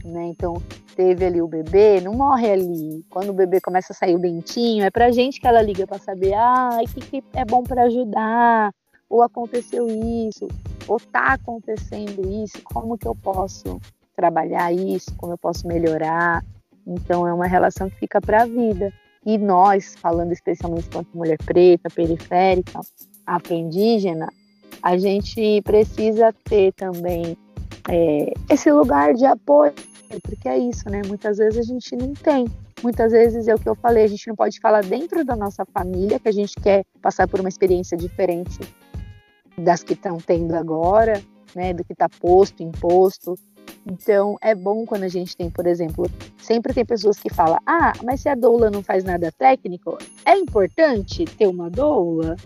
né? 0.05 0.27
Então 0.27 0.55
teve 0.95 1.25
ali 1.25 1.41
o 1.41 1.49
bebê, 1.49 2.01
não 2.01 2.13
morre 2.13 2.51
ali. 2.51 3.05
Quando 3.11 3.31
o 3.31 3.35
bebê 3.35 3.61
começa 3.61 3.93
a 3.93 3.97
sair 3.97 4.15
o 4.15 4.21
dentinho, 4.21 4.85
é 4.85 4.91
pra 4.91 5.11
gente 5.11 5.41
que 5.41 5.47
ela 5.47 5.63
liga 5.63 5.87
para 5.87 5.99
saber, 5.99 6.35
ah, 6.35 6.79
o 6.81 6.89
que, 6.89 7.01
que 7.01 7.25
é 7.35 7.45
bom 7.45 7.63
para 7.63 7.85
ajudar, 7.85 8.73
ou 9.09 9.23
aconteceu 9.23 9.87
isso, 9.89 10.49
ou 10.87 10.99
tá 10.99 11.35
acontecendo 11.35 12.29
isso, 12.43 12.63
como 12.65 12.97
que 12.97 13.07
eu 13.07 13.15
posso 13.15 13.81
trabalhar 14.15 14.73
isso, 14.73 15.15
como 15.17 15.33
eu 15.33 15.39
posso 15.39 15.67
melhorar. 15.67 16.45
Então 16.87 17.27
é 17.27 17.33
uma 17.33 17.47
relação 17.47 17.89
que 17.89 17.97
fica 17.97 18.21
para 18.21 18.43
a 18.43 18.47
vida. 18.47 18.93
E 19.25 19.39
nós, 19.39 19.95
falando 20.01 20.33
especialmente 20.33 20.89
quanto 20.91 21.17
mulher 21.17 21.39
preta, 21.39 21.89
periférica, 21.89 22.81
afro-indígena, 23.25 24.29
a 24.83 24.97
gente 24.99 25.63
precisa 25.63 26.35
ter 26.45 26.73
também 26.73 27.37
é, 27.89 28.33
esse 28.51 28.71
lugar 28.73 29.15
de 29.15 29.25
apoio 29.25 29.73
porque 30.21 30.49
é 30.49 30.59
isso, 30.59 30.89
né? 30.89 31.03
Muitas 31.07 31.39
vezes 31.39 31.59
a 31.59 31.63
gente 31.63 31.97
não 31.97 32.13
tem. 32.13 32.47
Muitas 32.83 33.13
vezes 33.13 33.47
é 33.49 33.55
o 33.55 33.59
que 33.59 33.69
eu 33.69 33.75
falei, 33.75 34.05
a 34.05 34.09
gente 34.09 34.27
não 34.27 34.35
pode 34.35 34.59
falar 34.59 34.83
dentro 34.83 35.25
da 35.25 35.37
nossa 35.37 35.65
família 35.65 36.19
que 36.19 36.29
a 36.29 36.33
gente 36.33 36.55
quer 36.61 36.85
passar 37.01 37.29
por 37.29 37.41
uma 37.41 37.49
experiência 37.49 37.97
diferente 37.97 38.59
das 39.57 39.83
que 39.83 39.93
estão 39.93 40.19
tendo 40.19 40.55
agora, 40.55 41.23
né? 41.55 41.73
Do 41.73 41.85
que 41.85 41.93
está 41.93 42.09
posto, 42.09 42.63
imposto. 42.63 43.35
Então 43.87 44.37
é 44.41 44.55
bom 44.55 44.85
quando 44.87 45.05
a 45.05 45.09
gente 45.09 45.37
tem, 45.37 45.51
por 45.51 45.67
exemplo, 45.67 46.11
sempre 46.39 46.73
tem 46.73 46.85
pessoas 46.85 47.19
que 47.19 47.33
falam: 47.33 47.59
ah, 47.67 47.93
mas 48.05 48.21
se 48.21 48.29
a 48.29 48.35
doula 48.35 48.71
não 48.71 48.83
faz 48.83 49.05
nada 49.05 49.33
técnico, 49.33 49.99
é 50.25 50.37
importante 50.37 51.25
ter 51.25 51.47
uma 51.47 51.71
doula? 51.71 52.37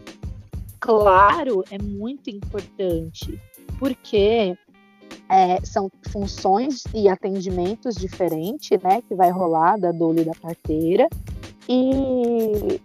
Claro, 0.80 1.64
é 1.70 1.78
muito 1.82 2.30
importante, 2.30 3.40
porque 3.78 4.56
é, 5.28 5.60
são 5.64 5.90
funções 6.10 6.84
e 6.94 7.08
atendimentos 7.08 7.94
diferentes, 7.94 8.80
né, 8.82 9.02
que 9.08 9.14
vai 9.14 9.30
rolar 9.30 9.78
da 9.78 9.92
doula 9.92 10.20
e 10.20 10.24
da 10.24 10.34
parteira, 10.34 11.08
e, 11.68 12.80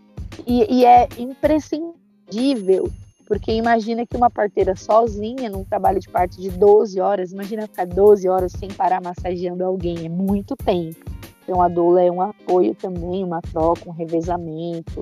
e, 0.48 0.80
e, 0.80 0.86
é 0.86 1.08
imprescindível, 1.18 2.90
porque 3.28 3.52
imagina 3.52 4.06
que 4.06 4.18
uma 4.18 4.30
parteira 4.30 4.76
sozinha, 4.76 5.50
num 5.50 5.64
trabalho 5.64 6.00
de 6.00 6.10
parto 6.10 6.42
de 6.42 6.50
12 6.50 7.00
horas, 7.00 7.32
imagina 7.32 7.68
ficar 7.68 7.86
12 7.86 8.28
horas 8.28 8.52
sem 8.54 8.70
parar 8.70 9.02
massageando 9.02 9.64
alguém, 9.64 10.06
é 10.06 10.10
muito 10.10 10.56
tempo. 10.56 11.12
Então 11.44 11.62
a 11.62 11.68
doula 11.68 12.02
é 12.02 12.12
um 12.12 12.22
apoio 12.22 12.74
também, 12.76 13.24
uma 13.24 13.42
troca, 13.42 13.90
um 13.90 13.94
revezamento, 13.94 15.02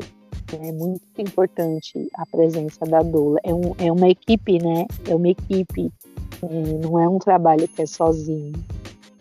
é 0.55 0.71
muito 0.71 1.01
importante 1.17 2.07
a 2.15 2.25
presença 2.25 2.85
da 2.85 3.01
doula. 3.01 3.39
É, 3.43 3.53
um, 3.53 3.75
é 3.77 3.91
uma 3.91 4.09
equipe, 4.09 4.57
né? 4.57 4.85
É 5.07 5.15
uma 5.15 5.29
equipe 5.29 5.91
não 6.81 6.99
é 6.99 7.07
um 7.07 7.19
trabalho 7.19 7.67
que 7.67 7.81
é 7.81 7.85
sozinho. 7.85 8.53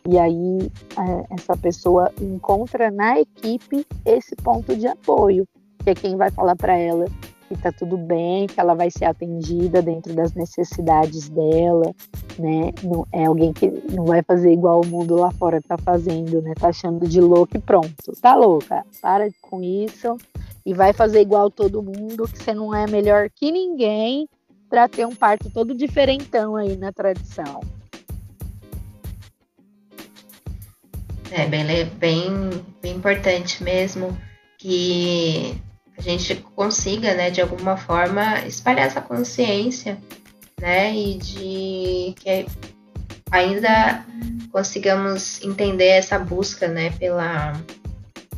E 0.08 0.18
aí 0.18 0.70
é, 0.96 1.34
essa 1.34 1.56
pessoa 1.56 2.10
encontra 2.20 2.90
na 2.90 3.20
equipe 3.20 3.86
esse 4.04 4.34
ponto 4.36 4.74
de 4.74 4.86
apoio, 4.86 5.46
que 5.84 5.90
é 5.90 5.94
quem 5.94 6.16
vai 6.16 6.30
falar 6.30 6.56
para 6.56 6.76
ela 6.76 7.04
que 7.48 7.54
está 7.54 7.72
tudo 7.72 7.96
bem, 7.96 8.46
que 8.46 8.60
ela 8.60 8.74
vai 8.74 8.90
ser 8.90 9.06
atendida 9.06 9.80
dentro 9.80 10.14
das 10.14 10.34
necessidades 10.34 11.30
dela, 11.30 11.94
né? 12.38 12.72
Não 12.84 13.06
é 13.10 13.24
alguém 13.24 13.54
que 13.54 13.70
não 13.90 14.04
vai 14.04 14.22
fazer 14.22 14.52
igual 14.52 14.82
o 14.82 14.86
mundo 14.86 15.16
lá 15.16 15.30
fora 15.30 15.56
está 15.56 15.78
fazendo, 15.78 16.42
né? 16.42 16.52
Tá 16.54 16.68
achando 16.68 17.08
de 17.08 17.20
louco 17.20 17.56
e 17.56 17.60
pronto. 17.60 18.12
Tá 18.20 18.36
louca? 18.36 18.84
Para 19.00 19.30
com 19.40 19.62
isso 19.62 20.18
e 20.64 20.74
vai 20.74 20.92
fazer 20.92 21.22
igual 21.22 21.50
todo 21.50 21.82
mundo, 21.82 22.28
que 22.28 22.38
você 22.38 22.52
não 22.52 22.74
é 22.74 22.86
melhor 22.86 23.30
que 23.34 23.50
ninguém 23.50 24.28
para 24.68 24.88
ter 24.88 25.06
um 25.06 25.14
parto 25.14 25.50
todo 25.50 25.74
diferentão 25.74 26.56
aí 26.56 26.76
na 26.76 26.92
tradição. 26.92 27.60
É 31.30 31.46
bem, 31.46 31.64
bem, 31.98 32.64
bem 32.80 32.96
importante 32.96 33.62
mesmo 33.62 34.16
que 34.56 35.60
a 35.96 36.00
gente 36.00 36.34
consiga, 36.54 37.14
né, 37.14 37.30
de 37.30 37.40
alguma 37.40 37.76
forma, 37.76 38.40
espalhar 38.46 38.86
essa 38.86 39.00
consciência, 39.00 39.98
né, 40.60 40.94
e 40.94 41.18
de 41.18 42.14
que 42.20 42.46
ainda 43.30 44.04
consigamos 44.50 45.42
entender 45.42 45.88
essa 45.88 46.18
busca, 46.18 46.66
né, 46.66 46.90
pela, 46.92 47.52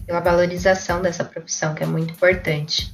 pela 0.07 0.21
valorização 0.21 1.01
dessa 1.01 1.25
profissão, 1.25 1.75
que 1.75 1.83
é 1.83 1.87
muito 1.87 2.13
importante. 2.13 2.93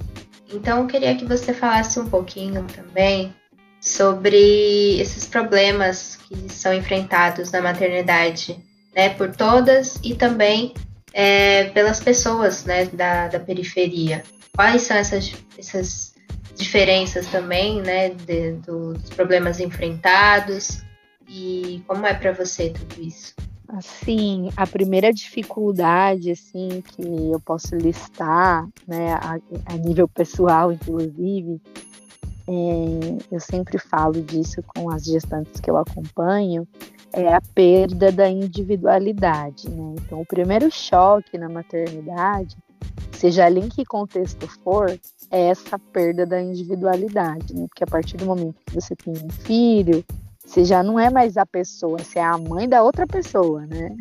Então, 0.52 0.80
eu 0.80 0.86
queria 0.86 1.16
que 1.16 1.24
você 1.24 1.52
falasse 1.52 1.98
um 1.98 2.08
pouquinho 2.08 2.64
também 2.64 3.34
sobre 3.80 5.00
esses 5.00 5.26
problemas 5.26 6.16
que 6.16 6.52
são 6.52 6.72
enfrentados 6.74 7.52
na 7.52 7.60
maternidade, 7.60 8.58
né, 8.94 9.10
por 9.10 9.34
todas 9.34 10.00
e 10.02 10.14
também 10.14 10.74
é, 11.12 11.64
pelas 11.64 12.00
pessoas, 12.00 12.64
né, 12.64 12.86
da, 12.86 13.28
da 13.28 13.40
periferia. 13.40 14.22
Quais 14.54 14.82
são 14.82 14.96
essas, 14.96 15.32
essas 15.58 16.14
diferenças 16.56 17.26
também, 17.26 17.82
né, 17.82 18.10
de, 18.10 18.52
do, 18.52 18.94
dos 18.94 19.10
problemas 19.10 19.60
enfrentados 19.60 20.82
e 21.28 21.82
como 21.86 22.06
é 22.06 22.14
para 22.14 22.32
você 22.32 22.70
tudo 22.70 23.02
isso? 23.02 23.34
Assim, 23.68 24.48
a 24.56 24.66
primeira 24.66 25.12
dificuldade, 25.12 26.30
assim, 26.30 26.82
que 26.82 27.02
eu 27.02 27.40
posso 27.40 27.74
listar, 27.74 28.66
né, 28.86 29.14
a, 29.14 29.38
a 29.66 29.76
nível 29.76 30.06
pessoal, 30.06 30.72
inclusive, 30.72 31.60
é, 32.48 33.34
eu 33.34 33.40
sempre 33.40 33.78
falo 33.78 34.22
disso 34.22 34.62
com 34.62 34.88
as 34.90 35.04
gestantes 35.04 35.60
que 35.60 35.70
eu 35.70 35.76
acompanho, 35.76 36.66
é 37.12 37.32
a 37.32 37.40
perda 37.40 38.12
da 38.12 38.28
individualidade, 38.28 39.68
né? 39.68 39.94
Então, 40.00 40.20
o 40.20 40.26
primeiro 40.26 40.70
choque 40.70 41.38
na 41.38 41.48
maternidade, 41.48 42.56
seja 43.12 43.46
ali 43.46 43.60
em 43.60 43.68
que 43.68 43.84
contexto 43.84 44.46
for, 44.62 44.90
é 45.30 45.48
essa 45.48 45.78
perda 45.78 46.24
da 46.24 46.40
individualidade, 46.40 47.54
né? 47.54 47.66
Porque 47.68 47.84
a 47.84 47.86
partir 47.86 48.16
do 48.16 48.26
momento 48.26 48.56
que 48.66 48.74
você 48.74 48.94
tem 48.94 49.14
um 49.14 49.30
filho, 49.30 50.04
você 50.46 50.64
já 50.64 50.82
não 50.82 50.98
é 50.98 51.10
mais 51.10 51.36
a 51.36 51.44
pessoa, 51.44 51.98
você 51.98 52.20
é 52.20 52.24
a 52.24 52.38
mãe 52.38 52.68
da 52.68 52.82
outra 52.82 53.06
pessoa, 53.06 53.66
né? 53.66 53.94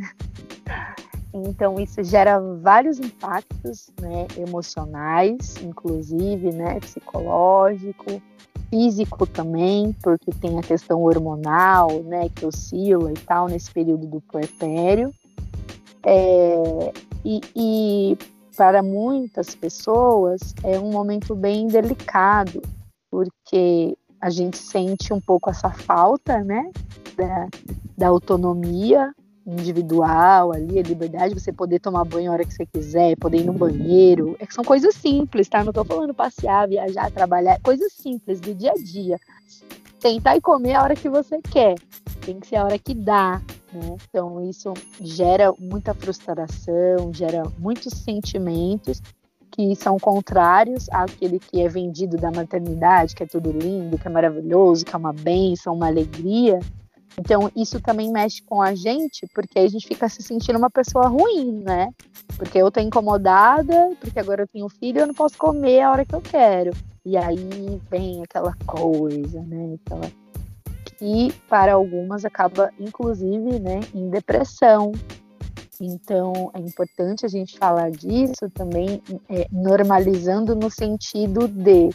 Então 1.34 1.78
isso 1.80 2.02
gera 2.02 2.40
vários 2.62 2.98
impactos, 2.98 3.92
né, 4.00 4.26
emocionais, 4.38 5.56
inclusive, 5.62 6.52
né, 6.52 6.80
psicológico, 6.80 8.22
físico 8.70 9.28
também, 9.28 9.94
porque 10.02 10.32
tem 10.32 10.58
a 10.58 10.62
questão 10.62 11.02
hormonal, 11.02 12.04
né, 12.04 12.30
que 12.30 12.46
oscila 12.46 13.12
e 13.12 13.16
tal 13.16 13.50
nesse 13.50 13.70
período 13.72 14.08
do 14.08 14.22
puerpério. 14.22 15.12
É, 16.06 16.94
e, 17.26 17.42
e 17.54 18.18
para 18.56 18.82
muitas 18.82 19.56
pessoas 19.56 20.56
é 20.64 20.80
um 20.80 20.92
momento 20.92 21.36
bem 21.36 21.68
delicado, 21.68 22.62
porque 23.12 23.98
a 24.26 24.30
gente 24.32 24.58
sente 24.58 25.14
um 25.14 25.22
pouco 25.22 25.52
essa 25.52 25.70
falta, 25.70 26.44
né, 26.44 26.72
da, 27.16 27.48
da 27.96 28.08
autonomia 28.08 29.14
individual 29.46 30.52
ali, 30.52 30.80
a 30.80 30.82
liberdade 30.82 31.36
de 31.36 31.40
você 31.40 31.54
poder 31.54 31.80
tomar 31.80 32.04
banho 32.06 32.32
a 32.32 32.34
hora 32.34 32.44
que 32.44 32.52
você 32.52 32.66
quiser, 32.66 33.16
poder 33.18 33.42
ir 33.42 33.44
no 33.44 33.54
banheiro. 33.54 34.36
É 34.40 34.48
que 34.48 34.54
são 34.56 34.64
coisas 34.64 34.96
simples, 34.96 35.48
tá? 35.48 35.64
Não 35.64 35.72
tô 35.72 35.86
falando 35.86 36.12
passear, 36.12 36.68
viajar, 36.68 37.12
trabalhar, 37.12 37.62
coisas 37.62 37.94
simples 37.94 38.40
do 38.40 38.56
dia 38.56 38.72
a 38.72 38.74
dia. 38.74 39.20
Tentar 40.00 40.38
e 40.38 40.42
comer 40.42 40.74
a 40.74 40.82
hora 40.82 40.96
que 40.96 41.08
você 41.08 41.40
quer. 41.44 41.76
Tem 42.26 42.40
que 42.40 42.48
ser 42.48 42.56
a 42.56 42.64
hora 42.64 42.80
que 42.80 42.96
dá, 42.96 43.40
né? 43.72 43.96
Então 44.10 44.44
isso 44.50 44.74
gera 45.00 45.54
muita 45.60 45.94
frustração, 45.94 47.14
gera 47.14 47.44
muitos 47.60 47.94
sentimentos 47.94 49.04
que 49.56 49.74
são 49.76 49.98
contrários 49.98 50.90
àquele 50.92 51.40
que 51.40 51.62
é 51.62 51.70
vendido 51.70 52.18
da 52.18 52.30
maternidade, 52.30 53.16
que 53.16 53.24
é 53.24 53.26
tudo 53.26 53.52
lindo, 53.52 53.98
que 53.98 54.06
é 54.06 54.12
maravilhoso, 54.12 54.84
que 54.84 54.94
é 54.94 54.98
uma 54.98 55.14
bênção, 55.14 55.74
uma 55.74 55.88
alegria, 55.88 56.60
Então, 57.18 57.50
isso 57.56 57.80
também 57.80 58.12
mexe 58.12 58.42
com 58.44 58.62
a 58.62 58.76
gente, 58.76 59.26
porque 59.34 59.60
a 59.60 59.68
gente 59.68 59.88
fica 59.88 60.10
se 60.10 60.22
sentindo 60.22 60.58
uma 60.60 60.70
pessoa 60.70 61.08
ruim, 61.08 61.64
né? 61.64 61.90
Porque 62.38 62.58
eu 62.58 62.70
tô 62.70 62.82
incomodada, 62.82 63.92
porque 64.02 64.20
agora 64.20 64.44
eu 64.44 64.48
tenho 64.48 64.68
filho 64.68 65.00
eu 65.00 65.08
não 65.08 65.14
posso 65.14 65.38
comer 65.38 65.82
a 65.82 65.92
hora 65.92 66.06
que 66.06 66.14
eu 66.14 66.22
quero. 66.22 66.72
E 67.06 67.16
aí 67.16 67.80
vem 67.90 68.22
aquela 68.24 68.54
coisa, 68.66 69.42
né? 69.44 69.78
Aquela... 69.86 70.12
Que 70.98 71.34
para 71.50 71.74
algumas 71.74 72.26
acaba, 72.26 72.70
inclusive, 72.80 73.60
né, 73.60 73.82
em 73.94 74.10
depressão. 74.10 74.92
Então, 75.80 76.52
é 76.54 76.60
importante 76.60 77.26
a 77.26 77.30
gente 77.30 77.58
falar 77.58 77.92
disso 77.92 78.50
também, 78.54 79.02
é, 79.30 79.48
normalizando 79.52 80.56
no 80.56 80.70
sentido 80.70 81.48
de 81.48 81.90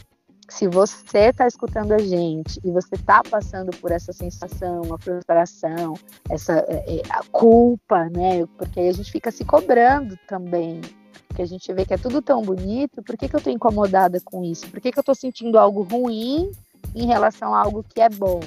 se 0.51 0.66
você 0.66 1.28
está 1.28 1.47
escutando 1.47 1.93
a 1.93 1.99
gente 1.99 2.61
e 2.64 2.70
você 2.70 2.97
está 2.97 3.22
passando 3.22 3.70
por 3.78 3.93
essa 3.93 4.12
sensação, 4.12 4.83
a 4.93 4.99
frustração, 4.99 5.95
essa 6.28 6.59
é, 6.68 6.97
é, 6.97 7.03
a 7.09 7.22
culpa, 7.31 8.09
né? 8.11 8.45
Porque 8.59 8.81
aí 8.81 8.89
a 8.89 8.93
gente 8.93 9.11
fica 9.11 9.31
se 9.31 9.45
cobrando 9.45 10.18
também. 10.26 10.81
Porque 11.28 11.43
a 11.43 11.47
gente 11.47 11.72
vê 11.72 11.87
que 11.87 11.95
é 11.95 11.99
tudo 11.99 12.20
tão 12.20 12.43
bonito, 12.43 13.03
por 13.03 13.16
que, 13.16 13.28
que 13.28 13.37
eu 13.37 13.39
estou 13.39 13.53
incomodada 13.53 14.20
com 14.24 14.43
isso? 14.43 14.68
Por 14.68 14.81
que, 14.81 14.91
que 14.91 14.99
eu 14.99 15.03
estou 15.03 15.14
sentindo 15.14 15.57
algo 15.57 15.83
ruim 15.83 16.51
em 16.95 17.07
relação 17.07 17.55
a 17.55 17.61
algo 17.61 17.85
que 17.85 18.01
é 18.01 18.09
bom? 18.09 18.41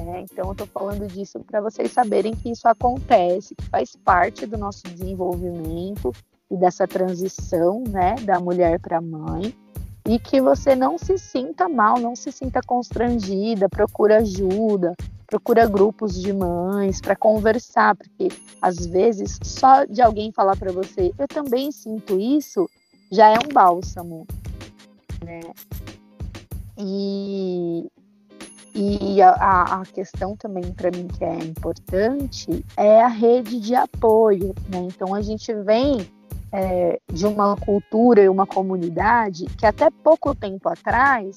É, 0.00 0.20
então, 0.20 0.46
eu 0.46 0.52
estou 0.52 0.66
falando 0.66 1.06
disso 1.06 1.38
para 1.40 1.60
vocês 1.60 1.92
saberem 1.92 2.34
que 2.34 2.50
isso 2.50 2.66
acontece, 2.66 3.54
que 3.54 3.64
faz 3.66 3.94
parte 3.96 4.46
do 4.46 4.56
nosso 4.56 4.82
desenvolvimento 4.84 6.10
e 6.50 6.56
dessa 6.56 6.88
transição 6.88 7.84
né, 7.86 8.14
da 8.22 8.40
mulher 8.40 8.80
para 8.80 9.00
mãe 9.00 9.54
e 10.08 10.18
que 10.18 10.40
você 10.40 10.74
não 10.74 10.96
se 10.96 11.18
sinta 11.18 11.68
mal, 11.68 11.98
não 11.98 12.16
se 12.16 12.32
sinta 12.32 12.60
constrangida, 12.66 13.68
procura 13.68 14.18
ajuda, 14.18 14.96
procura 15.26 15.66
grupos 15.66 16.14
de 16.14 16.32
mães 16.32 17.00
para 17.00 17.14
conversar, 17.14 17.94
porque 17.94 18.28
às 18.62 18.86
vezes 18.86 19.38
só 19.42 19.84
de 19.84 20.00
alguém 20.00 20.32
falar 20.32 20.56
para 20.56 20.72
você, 20.72 21.12
eu 21.18 21.28
também 21.28 21.70
sinto 21.70 22.18
isso, 22.18 22.68
já 23.12 23.28
é 23.28 23.38
um 23.38 23.52
bálsamo, 23.52 24.26
né? 25.22 25.40
E, 26.78 27.86
e 28.74 29.20
a, 29.22 29.80
a 29.80 29.82
questão 29.84 30.36
também 30.36 30.72
para 30.72 30.90
mim 30.90 31.08
que 31.08 31.24
é 31.24 31.38
importante 31.38 32.64
é 32.76 33.02
a 33.02 33.08
rede 33.08 33.60
de 33.60 33.74
apoio, 33.74 34.54
né? 34.68 34.78
Então 34.82 35.14
a 35.14 35.20
gente 35.20 35.52
vem 35.54 36.08
é, 36.52 37.00
de 37.12 37.26
uma 37.26 37.56
cultura 37.56 38.22
e 38.22 38.28
uma 38.28 38.46
comunidade 38.46 39.46
que 39.58 39.66
até 39.66 39.90
pouco 39.90 40.34
tempo 40.34 40.68
atrás 40.68 41.36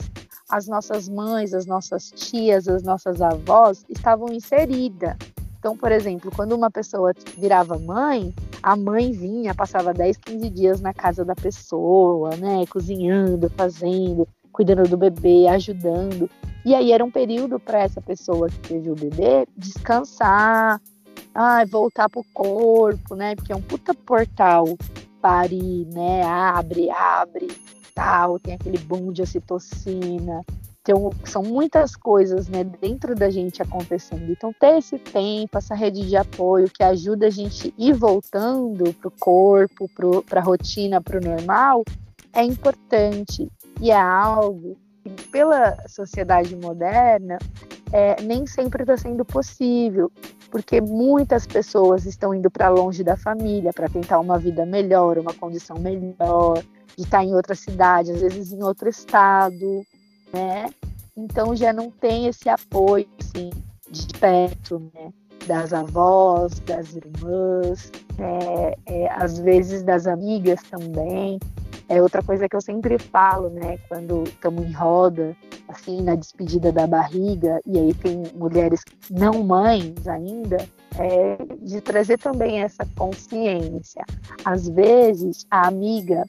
as 0.49 0.67
nossas 0.67 1.09
mães, 1.09 1.53
as 1.53 1.65
nossas 1.65 2.11
tias, 2.11 2.67
as 2.67 2.83
nossas 2.83 3.21
avós 3.21 3.85
estavam 3.89 4.31
inseridas. 4.31 5.15
Então, 5.57 5.77
por 5.77 5.91
exemplo, 5.91 6.29
quando 6.35 6.53
uma 6.53 6.69
pessoa 6.69 7.13
virava 7.37 7.79
mãe, 7.79 8.33
a 8.61 8.75
mãe 8.75 9.11
vinha, 9.11 9.55
passava 9.55 9.93
10, 9.93 10.17
15 10.17 10.49
dias 10.49 10.81
na 10.81 10.93
casa 10.93 11.23
da 11.23 11.35
pessoa, 11.35 12.35
né, 12.35 12.65
cozinhando, 12.69 13.49
fazendo, 13.49 14.27
cuidando 14.53 14.87
do 14.87 14.95
bebê, 14.95 15.47
ajudando. 15.47 16.29
E 16.63 16.73
aí 16.73 16.93
era 16.93 17.03
um 17.03 17.11
período 17.11 17.59
para 17.59 17.79
essa 17.79 17.99
pessoa 17.99 18.47
que 18.47 18.59
teve 18.59 18.89
o 18.89 18.95
bebê 18.95 19.45
descansar, 19.57 20.79
ai, 21.35 21.65
voltar 21.65 22.09
pro 22.09 22.23
corpo, 22.33 23.15
né? 23.15 23.35
Porque 23.35 23.51
é 23.51 23.55
um 23.55 23.61
puta 23.61 23.93
portal 23.93 24.65
parir, 25.21 25.85
né? 25.93 26.23
Abre, 26.23 26.89
abre, 26.89 27.47
tal, 27.93 28.39
tem 28.39 28.53
aquele 28.53 28.77
boom 28.77 29.11
de 29.11 29.21
ocitocina. 29.21 30.41
Então, 30.81 31.11
são 31.23 31.41
muitas 31.41 31.95
coisas 31.95 32.49
né, 32.49 32.61
dentro 32.65 33.15
da 33.15 33.29
gente 33.29 33.61
acontecendo. 33.61 34.29
Então, 34.29 34.51
ter 34.51 34.77
esse 34.79 34.99
tempo, 34.99 35.57
essa 35.57 35.73
rede 35.73 36.05
de 36.05 36.17
apoio 36.17 36.69
que 36.69 36.83
ajuda 36.83 37.27
a 37.27 37.29
gente 37.29 37.73
ir 37.77 37.93
voltando 37.93 38.93
para 38.93 39.07
o 39.07 39.13
corpo, 39.17 39.89
para 40.27 40.41
a 40.41 40.43
rotina, 40.43 41.01
para 41.01 41.19
o 41.19 41.23
normal, 41.23 41.85
é 42.33 42.43
importante. 42.43 43.49
E 43.81 43.91
é 43.91 43.99
algo 43.99 44.77
que, 45.03 45.09
pela 45.29 45.77
sociedade 45.87 46.55
moderna, 46.55 47.37
é, 47.91 48.21
nem 48.21 48.45
sempre 48.45 48.83
está 48.83 48.97
sendo 48.97 49.23
possível 49.23 50.11
porque 50.53 50.79
muitas 50.79 51.47
pessoas 51.47 52.05
estão 52.05 52.31
indo 52.31 52.51
para 52.51 52.69
longe 52.69 53.03
da 53.03 53.17
família 53.17 53.73
para 53.73 53.89
tentar 53.89 54.19
uma 54.19 54.37
vida 54.37 54.63
melhor, 54.67 55.17
uma 55.17 55.33
condição 55.33 55.79
melhor, 55.79 56.63
de 56.95 57.03
estar 57.03 57.23
em 57.23 57.33
outra 57.33 57.55
cidade, 57.55 58.11
às 58.11 58.21
vezes 58.21 58.51
em 58.53 58.61
outro 58.61 58.87
estado, 58.87 59.81
né? 60.31 60.69
Então 61.17 61.55
já 61.55 61.73
não 61.73 61.89
tem 61.89 62.27
esse 62.27 62.49
apoio 62.49 63.07
assim, 63.19 63.49
de 63.89 64.07
perto, 64.19 64.79
né? 64.93 65.11
Das 65.47 65.73
avós, 65.73 66.59
das 66.59 66.95
irmãs, 66.95 67.91
é, 68.19 68.77
é, 68.85 69.11
às 69.11 69.39
vezes 69.39 69.81
das 69.81 70.05
amigas 70.05 70.61
também. 70.69 71.39
É 71.89 72.01
outra 72.01 72.23
coisa 72.23 72.47
que 72.47 72.55
eu 72.55 72.61
sempre 72.61 72.97
falo, 72.97 73.49
né? 73.49 73.77
Quando 73.87 74.23
estamos 74.23 74.65
em 74.65 74.71
roda, 74.71 75.35
assim, 75.67 76.01
na 76.01 76.15
despedida 76.15 76.71
da 76.71 76.87
barriga, 76.87 77.59
e 77.65 77.77
aí 77.77 77.93
tem 77.93 78.23
mulheres 78.35 78.81
não 79.09 79.43
mães 79.43 80.07
ainda, 80.07 80.57
é 80.97 81.37
de 81.61 81.81
trazer 81.81 82.17
também 82.17 82.61
essa 82.61 82.85
consciência. 82.95 84.03
Às 84.45 84.67
vezes, 84.69 85.45
a 85.51 85.67
amiga 85.67 86.23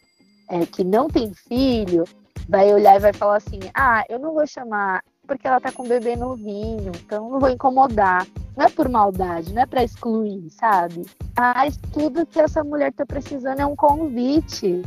é, 0.49 0.67
que 0.67 0.85
não 0.85 1.09
tem 1.09 1.33
filho 1.33 2.05
vai 2.49 2.73
olhar 2.73 2.97
e 2.97 3.01
vai 3.01 3.13
falar 3.13 3.37
assim: 3.37 3.61
ah, 3.75 4.05
eu 4.09 4.19
não 4.19 4.35
vou 4.35 4.47
chamar 4.47 5.03
porque 5.27 5.47
ela 5.47 5.61
tá 5.61 5.73
com 5.73 5.89
bebê 5.89 6.17
novinho, 6.17 6.93
então 6.97 7.31
não 7.31 7.41
vou 7.41 7.49
incomodar. 7.49 8.27
Não 8.57 8.67
é 8.67 8.69
por 8.69 8.89
maldade, 8.89 9.53
não 9.53 9.63
é 9.63 9.67
para 9.67 9.83
excluir, 9.83 10.49
sabe? 10.51 11.07
Mas 11.37 11.77
tudo 11.93 12.27
que 12.27 12.39
essa 12.39 12.63
mulher 12.63 12.93
tá 12.93 13.05
precisando 13.05 13.61
é 13.61 13.67
um 13.67 13.75
convite 13.75 14.83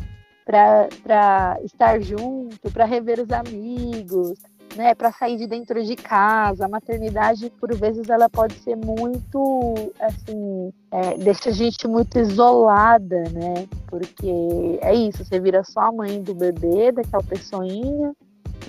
para 0.47 1.59
estar 1.61 1.99
junto, 1.99 2.71
para 2.71 2.85
rever 2.85 3.19
os 3.19 3.29
amigos, 3.31 4.39
né, 4.77 4.95
para 4.95 5.11
sair 5.11 5.35
de 5.37 5.45
dentro 5.45 5.83
de 5.83 5.95
casa. 5.97 6.65
A 6.65 6.69
maternidade, 6.69 7.51
por 7.59 7.75
vezes, 7.75 8.09
ela 8.09 8.29
pode 8.29 8.53
ser 8.59 8.77
muito, 8.77 9.73
assim, 9.99 10.71
é, 10.89 11.17
deixa 11.17 11.49
a 11.49 11.53
gente 11.53 11.85
muito 11.85 12.17
isolada, 12.17 13.23
né? 13.33 13.67
Porque 13.87 14.79
é 14.81 14.95
isso, 14.95 15.25
você 15.25 15.37
vira 15.37 15.63
só 15.65 15.81
a 15.81 15.91
mãe 15.91 16.21
do 16.23 16.33
bebê, 16.33 16.93
daquela 16.93 17.23
pessoinha, 17.23 18.13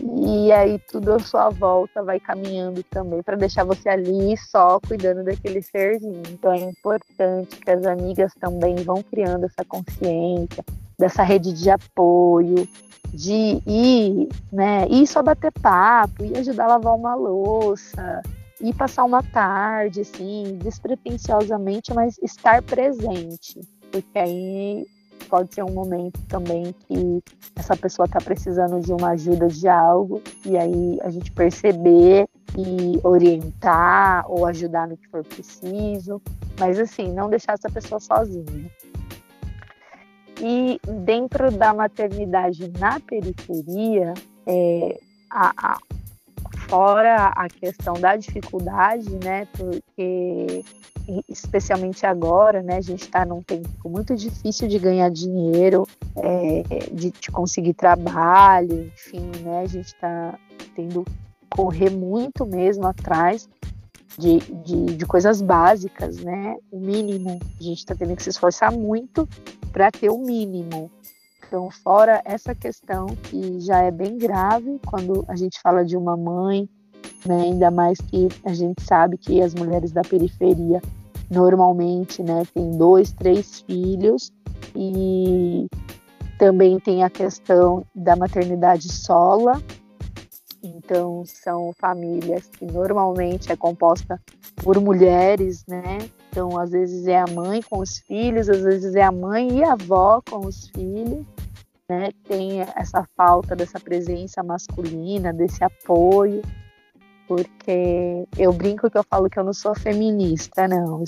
e 0.01 0.53
aí 0.53 0.79
tudo 0.91 1.13
à 1.13 1.19
sua 1.19 1.49
volta 1.51 2.03
vai 2.03 2.21
caminhando 2.21 2.83
também 2.85 3.23
para 3.23 3.37
deixar 3.37 3.65
você 3.65 3.89
ali 3.89 4.37
só 4.37 4.81
cuidando 4.81 5.25
daquele 5.25 5.63
serzinho. 5.63 6.23
Então 6.31 6.53
é 6.53 6.59
importante 6.59 7.57
que 7.57 7.71
as 7.71 7.85
amigas 7.85 8.33
também 8.41 8.77
vão 8.77 9.03
criando 9.03 9.45
essa 9.45 9.65
consciência, 9.65 10.65
dessa 10.99 11.23
rede 11.23 11.53
de 11.53 11.71
apoio, 11.71 12.69
de 13.13 13.63
ir, 13.67 14.29
né, 14.53 14.87
ir 14.89 15.07
só 15.07 15.23
bater 15.23 15.53
papo, 15.53 16.25
ir 16.25 16.37
ajudar 16.37 16.65
a 16.65 16.77
lavar 16.77 16.95
uma 16.95 17.15
louça, 17.15 18.23
ir 18.61 18.75
passar 18.75 19.05
uma 19.05 19.23
tarde, 19.23 20.01
assim, 20.01 20.59
despretensiosamente, 20.63 21.95
mas 21.95 22.19
estar 22.23 22.63
presente, 22.63 23.61
porque 23.91 24.19
aí 24.19 24.87
pode 25.29 25.55
ser 25.55 25.63
um 25.63 25.73
momento 25.73 26.21
também 26.27 26.75
que 26.87 27.23
essa 27.55 27.77
pessoa 27.77 28.07
está 28.07 28.21
precisando 28.21 28.81
de 28.81 28.93
uma 28.93 29.11
ajuda 29.11 29.47
de 29.47 29.69
algo, 29.69 30.23
e 30.45 30.57
aí 30.57 30.99
a 31.03 31.11
gente 31.11 31.31
perceber 31.33 32.27
e 32.57 32.99
orientar 33.05 34.25
ou 34.29 34.47
ajudar 34.47 34.89
no 34.89 34.97
que 34.97 35.09
for 35.09 35.25
preciso, 35.25 36.21
mas 36.59 36.79
assim, 36.79 37.13
não 37.13 37.29
deixar 37.29 37.53
essa 37.53 37.71
pessoa 37.71 38.01
sozinha. 38.01 38.71
E 40.41 40.81
dentro 41.05 41.51
da 41.51 41.75
maternidade 41.75 42.71
na 42.79 43.01
periferia, 43.01 44.15
é, 44.47 45.01
a, 45.31 45.73
a, 45.73 45.79
fora 46.69 47.27
a 47.35 47.49
questão 47.49 47.95
da 47.95 48.17
dificuldade, 48.17 49.11
né? 49.25 49.47
Porque 49.57 50.65
especialmente 51.29 52.05
agora, 52.05 52.63
né? 52.63 52.77
A 52.77 52.81
gente 52.81 53.03
está 53.03 53.25
num 53.25 53.43
tempo 53.43 53.89
muito 53.89 54.15
difícil 54.15 54.69
de 54.69 54.79
ganhar 54.79 55.11
dinheiro, 55.11 55.87
é, 56.17 56.63
de, 56.93 57.11
de, 57.11 57.31
conseguir 57.31 57.75
trabalho, 57.75 58.85
enfim, 58.87 59.31
né? 59.43 59.61
A 59.61 59.67
gente 59.67 59.87
está 59.87 60.39
tendo 60.75 61.05
correr 61.49 61.91
muito 61.91 62.45
mesmo 62.45 62.87
atrás 62.87 63.49
de, 64.19 64.39
de, 64.39 64.97
de, 64.97 65.07
coisas 65.07 65.41
básicas, 65.41 66.19
né? 66.19 66.57
O 66.71 66.79
mínimo. 66.79 67.39
A 67.59 67.63
gente 67.63 67.79
está 67.79 67.95
tendo 67.95 68.15
que 68.15 68.23
se 68.23 68.31
esforçar 68.31 68.71
muito 68.71 69.27
para 69.73 69.91
ter 69.91 70.11
o 70.11 70.19
mínimo. 70.19 70.91
Então, 71.47 71.71
fora 71.71 72.21
essa 72.25 72.55
questão 72.55 73.07
que 73.25 73.61
já 73.61 73.83
é 73.83 73.91
bem 73.91 74.19
grave 74.19 74.79
quando 74.87 75.25
a 75.29 75.35
gente 75.35 75.61
fala 75.63 75.85
de 75.85 75.97
uma 75.97 76.17
mãe, 76.17 76.69
né? 77.25 77.43
ainda 77.43 77.71
mais 77.71 77.99
que 77.99 78.29
a 78.45 78.53
gente 78.53 78.83
sabe 78.83 79.17
que 79.17 79.41
as 79.41 79.55
mulheres 79.55 79.91
da 79.91 80.03
periferia 80.03 80.83
normalmente 81.31 82.23
né, 82.23 82.43
têm 82.55 82.71
dois, 82.77 83.13
três 83.13 83.61
filhos 83.61 84.33
e 84.75 85.67
também 86.39 86.79
tem 86.79 87.03
a 87.03 87.11
questão 87.11 87.85
da 87.95 88.15
maternidade 88.15 88.93
sola, 88.93 89.61
Então 90.63 91.25
são 91.25 91.73
famílias 91.79 92.47
que 92.47 92.65
normalmente 92.65 93.51
é 93.51 93.57
composta 93.57 94.21
por 94.63 94.81
mulheres, 94.81 95.65
né? 95.67 95.99
Então 96.39 96.57
às 96.57 96.71
vezes 96.71 97.09
é 97.09 97.19
a 97.19 97.27
mãe 97.27 97.61
com 97.61 97.81
os 97.81 97.99
filhos, 97.99 98.49
às 98.49 98.63
vezes 98.63 98.95
é 98.95 99.03
a 99.03 99.11
mãe 99.11 99.59
e 99.59 99.65
a 99.65 99.73
avó 99.73 100.23
com 100.23 100.47
os 100.47 100.69
filhos, 100.69 101.27
né? 101.91 102.11
Tem 102.29 102.61
essa 102.77 103.05
falta 103.17 103.57
dessa 103.57 103.81
presença 103.81 104.41
masculina, 104.45 105.33
desse 105.33 105.65
apoio, 105.65 106.41
porque 107.27 108.25
eu 108.39 108.53
brinco 108.53 108.89
que 108.89 108.97
eu 108.97 109.03
falo 109.03 109.29
que 109.29 109.37
eu 109.37 109.43
não 109.43 109.53
sou 109.53 109.75
feminista, 109.75 110.69
não. 110.69 111.03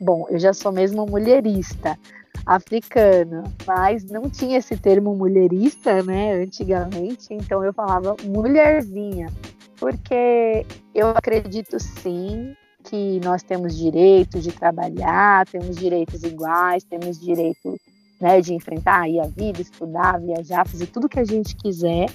Bom, 0.00 0.28
eu 0.30 0.38
já 0.38 0.52
sou 0.52 0.70
mesmo 0.70 1.04
mulherista 1.04 1.98
africana, 2.46 3.42
mas 3.66 4.04
não 4.04 4.30
tinha 4.30 4.58
esse 4.58 4.76
termo 4.76 5.16
mulherista, 5.16 6.00
né, 6.04 6.34
antigamente, 6.34 7.26
então 7.30 7.64
eu 7.64 7.72
falava 7.72 8.14
mulherzinha, 8.22 9.26
porque 9.80 10.64
eu 10.94 11.08
acredito 11.08 11.80
sim 11.80 12.54
que 12.84 13.20
nós 13.24 13.42
temos 13.42 13.76
direito 13.76 14.38
de 14.38 14.52
trabalhar, 14.52 15.46
temos 15.46 15.76
direitos 15.76 16.22
iguais, 16.22 16.84
temos 16.84 17.18
direito 17.18 17.76
né, 18.20 18.40
de 18.40 18.54
enfrentar 18.54 19.02
aí 19.02 19.18
a 19.18 19.26
vida, 19.26 19.60
estudar, 19.60 20.20
viajar, 20.20 20.66
fazer 20.66 20.86
tudo 20.86 21.08
que 21.08 21.18
a 21.18 21.24
gente 21.24 21.56
quiser, 21.56 22.10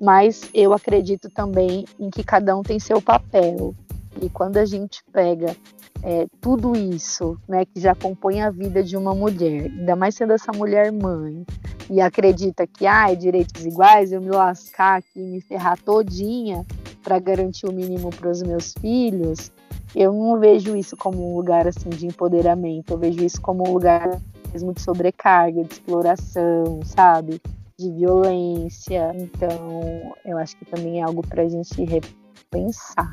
mas 0.00 0.48
eu 0.52 0.72
acredito 0.72 1.30
também 1.30 1.84
em 2.00 2.10
que 2.10 2.24
cada 2.24 2.56
um 2.56 2.62
tem 2.62 2.80
seu 2.80 3.00
papel. 3.00 3.74
E 4.20 4.28
quando 4.28 4.56
a 4.56 4.64
gente 4.64 5.02
pega 5.12 5.56
é, 6.02 6.26
tudo 6.40 6.76
isso, 6.76 7.38
né, 7.48 7.64
que 7.64 7.80
já 7.80 7.94
compõe 7.94 8.40
a 8.40 8.50
vida 8.50 8.82
de 8.82 8.96
uma 8.96 9.14
mulher, 9.14 9.70
ainda 9.70 9.94
mais 9.94 10.14
sendo 10.14 10.32
essa 10.32 10.52
mulher 10.52 10.90
mãe, 10.90 11.44
e 11.88 12.00
acredita 12.00 12.66
que 12.66 12.86
ah, 12.86 13.12
é 13.12 13.14
direitos 13.14 13.64
iguais, 13.64 14.12
eu 14.12 14.20
me 14.20 14.30
lascar 14.30 14.98
aqui, 14.98 15.20
me 15.20 15.40
ferrar 15.40 15.78
todinha 15.78 16.64
para 17.02 17.18
garantir 17.18 17.66
o 17.66 17.72
mínimo 17.72 18.10
para 18.10 18.30
os 18.30 18.42
meus 18.42 18.72
filhos, 18.80 19.52
eu 19.94 20.12
não 20.12 20.38
vejo 20.38 20.76
isso 20.76 20.96
como 20.96 21.32
um 21.32 21.36
lugar 21.36 21.66
assim 21.66 21.90
de 21.90 22.06
empoderamento, 22.06 22.92
eu 22.92 22.98
vejo 22.98 23.24
isso 23.24 23.40
como 23.40 23.68
um 23.68 23.72
lugar 23.72 24.20
mesmo 24.52 24.72
de 24.72 24.80
sobrecarga, 24.80 25.64
de 25.64 25.72
exploração, 25.72 26.80
sabe? 26.84 27.40
De 27.78 27.90
violência. 27.90 29.12
Então, 29.14 30.14
eu 30.24 30.38
acho 30.38 30.56
que 30.56 30.64
também 30.64 31.00
é 31.00 31.02
algo 31.02 31.26
para 31.26 31.42
a 31.42 31.48
gente 31.48 31.84
repensar. 31.84 33.12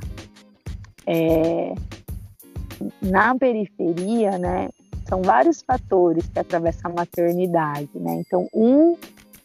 É, 1.08 1.74
na 3.02 3.36
periferia, 3.36 4.38
né, 4.38 4.70
são 5.08 5.22
vários 5.22 5.62
fatores 5.62 6.28
que 6.28 6.40
atravessam 6.40 6.92
a 6.92 6.94
maternidade, 6.94 7.90
né? 7.96 8.22
Então, 8.26 8.48
um 8.54 8.96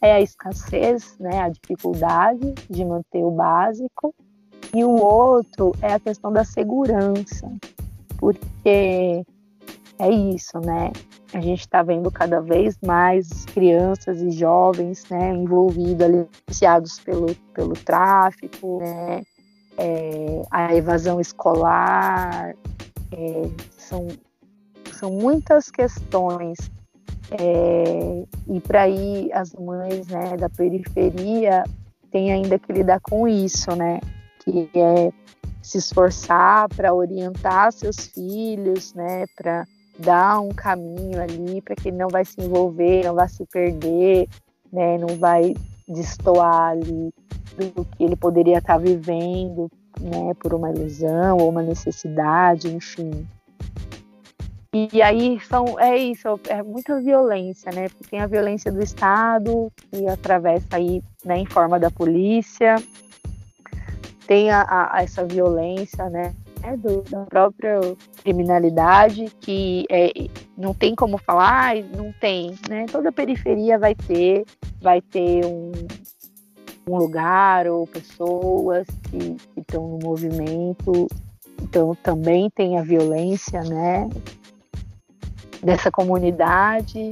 é 0.02 0.12
a 0.12 0.20
escassez, 0.20 1.16
né, 1.18 1.40
a 1.40 1.48
dificuldade 1.48 2.52
de 2.68 2.84
manter 2.84 3.24
o 3.24 3.30
básico, 3.30 4.14
e 4.74 4.84
o 4.84 4.90
outro 4.90 5.72
é 5.80 5.92
a 5.92 6.00
questão 6.00 6.32
da 6.32 6.44
segurança, 6.44 7.48
porque 8.18 9.24
é 9.98 10.10
isso, 10.10 10.58
né? 10.58 10.90
A 11.32 11.40
gente 11.40 11.60
está 11.60 11.82
vendo 11.82 12.10
cada 12.10 12.40
vez 12.40 12.76
mais 12.84 13.44
crianças 13.46 14.20
e 14.20 14.30
jovens, 14.30 15.04
né, 15.08 15.32
envolvidos 15.32 16.00
ali, 16.00 16.26
iniciados 16.48 16.98
pelo, 17.00 17.34
pelo 17.52 17.74
tráfico, 17.74 18.78
né, 18.80 19.22
é, 19.78 20.42
a 20.50 20.74
evasão 20.74 21.20
escolar, 21.20 22.54
é, 23.12 23.50
são, 23.76 24.08
são 24.92 25.12
muitas 25.12 25.70
questões. 25.70 26.58
É, 27.30 28.24
e 28.48 28.60
para 28.60 28.88
ir 28.88 29.32
as 29.32 29.52
mães 29.54 30.06
né, 30.08 30.36
da 30.36 30.48
periferia 30.50 31.64
têm 32.10 32.32
ainda 32.32 32.58
que 32.58 32.72
lidar 32.72 33.00
com 33.00 33.26
isso, 33.26 33.74
né? 33.74 33.98
Que 34.44 34.70
é 34.74 35.10
se 35.62 35.78
esforçar 35.78 36.68
para 36.68 36.92
orientar 36.92 37.72
seus 37.72 38.06
filhos, 38.06 38.92
né? 38.94 39.24
Para 39.36 39.66
dar 39.98 40.40
um 40.40 40.50
caminho 40.50 41.20
ali 41.20 41.62
para 41.62 41.74
que 41.74 41.88
ele 41.88 41.96
não 41.96 42.08
vai 42.08 42.24
se 42.24 42.40
envolver, 42.40 43.04
não 43.04 43.14
vai 43.14 43.28
se 43.28 43.44
perder, 43.46 44.28
né? 44.72 44.98
Não 44.98 45.16
vai 45.16 45.54
destoar 45.88 46.70
ali 46.70 47.12
do 47.74 47.84
que 47.84 48.04
ele 48.04 48.16
poderia 48.16 48.58
estar 48.58 48.74
tá 48.74 48.78
vivendo 48.78 49.70
né, 50.00 50.34
por 50.40 50.52
uma 50.54 50.70
ilusão 50.70 51.38
ou 51.38 51.48
uma 51.48 51.62
necessidade, 51.62 52.74
enfim. 52.74 53.26
E 54.72 55.00
aí 55.00 55.38
são, 55.40 55.78
é 55.78 55.96
isso, 55.96 56.28
é 56.48 56.60
muita 56.60 57.00
violência, 57.00 57.70
né? 57.70 57.88
Porque 57.88 58.10
tem 58.10 58.20
a 58.20 58.26
violência 58.26 58.72
do 58.72 58.82
Estado, 58.82 59.70
que 59.88 60.08
atravessa 60.08 60.66
aí 60.72 61.00
né, 61.24 61.38
em 61.38 61.46
forma 61.46 61.78
da 61.78 61.92
polícia, 61.92 62.74
tem 64.26 64.50
a, 64.50 64.90
a 64.92 65.02
essa 65.02 65.24
violência, 65.24 66.08
né? 66.10 66.34
Do, 66.78 67.02
da 67.02 67.26
própria 67.26 67.78
criminalidade, 68.22 69.30
que 69.38 69.84
é, 69.90 70.10
não 70.56 70.72
tem 70.72 70.94
como 70.94 71.18
falar, 71.18 71.76
não 71.94 72.10
tem, 72.12 72.54
né? 72.70 72.86
Toda 72.90 73.12
periferia 73.12 73.78
vai 73.78 73.94
ter, 73.94 74.46
vai 74.80 75.02
ter 75.02 75.44
um, 75.44 75.72
um 76.88 76.96
lugar 76.96 77.66
ou 77.66 77.86
pessoas 77.86 78.86
que 79.10 79.36
estão 79.58 79.86
no 79.86 79.98
movimento. 79.98 81.06
Então 81.62 81.94
também 82.02 82.48
tem 82.50 82.78
a 82.78 82.82
violência, 82.82 83.62
né, 83.62 84.08
dessa 85.62 85.90
comunidade 85.90 87.10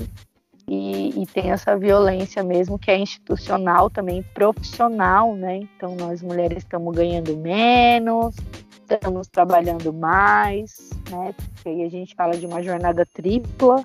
e, 0.75 1.23
e, 1.23 1.27
tem 1.27 1.51
essa 1.51 1.77
violência 1.77 2.43
mesmo 2.43 2.79
que 2.79 2.91
é 2.91 2.97
institucional 2.97 3.91
também, 3.91 4.23
profissional, 4.33 5.37
né? 5.37 5.57
Então 5.77 5.95
nós 5.97 6.23
mulheres 6.23 6.59
estamos 6.63 6.97
ganhando 6.97 7.37
menos, 7.37 8.35
estamos 8.81 9.29
trabalhando 9.29 9.93
mais, 9.93 10.89
né? 11.11 11.35
Porque 11.37 11.69
aí 11.69 11.83
a 11.83 11.91
gente 11.91 12.15
fala 12.15 12.39
de 12.39 12.47
uma 12.47 12.63
jornada 12.63 13.05
tripla, 13.05 13.85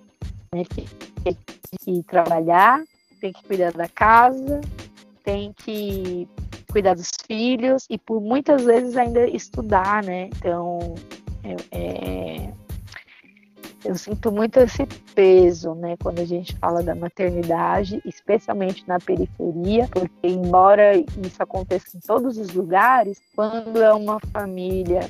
né? 0.55 0.63
Que 0.63 0.88
tem 1.25 1.35
que 1.83 2.03
trabalhar, 2.03 2.81
tem 3.19 3.33
que 3.33 3.43
cuidar 3.43 3.73
da 3.73 3.89
casa, 3.89 4.61
tem 5.25 5.51
que 5.51 6.25
cuidar 6.71 6.93
dos 6.93 7.11
filhos 7.27 7.85
e 7.89 7.97
por 7.97 8.21
muitas 8.21 8.63
vezes 8.63 8.95
ainda 8.95 9.27
estudar, 9.27 10.01
né? 10.05 10.29
Então, 10.38 10.95
é, 11.43 11.55
é, 11.71 12.36
eu 13.88 13.95
sinto 13.95 14.31
muito 14.31 14.59
esse 14.59 14.85
peso, 15.15 15.73
né, 15.73 15.95
quando 16.03 16.19
a 16.19 16.25
gente 16.25 16.55
fala 16.57 16.83
da 16.83 16.93
maternidade, 16.93 18.01
especialmente 18.03 18.83
na 18.85 18.99
periferia, 18.99 19.88
porque 19.89 20.27
embora 20.27 20.97
isso 20.97 21.41
aconteça 21.41 21.95
em 21.95 21.99
todos 22.01 22.38
os 22.38 22.53
lugares, 22.53 23.17
quando 23.33 23.81
é 23.81 23.93
uma 23.93 24.19
família 24.33 25.09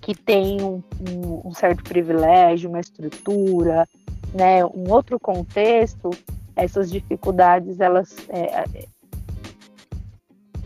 que 0.00 0.16
tem 0.16 0.60
um, 0.60 0.82
um, 1.08 1.48
um 1.48 1.54
certo 1.54 1.84
privilégio, 1.84 2.68
uma 2.68 2.80
estrutura, 2.80 3.88
né, 4.34 4.64
um 4.64 4.90
outro 4.90 5.18
contexto, 5.20 6.10
essas 6.56 6.90
dificuldades 6.90 7.78
elas 7.78 8.16
é, 8.30 8.64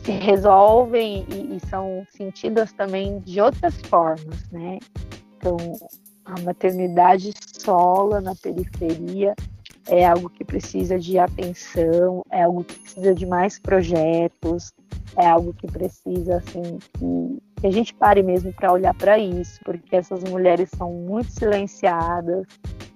se 0.02 0.12
resolvem 0.12 1.26
e, 1.28 1.56
e, 1.56 1.60
são 1.68 2.06
sentidas 2.10 2.72
também 2.72 3.18
de 3.20 3.40
outras 3.40 3.76
formas, 3.82 4.50
né? 4.50 4.78
Então, 5.36 5.56
a 6.24 6.40
maternidade 6.40 7.32
sola 7.58 8.20
na 8.20 8.34
periferia 8.34 9.34
é 9.88 10.06
algo 10.06 10.30
que 10.30 10.44
precisa 10.44 10.98
de 10.98 11.18
atenção, 11.18 12.22
é 12.30 12.42
algo 12.42 12.64
que 12.64 12.78
precisa 12.78 13.14
de 13.14 13.26
mais 13.26 13.58
projetos, 13.58 14.72
é 15.16 15.26
algo 15.26 15.52
que 15.52 15.66
precisa 15.66 16.36
assim 16.36 16.78
que, 16.94 17.60
que 17.60 17.66
a 17.66 17.70
gente 17.70 17.92
pare 17.94 18.22
mesmo 18.22 18.52
para 18.52 18.72
olhar 18.72 18.94
para 18.94 19.18
isso, 19.18 19.60
porque 19.64 19.96
essas 19.96 20.22
mulheres 20.24 20.70
são 20.76 20.92
muito 20.92 21.32
silenciadas, 21.32 22.46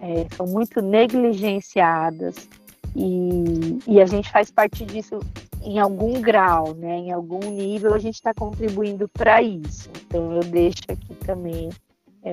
é, 0.01 0.27
são 0.37 0.47
muito 0.47 0.81
negligenciadas 0.81 2.49
e, 2.95 3.79
e 3.87 4.01
a 4.01 4.07
gente 4.07 4.31
faz 4.31 4.51
parte 4.51 4.85
disso 4.85 5.19
em 5.63 5.81
algum 5.81 6.21
grau, 6.21 6.75
né, 6.75 6.99
em 6.99 7.13
algum 7.13 7.41
nível, 7.51 7.93
a 7.93 7.99
gente 7.99 8.15
está 8.15 8.33
contribuindo 8.33 9.09
para 9.09 9.43
isso. 9.43 9.91
Então, 10.07 10.33
eu 10.33 10.41
deixo 10.41 10.83
aqui 10.89 11.15
também 11.27 11.71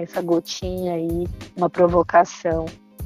essa 0.01 0.21
gotinha 0.21 0.93
aí, 0.93 1.27
uma 1.55 1.69
provocação, 1.69 2.65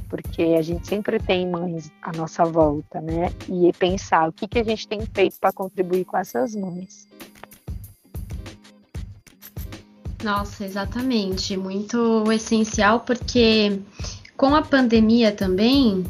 porque 0.10 0.56
a 0.58 0.62
gente 0.62 0.88
sempre 0.88 1.20
tem 1.20 1.50
mães 1.50 1.92
à 2.02 2.12
nossa 2.14 2.46
volta, 2.46 3.02
né? 3.02 3.32
E 3.48 3.72
pensar 3.74 4.30
o 4.30 4.32
que, 4.32 4.48
que 4.48 4.60
a 4.60 4.64
gente 4.64 4.88
tem 4.88 5.02
feito 5.02 5.38
para 5.40 5.52
contribuir 5.52 6.06
com 6.06 6.18
essas 6.18 6.56
mães. 6.56 7.08
Nossa, 10.24 10.66
exatamente. 10.66 11.56
Muito 11.56 12.32
essencial, 12.32 13.02
porque 13.02 13.80
com 14.36 14.56
a 14.56 14.62
pandemia 14.62 15.32
também, 15.32 16.04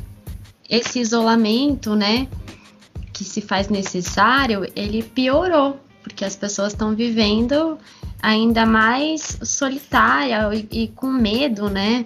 esse 0.69 0.99
isolamento, 0.99 1.95
né? 1.95 2.27
que 3.17 3.23
se 3.23 3.41
faz 3.41 3.67
necessário, 3.67 4.71
ele 4.75 5.01
piorou, 5.01 5.79
porque 6.03 6.23
as 6.23 6.35
pessoas 6.35 6.73
estão 6.73 6.95
vivendo 6.95 7.79
ainda 8.21 8.65
mais 8.65 9.37
solitária 9.43 10.49
e, 10.53 10.83
e, 10.83 10.87
com 10.89 11.07
medo, 11.07 11.69
né? 11.69 12.05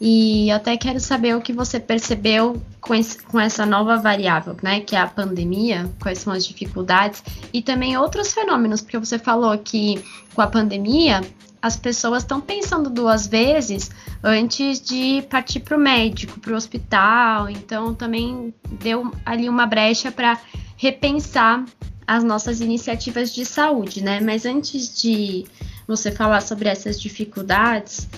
E 0.00 0.50
eu 0.50 0.56
até 0.56 0.76
quero 0.76 0.98
saber 0.98 1.36
o 1.36 1.40
que 1.40 1.52
você 1.52 1.78
percebeu 1.78 2.60
com, 2.80 2.94
esse, 2.94 3.22
com 3.22 3.38
essa 3.38 3.64
nova 3.64 3.96
variável, 3.96 4.56
né? 4.62 4.80
Que 4.80 4.96
é 4.96 5.00
a 5.00 5.06
pandemia, 5.06 5.90
quais 6.00 6.18
são 6.18 6.32
as 6.32 6.44
dificuldades 6.44 7.22
e 7.52 7.62
também 7.62 7.96
outros 7.96 8.32
fenômenos, 8.32 8.80
porque 8.80 8.98
você 8.98 9.18
falou 9.18 9.56
que 9.58 10.02
com 10.34 10.42
a 10.42 10.46
pandemia 10.46 11.20
as 11.62 11.76
pessoas 11.76 12.24
estão 12.24 12.40
pensando 12.40 12.90
duas 12.90 13.28
vezes 13.28 13.92
antes 14.22 14.80
de 14.80 15.22
partir 15.30 15.60
para 15.60 15.76
o 15.76 15.80
médico, 15.80 16.40
para 16.40 16.52
o 16.52 16.56
hospital. 16.56 17.48
Então 17.48 17.94
também 17.94 18.52
deu 18.80 19.12
ali 19.24 19.48
uma 19.48 19.66
brecha 19.66 20.10
para 20.10 20.36
repensar 20.76 21.64
as 22.06 22.24
nossas 22.24 22.60
iniciativas 22.60 23.34
de 23.34 23.44
saúde, 23.44 24.02
né? 24.02 24.20
Mas 24.20 24.44
antes 24.44 25.00
de 25.00 25.44
você 25.86 26.10
falar 26.10 26.40
sobre 26.40 26.68
essas 26.68 27.00
dificuldades, 27.00 28.08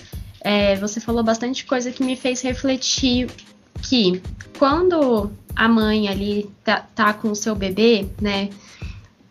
é, 0.41 0.75
você 0.75 0.99
falou 0.99 1.23
bastante 1.23 1.65
coisa 1.65 1.91
que 1.91 2.03
me 2.03 2.15
fez 2.15 2.41
refletir 2.41 3.29
que 3.81 4.21
quando 4.57 5.31
a 5.55 5.67
mãe 5.67 6.07
ali 6.07 6.49
tá, 6.63 6.85
tá 6.93 7.13
com 7.13 7.31
o 7.31 7.35
seu 7.35 7.55
bebê, 7.55 8.07
né, 8.21 8.49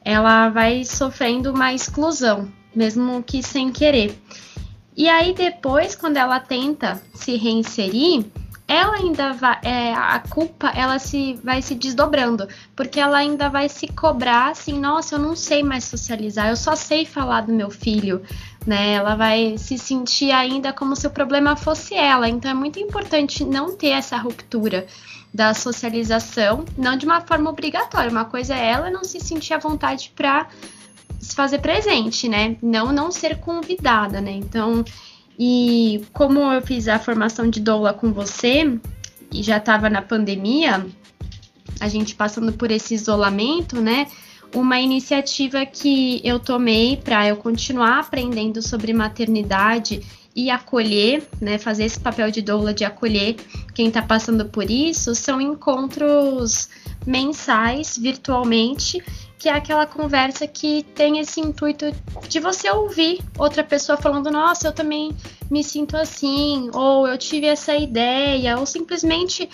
ela 0.05 0.49
vai 0.49 0.85
sofrendo 0.85 1.53
uma 1.53 1.73
exclusão, 1.73 2.51
mesmo 2.75 3.23
que 3.23 3.43
sem 3.43 3.71
querer. 3.71 4.19
E 4.97 5.09
aí 5.09 5.35
depois, 5.35 5.95
quando 5.95 6.17
ela 6.17 6.39
tenta 6.39 7.03
se 7.15 7.37
reinserir, 7.37 8.25
ela 8.67 8.97
ainda 8.97 9.33
vai, 9.35 9.59
é, 9.63 9.93
a 9.93 10.19
culpa 10.21 10.69
ela 10.71 10.99
se 10.99 11.35
vai 11.45 11.61
se 11.61 11.75
desdobrando, 11.75 12.49
porque 12.75 12.99
ela 12.99 13.19
ainda 13.19 13.49
vai 13.49 13.69
se 13.69 13.89
cobrar 13.89 14.51
assim, 14.51 14.79
nossa, 14.79 15.17
eu 15.17 15.19
não 15.19 15.37
sei 15.37 15.63
mais 15.63 15.85
socializar, 15.85 16.49
eu 16.49 16.57
só 16.57 16.75
sei 16.75 17.05
falar 17.05 17.43
do 17.43 17.53
meu 17.53 17.71
filho, 17.71 18.23
né? 18.67 18.95
Ela 18.95 19.15
vai 19.15 19.57
se 19.59 19.77
sentir 19.77 20.31
ainda 20.31 20.73
como 20.73 20.97
se 20.97 21.07
o 21.07 21.11
problema 21.11 21.57
fosse 21.57 21.95
ela. 21.95 22.29
Então 22.29 22.51
é 22.51 22.55
muito 22.55 22.79
importante 22.79 23.45
não 23.45 23.77
ter 23.77 23.89
essa 23.89 24.17
ruptura 24.17 24.87
da 25.33 25.53
socialização, 25.53 26.65
não 26.77 26.97
de 26.97 27.05
uma 27.05 27.21
forma 27.21 27.51
obrigatória. 27.51 28.11
Uma 28.11 28.25
coisa 28.25 28.55
é 28.55 28.71
ela 28.71 28.91
não 28.91 29.05
se 29.05 29.21
sentir 29.21 29.53
à 29.53 29.59
vontade 29.59 30.13
para 30.17 30.47
se 31.19 31.35
fazer 31.35 31.59
presente, 31.59 32.29
né? 32.29 32.57
Não 32.63 32.93
não 32.93 33.11
ser 33.11 33.41
convidada, 33.41 34.21
né? 34.21 34.33
Então 34.33 34.85
e 35.39 36.05
como 36.13 36.41
eu 36.53 36.63
fiz 36.63 36.89
a 36.89 36.99
formação 36.99 37.49
de 37.49 37.61
doula 37.61 37.93
com 37.93 38.13
você 38.13 38.79
e 39.33 39.43
já 39.43 39.57
estava 39.57 39.91
na 39.91 40.01
pandemia, 40.01 40.87
a 41.81 41.89
gente 41.89 42.15
passando 42.15 42.53
por 42.53 42.71
esse 42.71 42.95
isolamento, 42.95 43.81
né? 43.81 44.07
Uma 44.55 44.81
iniciativa 44.81 45.67
que 45.67 46.21
eu 46.23 46.39
tomei 46.39 46.97
para 46.97 47.27
eu 47.27 47.37
continuar 47.37 48.01
aprendendo 48.01 48.63
sobre 48.63 48.93
maternidade 48.93 50.01
e 50.37 50.51
acolher, 50.51 51.27
né, 51.41 51.59
fazer 51.59 51.85
esse 51.85 51.99
papel 51.99 52.31
de 52.31 52.43
doula 52.43 52.75
de 52.75 52.85
acolher 52.85 53.37
quem 53.73 53.89
está 53.89 54.03
passando 54.03 54.45
por 54.47 54.69
isso, 54.69 55.15
são 55.15 55.41
encontros 55.41 56.69
mensais 57.07 57.97
virtualmente 57.97 59.03
que 59.45 59.49
é 59.51 59.53
aquela 59.53 59.85
conversa 59.85 60.47
que 60.47 60.87
tem 60.95 61.19
esse 61.19 61.39
intuito 61.39 61.93
de 62.31 62.41
você 62.41 62.71
ouvir 62.71 63.21
outra 63.37 63.63
pessoa 63.63 63.99
falando, 63.99 64.31
nossa, 64.31 64.69
eu 64.69 64.73
também 64.73 65.15
me 65.51 65.63
sinto 65.63 65.99
assim, 65.99 66.71
ou 66.73 67.07
eu 67.07 67.19
tive 67.19 67.45
essa 67.45 67.77
ideia, 67.77 68.57
ou 68.57 68.65
simplesmente 68.65 69.47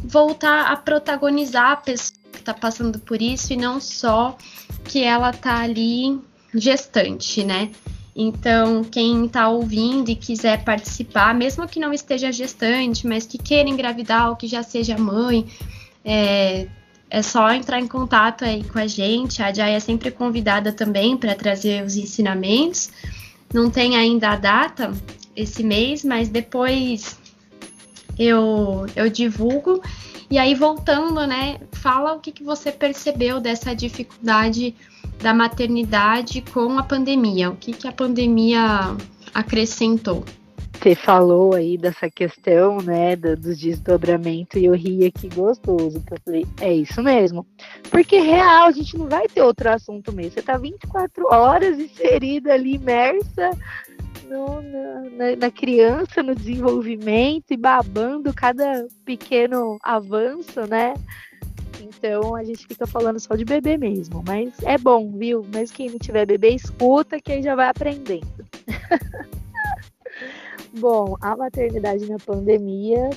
voltar 0.00 0.70
a 0.70 0.76
protagonizar 0.76 1.72
a 1.72 1.76
pessoa 1.76 2.20
que 2.30 2.38
está 2.38 2.54
passando 2.54 3.00
por 3.00 3.20
isso 3.20 3.52
e 3.52 3.56
não 3.56 3.80
só 3.80 4.38
que 4.84 5.02
ela 5.02 5.32
tá 5.32 5.58
ali 5.58 6.20
gestante, 6.54 7.42
né? 7.42 7.72
Então, 8.14 8.84
quem 8.84 9.26
está 9.26 9.48
ouvindo 9.48 10.08
e 10.08 10.14
quiser 10.14 10.62
participar, 10.62 11.34
mesmo 11.34 11.66
que 11.66 11.80
não 11.80 11.92
esteja 11.92 12.30
gestante, 12.30 13.08
mas 13.08 13.26
que 13.26 13.38
queira 13.38 13.68
engravidar 13.68 14.28
ou 14.28 14.36
que 14.36 14.46
já 14.46 14.62
seja 14.62 14.96
mãe, 14.96 15.48
é, 16.04 16.68
é 17.12 17.20
só 17.20 17.52
entrar 17.52 17.78
em 17.78 17.86
contato 17.86 18.42
aí 18.42 18.64
com 18.64 18.78
a 18.78 18.86
gente. 18.86 19.42
A 19.42 19.52
Jai 19.52 19.74
é 19.74 19.80
sempre 19.80 20.10
convidada 20.10 20.72
também 20.72 21.14
para 21.14 21.34
trazer 21.34 21.84
os 21.84 21.94
ensinamentos. 21.94 22.90
Não 23.52 23.68
tem 23.68 23.96
ainda 23.96 24.30
a 24.30 24.36
data 24.36 24.90
esse 25.36 25.62
mês, 25.62 26.02
mas 26.02 26.30
depois 26.30 27.18
eu, 28.18 28.86
eu 28.96 29.10
divulgo. 29.10 29.82
E 30.30 30.38
aí, 30.38 30.54
voltando, 30.54 31.26
né? 31.26 31.60
Fala 31.72 32.14
o 32.14 32.18
que, 32.18 32.32
que 32.32 32.42
você 32.42 32.72
percebeu 32.72 33.38
dessa 33.38 33.76
dificuldade 33.76 34.74
da 35.20 35.34
maternidade 35.34 36.42
com 36.50 36.78
a 36.78 36.82
pandemia. 36.82 37.50
O 37.50 37.56
que, 37.56 37.74
que 37.74 37.86
a 37.86 37.92
pandemia 37.92 38.96
acrescentou? 39.34 40.24
Você 40.74 40.94
falou 40.96 41.54
aí 41.54 41.78
dessa 41.78 42.10
questão, 42.10 42.78
né, 42.78 43.14
do, 43.14 43.36
dos 43.36 43.58
desdobramentos 43.58 44.60
e 44.60 44.64
eu 44.64 44.74
ri 44.74 45.06
aqui 45.06 45.28
gostoso, 45.28 46.00
que 46.00 46.14
eu 46.14 46.18
falei, 46.24 46.46
é 46.60 46.72
isso 46.72 47.02
mesmo. 47.02 47.46
Porque 47.90 48.18
real, 48.18 48.66
a 48.66 48.72
gente 48.72 48.98
não 48.98 49.08
vai 49.08 49.28
ter 49.28 49.42
outro 49.42 49.70
assunto 49.70 50.12
mesmo. 50.12 50.32
Você 50.32 50.42
tá 50.42 50.56
24 50.58 51.26
horas 51.32 51.78
inserida 51.78 52.52
ali, 52.52 52.74
imersa 52.74 53.50
no, 54.28 54.62
na, 54.62 55.36
na, 55.36 55.50
criança, 55.50 56.22
no 56.22 56.34
desenvolvimento 56.34 57.52
e 57.52 57.56
babando 57.56 58.32
cada 58.32 58.86
pequeno 59.04 59.78
avanço, 59.82 60.66
né? 60.66 60.94
Então 61.80 62.34
a 62.34 62.42
gente 62.42 62.66
fica 62.66 62.86
falando 62.86 63.20
só 63.20 63.36
de 63.36 63.44
bebê 63.44 63.76
mesmo. 63.76 64.24
Mas 64.26 64.52
é 64.62 64.78
bom, 64.78 65.12
viu? 65.12 65.46
Mas 65.52 65.70
quem 65.70 65.90
não 65.90 65.98
tiver 65.98 66.26
bebê, 66.26 66.50
escuta 66.50 67.20
que 67.20 67.32
aí 67.32 67.42
já 67.42 67.54
vai 67.54 67.68
aprendendo. 67.68 68.26
Bom, 70.78 71.16
a 71.20 71.36
maternidade 71.36 72.08
na 72.10 72.18
pandemia, 72.18 73.10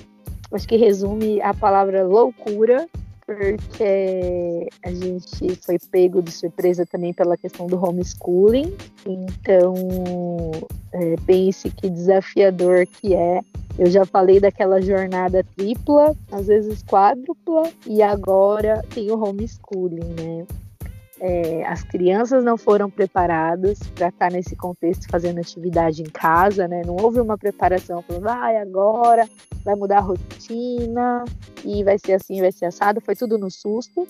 acho 0.52 0.68
que 0.68 0.76
resume 0.76 1.42
a 1.42 1.54
palavra 1.54 2.04
loucura, 2.04 2.88
porque 3.26 4.68
a 4.84 4.92
gente 4.92 5.56
foi 5.56 5.80
pego 5.92 6.22
de 6.22 6.32
surpresa 6.32 6.86
também 6.86 7.14
pela 7.14 7.38
questão 7.38 7.66
do 7.66 7.84
homeschooling. 7.84 8.76
Então, 9.06 9.74
é, 10.92 11.16
pense 11.26 11.70
que 11.72 11.90
desafiador 11.90 12.86
que 12.86 13.16
é. 13.16 13.42
Eu 13.78 13.88
já 13.88 14.06
falei 14.06 14.40
daquela 14.40 14.82
jornada 14.82 15.44
tripla, 15.56 16.16
às 16.32 16.48
vezes 16.48 16.84
quádrupla, 16.84 17.70
e 17.86 18.02
agora 18.02 18.82
tem 18.94 19.12
o 19.12 19.22
homeschooling, 19.22 20.14
né? 20.22 20.46
É, 21.20 21.66
as 21.66 21.84
crianças 21.84 22.44
não 22.44 22.58
foram 22.58 22.90
preparadas 22.90 23.80
para 23.96 24.10
estar 24.10 24.30
tá 24.30 24.36
nesse 24.36 24.56
contexto 24.56 25.08
fazendo 25.10 25.40
atividade 25.40 26.02
em 26.02 26.10
casa, 26.10 26.68
né? 26.68 26.82
Não 26.86 26.96
houve 26.96 27.20
uma 27.20 27.38
preparação 27.38 28.02
falando, 28.02 28.28
ah, 28.28 28.62
agora 28.62 29.28
vai 29.64 29.76
mudar 29.76 30.00
a 30.00 30.02
rotina 30.02 31.24
e 31.64 31.84
vai 31.84 31.98
ser 31.98 32.14
assim, 32.14 32.42
vai 32.42 32.52
ser 32.52 32.66
assado. 32.66 33.00
Foi 33.02 33.16
tudo 33.16 33.38
no 33.38 33.50
susto. 33.50 34.08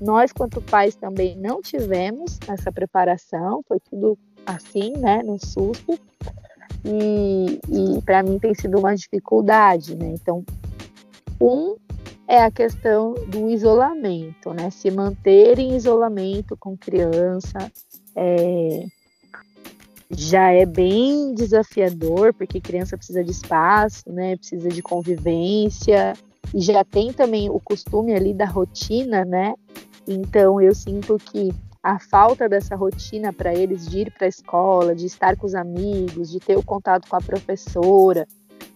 Nós, 0.00 0.32
quanto 0.32 0.62
pais, 0.62 0.94
também 0.94 1.36
não 1.36 1.60
tivemos 1.60 2.38
essa 2.48 2.70
preparação, 2.72 3.62
foi 3.66 3.78
tudo 3.80 4.16
assim, 4.46 4.92
né? 4.96 5.22
No 5.22 5.38
susto. 5.38 5.98
E, 6.84 7.60
e 7.68 8.02
para 8.02 8.22
mim 8.22 8.38
tem 8.38 8.54
sido 8.54 8.78
uma 8.78 8.94
dificuldade, 8.94 9.96
né? 9.96 10.14
Então, 10.14 10.44
um 11.40 11.76
é 12.26 12.42
a 12.42 12.50
questão 12.50 13.14
do 13.14 13.48
isolamento, 13.48 14.52
né? 14.52 14.70
Se 14.70 14.90
manter 14.90 15.58
em 15.58 15.74
isolamento 15.74 16.56
com 16.56 16.76
criança 16.76 17.72
é, 18.14 18.84
já 20.10 20.50
é 20.50 20.66
bem 20.66 21.34
desafiador, 21.34 22.34
porque 22.34 22.60
criança 22.60 22.96
precisa 22.96 23.24
de 23.24 23.30
espaço, 23.30 24.10
né? 24.10 24.36
Precisa 24.36 24.68
de 24.68 24.82
convivência 24.82 26.14
e 26.54 26.60
já 26.60 26.84
tem 26.84 27.12
também 27.12 27.50
o 27.50 27.60
costume 27.60 28.14
ali 28.14 28.32
da 28.32 28.46
rotina, 28.46 29.24
né? 29.24 29.54
Então 30.06 30.60
eu 30.60 30.74
sinto 30.74 31.16
que 31.18 31.52
a 31.82 31.98
falta 31.98 32.48
dessa 32.48 32.74
rotina 32.74 33.32
para 33.32 33.54
eles 33.54 33.88
de 33.88 34.00
ir 34.00 34.12
para 34.12 34.26
a 34.26 34.28
escola, 34.28 34.94
de 34.94 35.06
estar 35.06 35.36
com 35.36 35.46
os 35.46 35.54
amigos, 35.54 36.30
de 36.30 36.40
ter 36.40 36.56
o 36.56 36.62
contato 36.62 37.08
com 37.08 37.16
a 37.16 37.20
professora, 37.20 38.26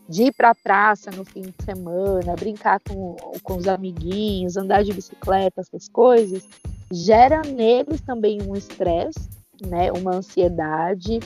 de 0.08 0.24
ir 0.24 0.32
para 0.32 0.50
a 0.50 0.54
praça 0.54 1.10
no 1.10 1.24
fim 1.24 1.42
de 1.42 1.64
semana, 1.64 2.34
brincar 2.36 2.80
com, 2.80 3.16
com 3.42 3.56
os 3.56 3.68
amiguinhos, 3.68 4.56
andar 4.56 4.82
de 4.82 4.92
bicicleta, 4.92 5.60
essas 5.60 5.88
coisas, 5.88 6.46
gera 6.90 7.42
neles 7.42 8.00
também 8.00 8.42
um 8.42 8.54
estresse, 8.54 9.28
né, 9.66 9.90
uma 9.92 10.16
ansiedade. 10.16 11.20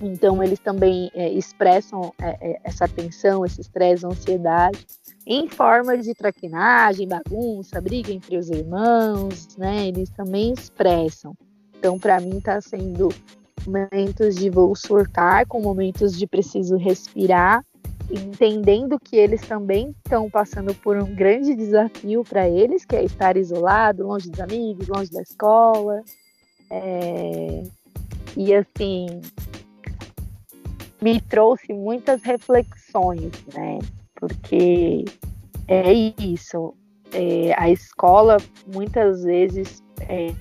Então, 0.00 0.42
eles 0.42 0.58
também 0.58 1.10
é, 1.14 1.30
expressam 1.30 2.12
é, 2.18 2.52
é, 2.52 2.60
essa 2.64 2.88
tensão, 2.88 3.44
esse 3.44 3.60
estresse, 3.60 4.06
ansiedade, 4.06 4.86
em 5.26 5.46
forma 5.46 5.96
de 5.98 6.14
traquinagem, 6.14 7.06
bagunça, 7.06 7.80
briga 7.80 8.10
entre 8.10 8.38
os 8.38 8.48
irmãos, 8.48 9.56
né? 9.58 9.88
Eles 9.88 10.08
também 10.08 10.54
expressam. 10.54 11.34
Então, 11.78 11.98
para 11.98 12.18
mim, 12.18 12.38
está 12.38 12.60
sendo 12.62 13.10
momentos 13.66 14.36
de 14.36 14.48
vou 14.48 14.74
surtar, 14.74 15.46
com 15.46 15.60
momentos 15.60 16.16
de 16.16 16.26
preciso 16.26 16.76
respirar 16.76 17.62
entendendo 18.10 18.98
que 18.98 19.16
eles 19.16 19.40
também 19.42 19.94
estão 20.04 20.28
passando 20.28 20.74
por 20.74 20.96
um 20.96 21.14
grande 21.14 21.54
desafio 21.54 22.24
para 22.24 22.48
eles, 22.48 22.84
que 22.84 22.96
é 22.96 23.04
estar 23.04 23.36
isolado, 23.36 24.06
longe 24.06 24.30
dos 24.30 24.40
amigos, 24.40 24.88
longe 24.88 25.10
da 25.10 25.22
escola. 25.22 26.02
É... 26.70 27.62
E 28.36 28.54
assim, 28.54 29.20
me 31.00 31.20
trouxe 31.20 31.72
muitas 31.72 32.22
reflexões, 32.22 33.32
né? 33.54 33.78
Porque 34.14 35.04
é 35.66 35.92
isso. 35.92 36.74
É, 37.12 37.54
a 37.58 37.68
escola 37.68 38.36
muitas 38.72 39.24
vezes 39.24 39.82
é, 40.00 40.32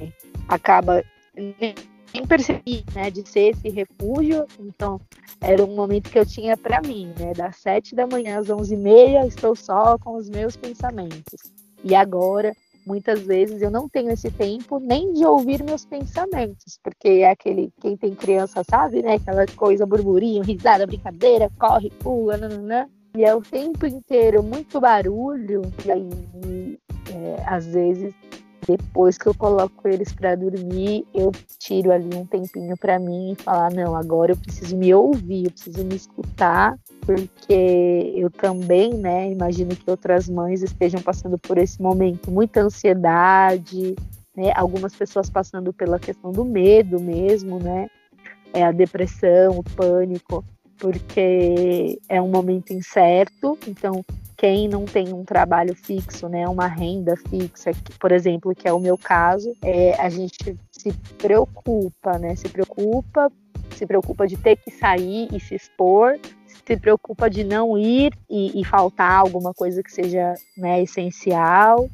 acaba 0.47 1.03
nem, 2.13 2.25
percebi, 2.25 2.83
né, 2.93 3.09
de 3.09 3.27
ser 3.27 3.51
esse 3.51 3.69
refúgio. 3.69 4.45
Então, 4.59 4.99
era 5.41 5.63
um 5.63 5.75
momento 5.75 6.09
que 6.09 6.19
eu 6.19 6.25
tinha 6.25 6.57
para 6.57 6.81
mim, 6.81 7.13
né, 7.19 7.33
das 7.33 7.57
sete 7.57 7.95
da 7.95 8.07
manhã 8.07 8.39
às 8.39 8.49
onze 8.49 8.73
e 8.73 8.77
meia, 8.77 9.25
estou 9.25 9.55
só 9.55 9.97
com 9.97 10.15
os 10.15 10.29
meus 10.29 10.55
pensamentos. 10.55 11.51
E 11.83 11.95
agora 11.95 12.53
muitas 12.89 13.21
vezes 13.21 13.61
eu 13.61 13.69
não 13.69 13.87
tenho 13.87 14.09
esse 14.09 14.31
tempo 14.31 14.79
nem 14.79 15.13
de 15.13 15.23
ouvir 15.23 15.63
meus 15.63 15.85
pensamentos, 15.85 16.79
porque 16.83 17.07
é 17.07 17.29
aquele, 17.29 17.71
quem 17.79 17.95
tem 17.95 18.15
criança 18.15 18.63
sabe, 18.67 19.03
né? 19.03 19.13
Aquela 19.13 19.45
coisa 19.45 19.85
burburinho, 19.85 20.43
risada, 20.43 20.87
brincadeira, 20.87 21.51
corre, 21.59 21.91
pula, 21.99 22.35
nananã. 22.35 22.87
E 23.15 23.23
é 23.23 23.35
o 23.35 23.41
tempo 23.41 23.85
inteiro 23.85 24.41
muito 24.41 24.79
barulho, 24.79 25.61
e 25.85 25.91
aí, 25.91 26.79
é, 27.13 27.43
às 27.45 27.65
vezes, 27.67 28.13
depois 28.69 29.17
que 29.17 29.25
eu 29.25 29.33
coloco 29.33 29.87
eles 29.87 30.13
para 30.13 30.35
dormir, 30.35 31.03
eu 31.11 31.31
tiro 31.57 31.91
ali 31.91 32.15
um 32.15 32.23
tempinho 32.23 32.77
para 32.77 32.99
mim 32.99 33.31
e 33.31 33.41
falar: 33.41 33.71
não, 33.73 33.95
agora 33.95 34.33
eu 34.33 34.37
preciso 34.37 34.77
me 34.77 34.93
ouvir, 34.93 35.45
eu 35.45 35.51
preciso 35.51 35.83
me 35.83 35.95
escutar 35.95 36.77
porque 37.01 38.13
eu 38.15 38.29
também, 38.29 38.93
né, 38.93 39.31
imagino 39.31 39.75
que 39.75 39.89
outras 39.89 40.29
mães 40.29 40.61
estejam 40.61 41.01
passando 41.01 41.39
por 41.39 41.57
esse 41.57 41.81
momento, 41.81 42.29
muita 42.29 42.61
ansiedade, 42.61 43.95
né, 44.37 44.51
algumas 44.55 44.95
pessoas 44.95 45.27
passando 45.31 45.73
pela 45.73 45.97
questão 45.97 46.31
do 46.31 46.45
medo 46.45 46.99
mesmo, 46.99 47.57
né, 47.57 47.89
é 48.53 48.63
a 48.63 48.71
depressão, 48.71 49.57
o 49.57 49.63
pânico, 49.63 50.45
porque 50.77 51.99
é 52.07 52.21
um 52.21 52.29
momento 52.29 52.71
incerto, 52.71 53.57
então 53.67 54.05
quem 54.39 54.69
não 54.69 54.85
tem 54.85 55.13
um 55.13 55.25
trabalho 55.25 55.75
fixo, 55.75 56.29
né, 56.29 56.47
uma 56.47 56.65
renda 56.65 57.13
fixa, 57.29 57.73
que, 57.73 57.99
por 57.99 58.09
exemplo, 58.09 58.55
que 58.55 58.69
é 58.69 58.71
o 58.71 58.79
meu 58.79 58.97
caso, 58.97 59.53
é, 59.61 59.93
a 59.99 60.09
gente 60.09 60.57
se 60.71 60.93
preocupa, 61.17 62.17
né, 62.17 62.37
se 62.37 62.47
preocupa, 62.47 63.29
se 63.75 63.85
preocupa 63.85 64.25
de 64.25 64.37
ter 64.37 64.55
que 64.55 64.71
sair 64.71 65.27
e 65.33 65.41
se 65.41 65.55
expor, 65.55 66.17
se 66.65 66.77
preocupa 66.77 67.29
de 67.29 67.43
não 67.43 67.77
ir 67.77 68.13
e, 68.29 68.61
e 68.61 68.63
faltar 68.63 69.19
alguma 69.19 69.53
coisa 69.53 69.83
que 69.83 69.91
seja 69.91 70.33
né, 70.57 70.81
essencial. 70.81 71.89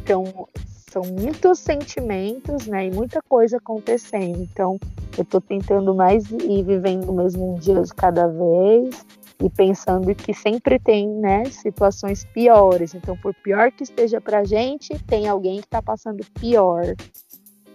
Então, 0.00 0.46
são 0.92 1.02
muitos 1.02 1.58
sentimentos, 1.58 2.68
né, 2.68 2.86
e 2.86 2.90
muita 2.92 3.20
coisa 3.28 3.56
acontecendo. 3.56 4.40
Então, 4.42 4.78
eu 5.18 5.22
estou 5.22 5.40
tentando 5.40 5.92
mais 5.92 6.30
ir 6.30 6.62
vivendo 6.62 7.12
mesmo 7.12 7.54
um 7.54 7.58
dia 7.58 7.82
de 7.82 7.92
cada 7.92 8.28
vez 8.28 9.04
e 9.42 9.48
pensando 9.48 10.14
que 10.14 10.34
sempre 10.34 10.78
tem, 10.78 11.08
né, 11.08 11.44
situações 11.46 12.24
piores. 12.24 12.94
Então, 12.94 13.16
por 13.16 13.34
pior 13.34 13.72
que 13.72 13.82
esteja 13.82 14.20
para 14.20 14.40
a 14.40 14.44
gente, 14.44 14.98
tem 15.04 15.26
alguém 15.26 15.60
que 15.60 15.66
está 15.66 15.80
passando 15.80 16.24
pior. 16.38 16.94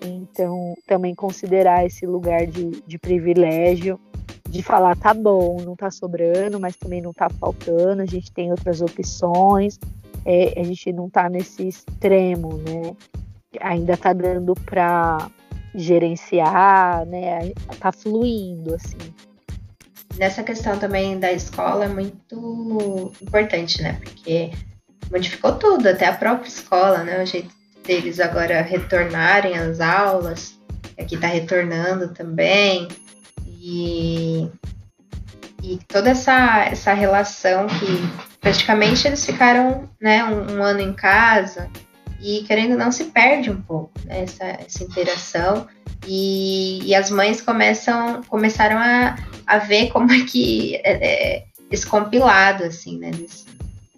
Então, 0.02 0.76
também 0.88 1.16
considerar 1.16 1.86
esse 1.86 2.06
lugar 2.06 2.46
de, 2.46 2.84
de 2.86 3.00
privilégio 3.00 4.00
de 4.48 4.62
falar 4.62 4.96
tá 4.96 5.14
bom, 5.14 5.58
não 5.62 5.76
tá 5.76 5.90
sobrando, 5.90 6.60
mas 6.60 6.76
também 6.76 7.02
não 7.02 7.12
tá 7.12 7.30
faltando, 7.30 8.02
a 8.02 8.06
gente 8.06 8.32
tem 8.32 8.52
outras 8.52 8.80
opções, 8.80 9.78
é, 10.24 10.60
a 10.60 10.64
gente 10.64 10.94
não 10.94 11.10
tá 11.10 11.28
nesse 11.28 11.68
extremo, 11.68 12.58
né? 12.58 12.96
Ainda 13.60 13.98
tá 13.98 14.14
dando 14.14 14.54
para 14.54 15.30
gerenciar, 15.74 17.06
né? 17.06 17.52
Tá 17.80 17.92
fluindo 17.92 18.76
assim. 18.76 18.98
Nessa 20.18 20.44
questão 20.44 20.80
também 20.80 21.20
da 21.20 21.32
escola 21.32 21.86
é 21.86 21.90
muito 21.90 23.12
importante, 23.22 23.82
né? 23.82 24.00
Porque 24.02 24.52
modificou 25.12 25.54
tudo, 25.56 25.88
até 25.88 26.08
a 26.08 26.16
própria 26.16 26.48
escola, 26.48 27.04
né? 27.04 27.22
O 27.22 27.26
jeito 27.26 27.54
deles 27.86 28.20
agora 28.20 28.62
retornarem 28.62 29.58
às 29.58 29.80
aulas, 29.80 30.60
aqui 30.98 31.18
tá 31.18 31.28
retornando 31.28 32.10
também. 32.14 32.88
E, 33.48 34.50
e 35.62 35.80
toda 35.88 36.12
essa, 36.12 36.66
essa 36.66 36.94
relação 36.94 37.68
que 37.68 38.40
praticamente 38.40 39.08
eles 39.08 39.26
ficaram 39.26 39.90
né, 40.00 40.24
um, 40.24 40.58
um 40.58 40.64
ano 40.64 40.82
em 40.82 40.94
casa 40.94 41.70
e 42.22 42.44
querendo 42.44 42.78
não 42.78 42.92
se 42.92 43.06
perde 43.06 43.50
um 43.50 43.62
pouco 43.62 43.92
né, 44.06 44.24
essa, 44.24 44.46
essa 44.46 44.84
interação 44.84 45.68
e, 46.08 46.82
e, 46.84 46.96
as 46.96 47.10
mães 47.10 47.42
começam 47.42 48.22
começaram 48.24 48.78
a, 48.78 49.16
a 49.46 49.58
ver 49.58 49.90
como 49.90 50.12
é 50.12 50.24
que 50.26 50.76
é, 50.78 50.82
é, 50.84 51.44
esse 51.72 51.86
compilado 51.86 52.64
assim 52.64 53.00
né 53.00 53.12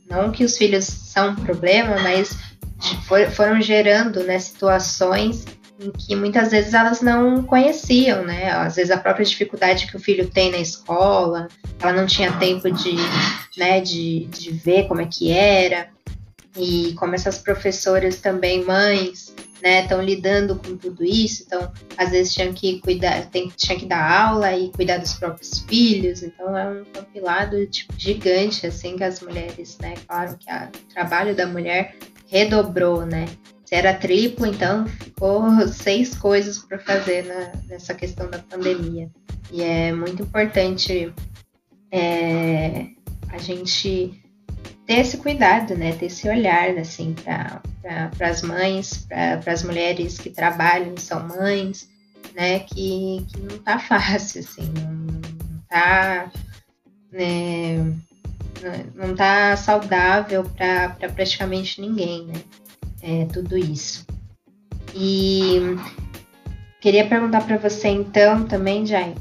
não 0.09 0.31
que 0.31 0.43
os 0.43 0.57
filhos 0.57 0.85
são 0.85 1.31
um 1.31 1.35
problema 1.35 1.99
mas 2.01 2.37
foram 3.33 3.59
gerando 3.61 4.23
né, 4.23 4.39
situações 4.39 5.45
em 5.79 5.91
que 5.91 6.15
muitas 6.15 6.51
vezes 6.51 6.73
elas 6.73 7.01
não 7.01 7.43
conheciam, 7.43 8.23
né? 8.23 8.49
Às 8.49 8.77
vezes 8.77 8.89
a 8.89 8.97
própria 8.97 9.25
dificuldade 9.25 9.87
que 9.87 9.95
o 9.95 9.99
filho 9.99 10.27
tem 10.27 10.51
na 10.51 10.57
escola, 10.57 11.47
ela 11.79 11.93
não 11.93 12.07
tinha 12.07 12.31
tempo 12.33 12.69
de, 12.71 12.95
né, 13.55 13.79
de, 13.79 14.25
de 14.25 14.51
ver 14.51 14.87
como 14.87 15.01
é 15.01 15.05
que 15.05 15.31
era, 15.31 15.89
e 16.57 16.93
como 16.97 17.13
essas 17.13 17.37
professoras 17.37 18.17
também, 18.17 18.63
mães, 18.63 19.33
né, 19.61 19.81
estão 19.83 20.01
lidando 20.01 20.55
com 20.55 20.77
tudo 20.77 21.03
isso, 21.03 21.43
então 21.45 21.71
às 21.97 22.11
vezes 22.11 22.33
tinham 22.33 22.53
que 22.53 22.79
cuidar, 22.79 23.25
tem, 23.27 23.51
tinha 23.55 23.77
que 23.77 23.85
dar 23.85 24.27
aula 24.27 24.55
e 24.55 24.71
cuidar 24.71 24.97
dos 24.97 25.13
próprios 25.13 25.59
filhos, 25.59 26.23
então 26.23 26.55
é 26.57 26.69
um 26.69 26.85
compilado 26.85 27.65
tipo, 27.67 27.93
gigante, 27.97 28.65
assim, 28.67 28.95
que 28.95 29.03
as 29.03 29.21
mulheres, 29.21 29.77
né, 29.79 29.95
claro 30.07 30.37
que 30.37 30.49
a, 30.49 30.69
o 30.73 30.93
trabalho 30.93 31.35
da 31.35 31.47
mulher 31.47 31.95
redobrou, 32.27 33.05
né, 33.05 33.25
se 33.65 33.75
era 33.75 33.93
triplo, 33.93 34.45
então 34.45 34.87
ficou 34.87 35.43
seis 35.67 36.15
coisas 36.15 36.59
para 36.59 36.79
fazer 36.79 37.25
na, 37.25 37.51
nessa 37.67 37.93
questão 37.93 38.29
da 38.29 38.39
pandemia. 38.39 39.09
E 39.51 39.61
é 39.61 39.91
muito 39.91 40.23
importante 40.23 41.13
é, 41.91 42.87
a 43.29 43.37
gente 43.37 44.21
ter 44.85 44.99
esse 44.99 45.17
cuidado, 45.17 45.75
né? 45.75 45.93
Ter 45.93 46.07
esse 46.07 46.27
olhar, 46.27 46.77
assim, 46.77 47.13
para 47.13 47.61
pra, 48.17 48.27
as 48.27 48.41
mães, 48.41 49.07
para 49.07 49.53
as 49.53 49.63
mulheres 49.63 50.17
que 50.17 50.29
trabalham, 50.29 50.95
são 50.97 51.27
mães, 51.27 51.89
né? 52.35 52.59
Que, 52.59 53.25
que 53.27 53.39
não 53.41 53.57
tá 53.59 53.79
fácil, 53.79 54.41
assim, 54.41 54.71
não, 54.75 55.61
tá. 55.69 56.31
Né, 57.11 57.93
não 58.95 59.15
tá 59.15 59.55
saudável 59.55 60.43
para 60.43 60.89
pra 60.89 61.09
praticamente 61.09 61.79
ninguém, 61.79 62.25
né? 62.25 62.33
é, 63.01 63.25
tudo 63.25 63.57
isso. 63.57 64.05
E 64.93 65.59
queria 66.81 67.07
perguntar 67.07 67.45
para 67.45 67.57
você 67.57 67.89
então 67.89 68.45
também, 68.45 68.85
Jai, 68.85 69.15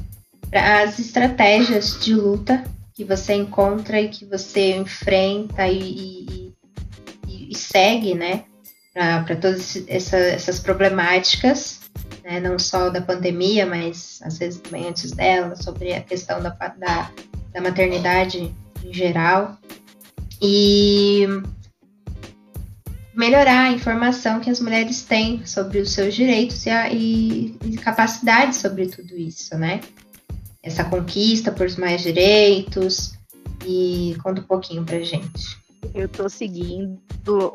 as 0.51 0.99
estratégias 0.99 1.99
de 1.99 2.13
luta 2.13 2.63
que 2.97 3.03
você 3.03 3.35
encontra 3.35 4.01
e 4.01 4.09
que 4.09 4.25
você 4.25 4.75
enfrenta 4.75 5.67
e, 5.67 6.51
e, 7.27 7.51
e 7.51 7.55
segue, 7.55 8.15
né, 8.15 8.45
para 8.91 9.35
todas 9.35 9.83
essa, 9.87 10.17
essas 10.17 10.59
problemáticas, 10.59 11.81
né, 12.23 12.39
não 12.39 12.57
só 12.57 12.89
da 12.89 12.99
pandemia, 12.99 13.67
mas 13.67 14.19
às 14.23 14.39
vezes 14.39 14.59
também 14.59 14.87
antes 14.87 15.11
dela, 15.11 15.55
sobre 15.55 15.93
a 15.93 16.01
questão 16.01 16.41
da, 16.41 16.49
da, 16.49 17.11
da 17.53 17.61
maternidade 17.61 18.51
em 18.83 18.91
geral. 18.91 19.55
E 20.41 21.27
melhorar 23.13 23.65
a 23.65 23.71
informação 23.71 24.39
que 24.39 24.49
as 24.49 24.59
mulheres 24.59 25.03
têm 25.03 25.45
sobre 25.45 25.77
os 25.77 25.91
seus 25.91 26.15
direitos 26.15 26.65
e, 26.65 26.71
a, 26.71 26.91
e, 26.91 27.55
e 27.63 27.77
capacidade 27.77 28.55
sobre 28.55 28.87
tudo 28.87 29.15
isso, 29.15 29.55
né? 29.55 29.81
Essa 30.67 30.83
conquista 30.83 31.49
por 31.49 31.65
mais 31.79 32.01
direitos 32.01 33.17
e 33.65 34.17
conta 34.21 34.41
um 34.41 34.43
pouquinho 34.43 34.83
pra 34.83 34.99
gente. 34.99 35.57
Eu 35.95 36.07
estou 36.07 36.29
seguindo 36.29 36.99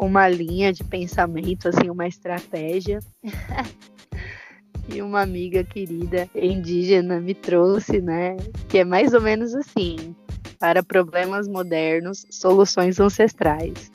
uma 0.00 0.26
linha 0.30 0.72
de 0.72 0.82
pensamento, 0.82 1.68
assim, 1.68 1.90
uma 1.90 2.08
estratégia. 2.08 3.00
e 4.88 5.02
uma 5.02 5.20
amiga 5.20 5.62
querida 5.62 6.26
indígena 6.34 7.20
me 7.20 7.34
trouxe, 7.34 8.00
né? 8.00 8.34
Que 8.70 8.78
é 8.78 8.84
mais 8.84 9.12
ou 9.12 9.20
menos 9.20 9.54
assim: 9.54 10.16
para 10.58 10.82
problemas 10.82 11.46
modernos, 11.46 12.24
soluções 12.30 12.98
ancestrais 12.98 13.92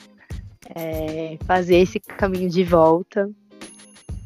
é, 0.76 1.36
fazer 1.44 1.78
esse 1.78 1.98
caminho 1.98 2.48
de 2.48 2.62
volta 2.62 3.28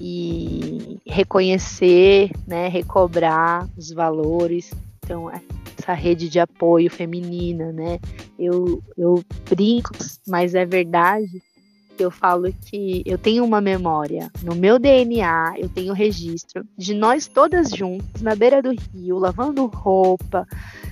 e 0.05 0.98
reconhecer, 1.07 2.32
né, 2.44 2.66
recobrar 2.66 3.68
os 3.78 3.92
valores. 3.92 4.72
Então, 4.98 5.30
essa 5.78 5.92
rede 5.92 6.28
de 6.28 6.40
apoio 6.40 6.90
feminina, 6.90 7.70
né? 7.70 8.00
Eu, 8.36 8.82
eu 8.98 9.22
brinco, 9.48 9.92
mas 10.26 10.57
é 10.57 10.66
verdade 10.66 11.40
eu 11.99 12.11
falo 12.11 12.53
que 12.66 13.03
eu 13.07 13.18
tenho 13.18 13.45
uma 13.45 13.61
memória. 13.61 14.30
No 14.43 14.55
meu 14.55 14.78
DNA, 14.78 15.55
eu 15.59 15.68
tenho 15.68 15.93
registro 15.93 16.66
de 16.76 16.95
nós 16.95 17.26
todas 17.26 17.70
juntas, 17.70 18.22
na 18.22 18.34
beira 18.34 18.62
do 18.62 18.70
rio, 18.70 19.18
lavando 19.18 19.66
roupa, 19.66 20.47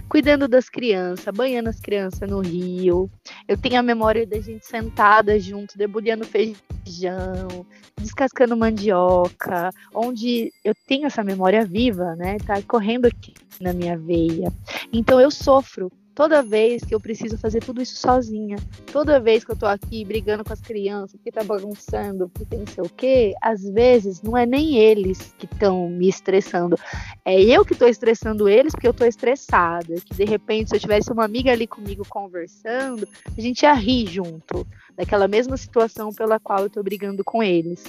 cuidando 0.09 0.49
das 0.49 0.69
crianças, 0.69 1.35
banhando 1.35 1.69
as 1.69 1.81
crianças 1.81 2.29
no 2.29 2.41
rio. 2.41 3.11
Eu 3.47 3.57
tenho 3.57 3.79
a 3.79 3.83
memória 3.83 4.27
da 4.27 4.41
gente 4.41 4.67
sentada 4.67 5.39
junto, 5.39 5.79
debulhando 5.79 6.25
feijão, 6.25 7.67
descascando 7.97 8.57
mandioca, 8.57 9.71
onde 9.95 10.53
eu 10.65 10.75
tenho 10.87 11.07
essa 11.07 11.23
memória 11.23 11.65
viva, 11.65 12.17
né? 12.17 12.37
Tá 12.39 12.61
correndo 12.63 13.07
aqui 13.07 13.35
na 13.61 13.73
minha 13.73 13.97
veia. 13.97 14.53
Então 14.93 15.21
eu 15.21 15.31
sofro 15.31 15.93
toda 16.21 16.43
vez 16.43 16.85
que 16.85 16.95
eu 16.95 17.01
preciso 17.01 17.39
fazer 17.39 17.61
tudo 17.61 17.81
isso 17.81 17.97
sozinha, 17.97 18.59
toda 18.93 19.19
vez 19.19 19.43
que 19.43 19.53
eu 19.53 19.57
tô 19.57 19.65
aqui 19.65 20.05
brigando 20.05 20.45
com 20.45 20.53
as 20.53 20.61
crianças, 20.61 21.13
porque 21.13 21.33
tá 21.33 21.43
bagunçando, 21.43 22.29
porque 22.29 22.59
não 22.59 22.67
sei 22.67 22.85
o 22.85 22.91
quê, 22.91 23.35
às 23.41 23.65
vezes 23.65 24.21
não 24.21 24.37
é 24.37 24.45
nem 24.45 24.77
eles 24.77 25.35
que 25.39 25.47
estão 25.47 25.89
me 25.89 26.11
estressando, 26.11 26.77
é 27.25 27.41
eu 27.41 27.65
que 27.65 27.75
tô 27.75 27.87
estressando 27.87 28.51
eles 28.51 28.75
porque 28.75 28.87
eu 28.87 28.93
tô 28.93 29.07
estressada, 29.07 29.95
que 29.95 30.15
de 30.15 30.27
repente 30.27 30.69
se 30.69 30.77
eu 30.77 30.81
tivesse 30.81 31.11
uma 31.11 31.25
amiga 31.25 31.53
ali 31.53 31.67
comigo 31.67 32.07
conversando, 32.07 33.09
a 33.35 33.41
gente 33.41 33.63
ia 33.63 33.73
rir 33.73 34.07
junto, 34.07 34.67
daquela 34.95 35.27
mesma 35.27 35.57
situação 35.57 36.13
pela 36.13 36.39
qual 36.39 36.59
eu 36.59 36.69
tô 36.69 36.83
brigando 36.83 37.25
com 37.25 37.43
eles. 37.43 37.83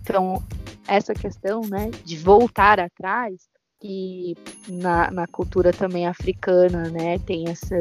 Então, 0.00 0.42
essa 0.88 1.12
questão, 1.12 1.60
né, 1.60 1.90
de 2.06 2.16
voltar 2.16 2.80
atrás, 2.80 3.50
que 3.80 4.36
na, 4.68 5.10
na 5.10 5.26
cultura 5.26 5.72
também 5.72 6.06
africana, 6.06 6.88
né, 6.90 7.18
tem 7.18 7.48
essa 7.48 7.76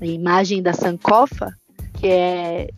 imagem 0.00 0.62
da 0.62 0.72
sankofa, 0.72 1.52
que 1.94 2.06
é 2.06 2.68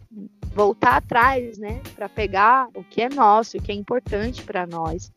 voltar 0.54 0.96
atrás, 0.96 1.58
né, 1.58 1.80
para 1.94 2.08
pegar 2.08 2.68
o 2.74 2.82
que 2.82 3.02
é 3.02 3.08
nosso, 3.08 3.56
o 3.56 3.62
que 3.62 3.72
é 3.72 3.74
importante 3.74 4.42
para 4.42 4.66
nós. 4.66 5.12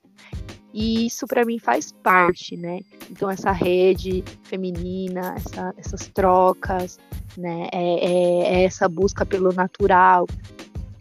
E 0.74 1.06
isso 1.06 1.28
para 1.28 1.46
mim 1.46 1.60
faz 1.60 1.92
parte, 1.92 2.58
né? 2.58 2.80
Então 3.12 3.30
essa 3.30 3.52
rede 3.52 4.24
feminina, 4.42 5.36
essa, 5.38 5.74
essas 5.78 6.08
trocas, 6.08 6.98
né? 7.38 7.68
É, 7.72 8.06
é, 8.06 8.56
é 8.56 8.64
essa 8.64 8.90
busca 8.90 9.24
pelo 9.24 9.54
natural, 9.54 10.26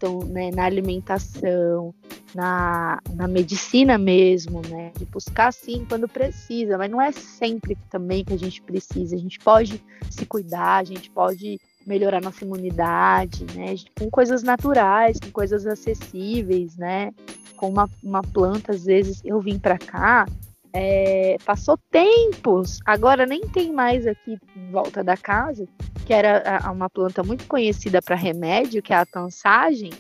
então, 0.03 0.19
né, 0.25 0.51
na 0.51 0.65
alimentação, 0.65 1.95
na, 2.35 2.99
na 3.15 3.29
medicina 3.29 3.97
mesmo, 3.97 4.61
né, 4.69 4.91
de 4.99 5.05
buscar 5.05 5.53
sim 5.53 5.87
quando 5.89 6.09
precisa, 6.09 6.77
mas 6.77 6.91
não 6.91 7.01
é 7.01 7.13
sempre 7.13 7.79
também 7.89 8.25
que 8.25 8.33
a 8.33 8.39
gente 8.39 8.61
precisa. 8.63 9.15
A 9.15 9.19
gente 9.19 9.39
pode 9.39 9.81
se 10.11 10.27
cuidar, 10.27 10.79
a 10.79 10.85
gente 10.85 11.09
pode 11.09 11.61
melhorar 11.87 12.21
nossa 12.21 12.45
imunidade, 12.45 13.45
né, 13.55 13.77
com 13.97 14.11
coisas 14.11 14.43
naturais, 14.43 15.21
com 15.21 15.31
coisas 15.31 15.67
acessíveis, 15.69 16.77
né, 16.77 17.13
com 17.57 17.69
uma, 17.69 17.89
uma 18.03 18.23
planta, 18.23 18.73
às 18.73 18.85
vezes 18.85 19.21
eu 19.25 19.41
vim 19.41 19.57
para 19.57 19.79
cá, 19.79 20.27
é, 20.73 21.37
passou 21.45 21.79
tempos, 21.91 22.79
agora 22.85 23.27
nem 23.27 23.43
tem 23.49 23.73
mais 23.73 24.07
aqui 24.07 24.39
em 24.57 24.71
volta 24.71 25.05
da 25.05 25.17
casa, 25.17 25.67
que 26.07 26.13
era 26.13 26.61
uma 26.73 26.89
planta 26.89 27.23
muito 27.23 27.47
conhecida 27.47 28.01
para 28.01 28.17
remédio, 28.17 28.83
que 28.83 28.93
é 28.93 28.97
a 28.97 29.07
tansagem, 29.07 29.91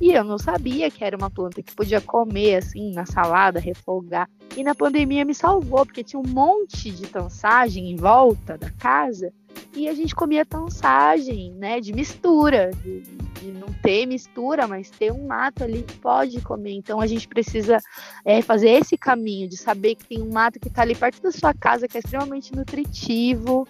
e 0.00 0.12
eu 0.12 0.22
não 0.22 0.36
sabia 0.36 0.90
que 0.90 1.02
era 1.02 1.16
uma 1.16 1.30
planta 1.30 1.62
que 1.62 1.74
podia 1.74 2.00
comer 2.00 2.56
assim 2.56 2.92
na 2.92 3.06
salada, 3.06 3.58
refogar. 3.58 4.28
E 4.54 4.62
na 4.62 4.74
pandemia 4.74 5.24
me 5.24 5.34
salvou, 5.34 5.86
porque 5.86 6.04
tinha 6.04 6.20
um 6.20 6.28
monte 6.28 6.90
de 6.90 7.06
tansagem 7.06 7.90
em 7.90 7.96
volta 7.96 8.58
da 8.58 8.70
casa 8.70 9.32
e 9.74 9.88
a 9.88 9.94
gente 9.94 10.14
comia 10.14 10.44
tansagem, 10.44 11.52
né, 11.52 11.80
de 11.80 11.92
mistura, 11.92 12.70
de, 12.82 13.00
de, 13.00 13.52
não 13.52 13.72
ter 13.82 14.06
mistura, 14.06 14.66
mas 14.66 14.90
ter 14.90 15.12
um 15.12 15.26
mato 15.26 15.64
ali 15.64 15.82
que 15.82 15.98
pode 15.98 16.40
comer. 16.40 16.72
Então 16.72 17.00
a 17.00 17.06
gente 17.06 17.28
precisa 17.28 17.78
é, 18.24 18.40
fazer 18.42 18.70
esse 18.70 18.96
caminho 18.96 19.48
de 19.48 19.56
saber 19.56 19.94
que 19.94 20.04
tem 20.04 20.22
um 20.22 20.30
mato 20.30 20.58
que 20.58 20.68
está 20.68 20.82
ali 20.82 20.94
perto 20.94 21.22
da 21.22 21.30
sua 21.30 21.52
casa, 21.52 21.86
que 21.86 21.96
é 21.96 22.00
extremamente 22.00 22.54
nutritivo, 22.54 23.66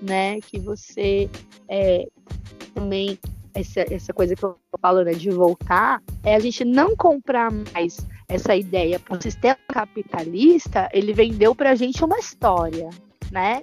né, 0.00 0.40
que 0.40 0.58
você 0.58 1.28
é, 1.68 2.08
também 2.74 3.18
essa, 3.54 3.80
essa 3.92 4.12
coisa 4.12 4.34
que 4.34 4.44
eu 4.44 4.56
falo, 4.80 5.02
né, 5.02 5.12
de 5.12 5.30
voltar, 5.30 6.02
é 6.24 6.34
a 6.34 6.38
gente 6.38 6.64
não 6.64 6.96
comprar 6.96 7.50
mais 7.50 7.98
essa 8.28 8.54
ideia. 8.54 9.00
O 9.10 9.20
sistema 9.20 9.58
capitalista, 9.68 10.88
ele 10.92 11.12
vendeu 11.12 11.54
para 11.54 11.70
a 11.70 11.74
gente 11.74 12.04
uma 12.04 12.18
história, 12.18 12.90
né? 13.30 13.62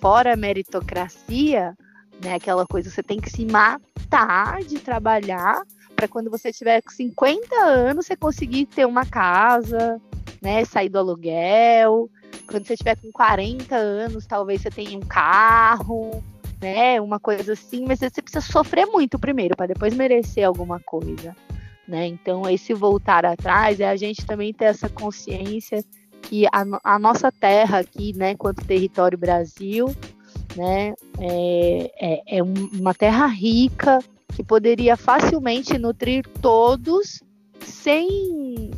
Fora 0.00 0.32
a 0.32 0.36
meritocracia, 0.36 1.76
né, 2.22 2.34
aquela 2.34 2.66
coisa 2.66 2.90
você 2.90 3.02
tem 3.02 3.20
que 3.20 3.30
se 3.30 3.44
matar 3.44 4.62
de 4.64 4.78
trabalhar 4.78 5.62
para 5.94 6.08
quando 6.08 6.30
você 6.30 6.52
tiver 6.52 6.82
50 6.88 7.54
anos 7.56 8.06
você 8.06 8.16
conseguir 8.16 8.66
ter 8.66 8.86
uma 8.86 9.04
casa, 9.04 10.00
né, 10.40 10.64
sair 10.64 10.88
do 10.88 10.98
aluguel. 10.98 12.08
Quando 12.46 12.66
você 12.66 12.76
tiver 12.76 12.96
com 12.96 13.12
40 13.12 13.76
anos, 13.76 14.26
talvez 14.26 14.62
você 14.62 14.70
tenha 14.70 14.96
um 14.96 15.02
carro, 15.02 16.24
né, 16.60 17.00
uma 17.00 17.20
coisa 17.20 17.52
assim, 17.52 17.84
mas 17.86 17.98
você 17.98 18.22
precisa 18.22 18.40
sofrer 18.40 18.86
muito 18.86 19.18
primeiro 19.18 19.54
para 19.56 19.66
depois 19.66 19.94
merecer 19.94 20.46
alguma 20.46 20.80
coisa, 20.80 21.36
né? 21.86 22.06
Então, 22.06 22.48
esse 22.48 22.74
voltar 22.74 23.24
atrás 23.24 23.80
é 23.80 23.88
a 23.88 23.96
gente 23.96 24.26
também 24.26 24.52
ter 24.52 24.66
essa 24.66 24.88
consciência 24.88 25.84
que 26.22 26.46
a, 26.46 26.64
a 26.84 26.98
nossa 26.98 27.30
terra 27.32 27.78
aqui, 27.78 28.12
né, 28.16 28.34
quanto 28.34 28.64
território 28.64 29.18
Brasil, 29.18 29.94
né, 30.56 30.94
é, 31.18 31.92
é, 32.00 32.38
é 32.38 32.42
uma 32.42 32.94
terra 32.94 33.26
rica 33.26 33.98
que 34.34 34.42
poderia 34.42 34.96
facilmente 34.96 35.78
nutrir 35.78 36.24
todos 36.40 37.20
sem 37.60 38.70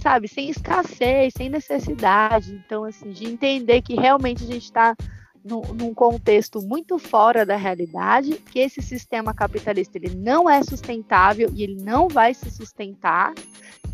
sabe, 0.00 0.28
sem 0.28 0.48
escassez, 0.48 1.34
sem 1.36 1.48
necessidade. 1.48 2.54
Então, 2.64 2.84
assim, 2.84 3.10
de 3.10 3.26
entender 3.26 3.82
que 3.82 3.94
realmente 3.94 4.44
a 4.44 4.46
gente 4.46 4.64
está 4.64 4.96
num 5.44 5.94
contexto 5.94 6.60
muito 6.60 6.98
fora 6.98 7.44
da 7.46 7.56
realidade, 7.56 8.34
que 8.50 8.58
esse 8.58 8.82
sistema 8.82 9.32
capitalista 9.32 9.96
ele 9.96 10.14
não 10.14 10.48
é 10.48 10.62
sustentável 10.62 11.50
e 11.54 11.62
ele 11.62 11.82
não 11.82 12.08
vai 12.08 12.34
se 12.34 12.50
sustentar. 12.50 13.32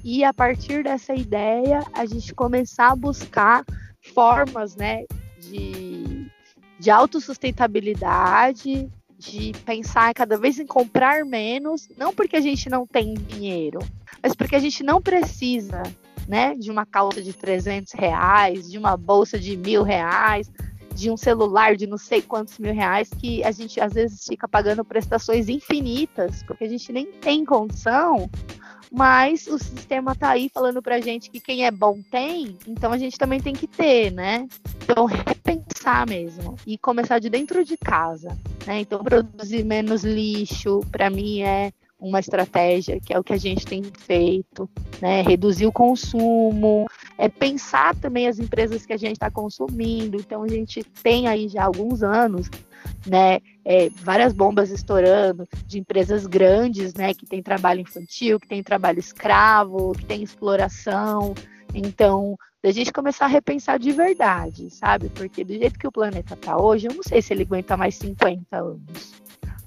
E 0.05 0.23
a 0.23 0.35
partir 0.35 0.85
dessa 0.85 1.15
ideia, 1.15 1.83
a 1.95 2.05
gente 2.05 2.35
começar 2.35 2.93
a 2.93 2.97
buscar 2.97 3.65
formas, 4.13 4.77
né, 4.77 5.07
de, 5.41 6.31
de 6.79 6.91
autossustentabilidade, 6.91 8.87
de 9.19 9.53
pensar 9.65 10.13
cada 10.13 10.37
vez 10.37 10.59
em 10.59 10.67
comprar 10.67 11.25
menos, 11.25 11.89
não 11.97 12.13
porque 12.15 12.37
a 12.37 12.41
gente 12.41 12.69
não 12.69 12.87
tem 12.87 13.15
dinheiro, 13.15 13.79
mas 14.23 14.35
porque 14.35 14.55
a 14.55 14.59
gente 14.59 14.83
não 14.83 15.01
precisa, 15.01 15.83
né, 16.29 16.55
de 16.55 16.71
uma 16.71 16.85
calça 16.85 17.23
de 17.23 17.33
300 17.33 17.95
reais, 17.95 18.71
de 18.71 18.77
uma 18.77 18.99
bolsa 18.99 19.39
de 19.39 19.57
mil 19.57 19.83
reais, 19.83 20.53
de 20.95 21.11
um 21.11 21.17
celular 21.17 21.77
de 21.77 21.87
não 21.87 21.97
sei 21.99 22.21
quantos 22.21 22.59
mil 22.59 22.75
reais 22.75 23.09
que 23.09 23.43
a 23.43 23.51
gente 23.51 23.81
às 23.81 23.95
vezes 23.95 24.25
fica 24.29 24.47
pagando 24.47 24.85
prestações 24.85 25.49
infinitas, 25.49 26.43
porque 26.43 26.65
a 26.65 26.69
gente 26.69 26.93
nem 26.93 27.07
tem 27.07 27.43
condição, 27.45 28.31
mas 28.95 29.49
o 29.49 29.59
sistema 29.59 30.15
tá 30.15 30.31
aí 30.31 30.49
falando 30.49 30.81
pra 30.81 31.01
gente 31.01 31.29
que 31.29 31.41
quem 31.41 31.67
é 31.67 31.71
bom 31.71 32.01
tem, 32.11 32.57
então 32.67 32.93
a 32.93 32.99
gente 32.99 33.19
também 33.19 33.41
tem 33.41 33.53
que 33.53 33.67
ter, 33.67 34.13
né? 34.13 34.47
Então 34.83 35.05
repensar 35.05 36.07
mesmo 36.07 36.55
e 36.65 36.79
começar 36.79 37.19
de 37.19 37.29
dentro 37.29 37.65
de 37.65 37.77
casa, 37.77 38.39
né? 38.65 38.81
Então 38.81 39.03
produzir 39.03 39.65
menos 39.65 40.05
lixo, 40.05 40.81
para 40.93 41.11
mim 41.11 41.43
é 41.43 41.73
uma 41.99 42.21
estratégia, 42.21 43.01
que 43.01 43.13
é 43.13 43.19
o 43.19 43.25
que 43.25 43.33
a 43.33 43.39
gente 43.39 43.67
tem 43.67 43.83
feito, 43.83 44.71
né? 45.01 45.23
Reduzir 45.23 45.67
o 45.67 45.73
consumo, 45.73 46.87
é 47.19 47.29
pensar 47.29 47.97
também 47.97 48.29
as 48.29 48.39
empresas 48.39 48.87
que 48.87 48.93
a 48.93 48.97
gente 48.97 49.15
está 49.15 49.31
consumindo. 49.31 50.19
Então 50.19 50.43
a 50.43 50.49
gente 50.49 50.85
tem 51.03 51.27
aí 51.27 51.49
já 51.49 51.65
alguns 51.65 52.03
anos, 52.03 52.49
né? 53.07 53.41
É, 53.65 53.89
várias 53.91 54.33
bombas 54.33 54.71
estourando 54.71 55.49
de 55.67 55.79
empresas 55.79 56.27
grandes, 56.27 56.95
né? 56.95 57.15
Que 57.15 57.27
tem 57.27 57.43
trabalho 57.43 57.81
infantil, 57.81 58.39
que 58.39 58.49
tem 58.49 58.63
trabalho 58.63 58.99
escravo, 58.99 59.93
que 59.93 60.05
tem 60.05 60.23
exploração. 60.23 61.35
Então, 61.75 62.37
da 62.63 62.71
gente 62.71 62.93
começar 62.93 63.25
a 63.25 63.29
repensar 63.29 63.79
de 63.79 63.93
verdade, 63.93 64.71
sabe? 64.71 65.09
Porque 65.09 65.45
do 65.45 65.53
jeito 65.53 65.79
que 65.79 65.89
o 65.89 65.93
planeta 65.93 66.35
está 66.35 66.61
hoje, 66.61 66.87
eu 66.87 66.95
não 66.95 67.03
sei 67.03 67.21
se 67.21 67.33
ele 67.33 67.43
aguenta 67.43 67.77
mais 67.77 67.97
50 67.97 68.57
anos 68.57 69.25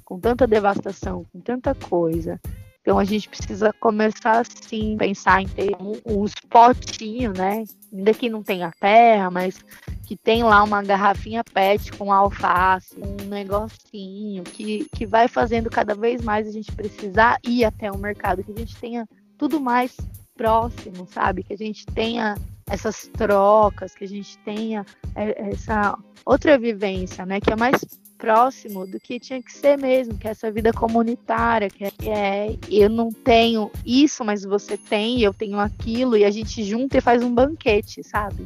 com 0.07 0.17
tanta 0.21 0.47
devastação, 0.47 1.25
com 1.33 1.41
tanta 1.41 1.75
coisa. 1.75 2.39
Então 2.87 2.97
a 2.97 3.03
gente 3.03 3.27
precisa 3.27 3.73
começar 3.81 4.39
assim, 4.39 4.95
pensar 4.97 5.41
em 5.41 5.47
ter 5.49 5.75
um, 5.77 5.99
um 6.05 6.25
potinho, 6.49 7.33
né? 7.33 7.65
Ainda 7.91 8.13
que 8.13 8.29
não 8.29 8.41
tenha 8.41 8.71
terra, 8.79 9.29
mas 9.29 9.59
que 10.05 10.15
tem 10.15 10.41
lá 10.41 10.63
uma 10.63 10.81
garrafinha 10.81 11.43
PET 11.43 11.91
com 11.97 12.13
alface, 12.13 12.95
um 12.97 13.25
negocinho 13.25 14.41
que, 14.45 14.87
que 14.95 15.05
vai 15.05 15.27
fazendo 15.27 15.69
cada 15.69 15.93
vez 15.95 16.21
mais 16.21 16.47
a 16.47 16.51
gente 16.51 16.71
precisar 16.71 17.37
ir 17.45 17.65
até 17.65 17.91
o 17.91 17.97
mercado, 17.97 18.41
que 18.41 18.53
a 18.53 18.57
gente 18.57 18.77
tenha 18.77 19.05
tudo 19.37 19.59
mais 19.59 19.97
próximo, 20.37 21.05
sabe? 21.11 21.43
Que 21.43 21.55
a 21.55 21.57
gente 21.57 21.85
tenha 21.87 22.35
essas 22.69 23.09
trocas, 23.09 23.95
que 23.95 24.05
a 24.05 24.07
gente 24.07 24.37
tenha 24.45 24.85
é, 25.13 25.49
essa 25.49 25.97
outra 26.25 26.57
vivência, 26.57 27.25
né? 27.25 27.41
Que 27.41 27.51
é 27.51 27.55
mais 27.57 27.75
próximo 28.17 28.85
do 28.85 28.99
que 28.99 29.19
tinha 29.19 29.41
que 29.41 29.53
ser 29.53 29.77
mesmo, 29.77 30.17
que 30.17 30.27
é 30.27 30.31
essa 30.31 30.51
vida 30.51 30.73
comunitária, 30.73 31.69
que 31.69 31.83
é, 31.83 31.91
é 32.07 32.57
eu 32.69 32.89
não 32.89 33.11
tenho 33.11 33.71
isso, 33.85 34.25
mas 34.25 34.43
você 34.43 34.77
tem, 34.77 35.21
eu 35.21 35.33
tenho 35.33 35.59
aquilo, 35.59 36.17
e 36.17 36.25
a 36.25 36.31
gente 36.31 36.63
junta 36.63 36.97
e 36.97 37.01
faz 37.01 37.23
um 37.23 37.33
banquete, 37.33 38.03
sabe? 38.03 38.43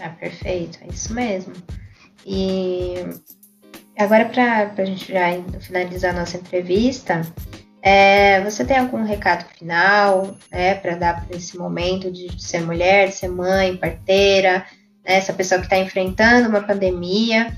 Ah, 0.00 0.10
perfeito, 0.10 0.78
é 0.82 0.92
isso 0.92 1.14
mesmo. 1.14 1.54
E 2.24 2.94
agora, 3.96 4.26
para 4.26 4.72
a 4.76 4.84
gente 4.84 5.12
já 5.12 5.26
finalizar 5.60 6.14
nossa 6.14 6.36
entrevista, 6.36 7.22
é, 7.80 8.40
você 8.40 8.64
tem 8.64 8.78
algum 8.78 9.04
recado 9.04 9.48
final 9.56 10.36
né, 10.50 10.74
para 10.74 10.96
dar 10.96 11.24
para 11.24 11.36
esse 11.36 11.56
momento 11.56 12.10
de 12.10 12.42
ser 12.42 12.62
mulher, 12.62 13.08
de 13.08 13.14
ser 13.14 13.28
mãe, 13.28 13.76
parteira, 13.76 14.66
né, 15.06 15.14
essa 15.14 15.32
pessoa 15.32 15.60
que 15.60 15.66
está 15.66 15.78
enfrentando 15.78 16.48
uma 16.48 16.62
pandemia? 16.62 17.56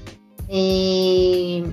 E, 0.48 1.64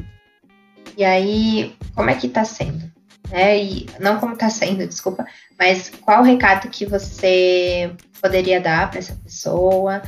e 0.97 1.03
aí, 1.03 1.75
como 1.93 2.09
é 2.09 2.15
que 2.15 2.27
está 2.27 2.43
sendo? 2.43 2.93
É, 3.31 3.57
e 3.61 3.87
não 3.99 4.19
como 4.19 4.33
está 4.33 4.49
sendo, 4.49 4.85
desculpa, 4.87 5.25
mas 5.57 5.89
qual 6.01 6.21
o 6.21 6.25
recado 6.25 6.69
que 6.69 6.85
você 6.85 7.91
poderia 8.21 8.61
dar 8.61 8.89
para 8.89 8.99
essa 8.99 9.15
pessoa? 9.15 10.01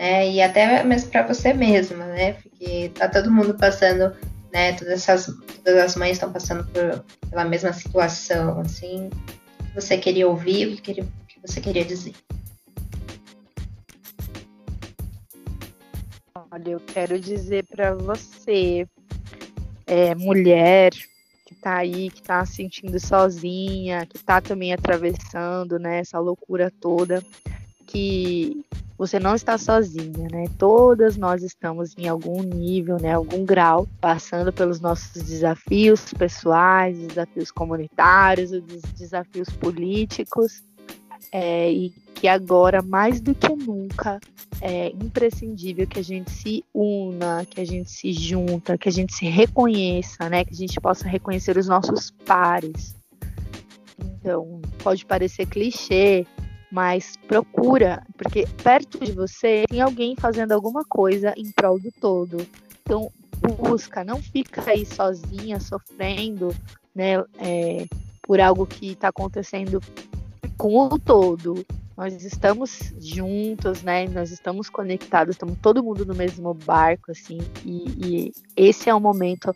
né? 0.00 0.30
E 0.30 0.40
até 0.40 0.82
mesmo 0.82 1.10
para 1.10 1.26
você 1.26 1.52
mesma, 1.52 2.06
né? 2.06 2.32
Porque 2.32 2.90
tá 2.94 3.06
todo 3.06 3.30
mundo 3.30 3.52
passando, 3.52 4.16
né? 4.50 4.72
Todas 4.72 4.94
essas, 4.94 5.26
todas 5.62 5.84
as 5.84 5.94
mães 5.94 6.12
estão 6.12 6.32
passando 6.32 6.64
por, 6.64 7.04
pela 7.28 7.44
mesma 7.44 7.70
situação, 7.74 8.60
assim. 8.60 9.10
O 9.60 9.64
que 9.64 9.74
você 9.74 9.98
queria 9.98 10.26
ouvir, 10.26 10.68
o 10.68 10.76
que, 10.80 10.92
o 10.92 11.04
que 11.28 11.40
você 11.46 11.60
queria 11.60 11.84
dizer? 11.84 12.14
Olha, 16.52 16.70
eu 16.70 16.80
quero 16.80 17.18
dizer 17.18 17.64
para 17.64 17.94
você, 17.94 18.84
é, 19.86 20.16
mulher 20.16 20.90
que 21.46 21.54
tá 21.54 21.76
aí, 21.76 22.10
que 22.10 22.20
tá 22.20 22.44
se 22.44 22.56
sentindo 22.56 22.98
sozinha, 22.98 24.04
que 24.04 24.18
tá 24.18 24.40
também 24.40 24.72
atravessando, 24.72 25.78
né, 25.78 26.00
essa 26.00 26.18
loucura 26.18 26.72
toda, 26.80 27.22
que 27.86 28.64
você 28.98 29.20
não 29.20 29.34
está 29.34 29.56
sozinha, 29.56 30.28
né? 30.30 30.44
Todas 30.58 31.16
nós 31.16 31.42
estamos 31.42 31.96
em 31.96 32.08
algum 32.08 32.42
nível, 32.42 32.98
né, 33.00 33.14
algum 33.14 33.44
grau, 33.44 33.88
passando 34.00 34.52
pelos 34.52 34.80
nossos 34.80 35.22
desafios 35.22 36.12
pessoais, 36.12 36.98
desafios 36.98 37.50
comunitários, 37.52 38.50
os 38.50 38.82
desafios 38.98 39.48
políticos, 39.50 40.62
é, 41.32 41.72
e 41.72 41.94
que 42.20 42.28
agora, 42.28 42.82
mais 42.82 43.18
do 43.18 43.34
que 43.34 43.48
nunca, 43.48 44.20
é 44.60 44.88
imprescindível 44.90 45.86
que 45.86 46.00
a 46.00 46.04
gente 46.04 46.30
se 46.30 46.62
una, 46.74 47.46
que 47.46 47.58
a 47.58 47.64
gente 47.64 47.90
se 47.90 48.12
junta, 48.12 48.76
que 48.76 48.90
a 48.90 48.92
gente 48.92 49.14
se 49.14 49.24
reconheça, 49.24 50.28
né? 50.28 50.44
Que 50.44 50.52
a 50.52 50.56
gente 50.56 50.78
possa 50.78 51.08
reconhecer 51.08 51.56
os 51.56 51.66
nossos 51.66 52.10
pares. 52.26 52.94
Então, 53.98 54.60
pode 54.82 55.06
parecer 55.06 55.46
clichê, 55.46 56.26
mas 56.70 57.16
procura, 57.26 58.06
porque 58.18 58.46
perto 58.62 59.02
de 59.02 59.12
você 59.12 59.64
tem 59.66 59.80
alguém 59.80 60.14
fazendo 60.14 60.52
alguma 60.52 60.84
coisa 60.84 61.32
em 61.38 61.50
prol 61.50 61.80
do 61.80 61.90
todo. 61.90 62.46
Então, 62.82 63.10
busca, 63.62 64.04
não 64.04 64.20
fica 64.20 64.70
aí 64.70 64.84
sozinha, 64.84 65.58
sofrendo, 65.58 66.54
né, 66.94 67.14
é, 67.38 67.86
por 68.22 68.38
algo 68.40 68.66
que 68.66 68.92
está 68.92 69.08
acontecendo 69.08 69.80
com 70.58 70.84
o 70.84 70.98
todo. 70.98 71.64
Nós 72.00 72.24
estamos 72.24 72.94
juntos, 72.98 73.82
né? 73.82 74.08
Nós 74.08 74.30
estamos 74.30 74.70
conectados, 74.70 75.34
estamos 75.34 75.58
todo 75.60 75.84
mundo 75.84 76.06
no 76.06 76.14
mesmo 76.14 76.54
barco, 76.54 77.10
assim, 77.10 77.36
e, 77.62 77.84
e 77.98 78.32
esse 78.56 78.88
é 78.88 78.94
o 78.94 78.98
momento 78.98 79.54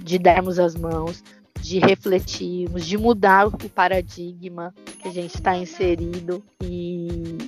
de 0.00 0.16
darmos 0.16 0.60
as 0.60 0.76
mãos, 0.76 1.24
de 1.60 1.80
refletirmos, 1.80 2.86
de 2.86 2.96
mudar 2.96 3.48
o 3.48 3.68
paradigma 3.68 4.72
que 5.02 5.08
a 5.08 5.10
gente 5.10 5.34
está 5.34 5.56
inserido 5.56 6.44
e 6.62 7.38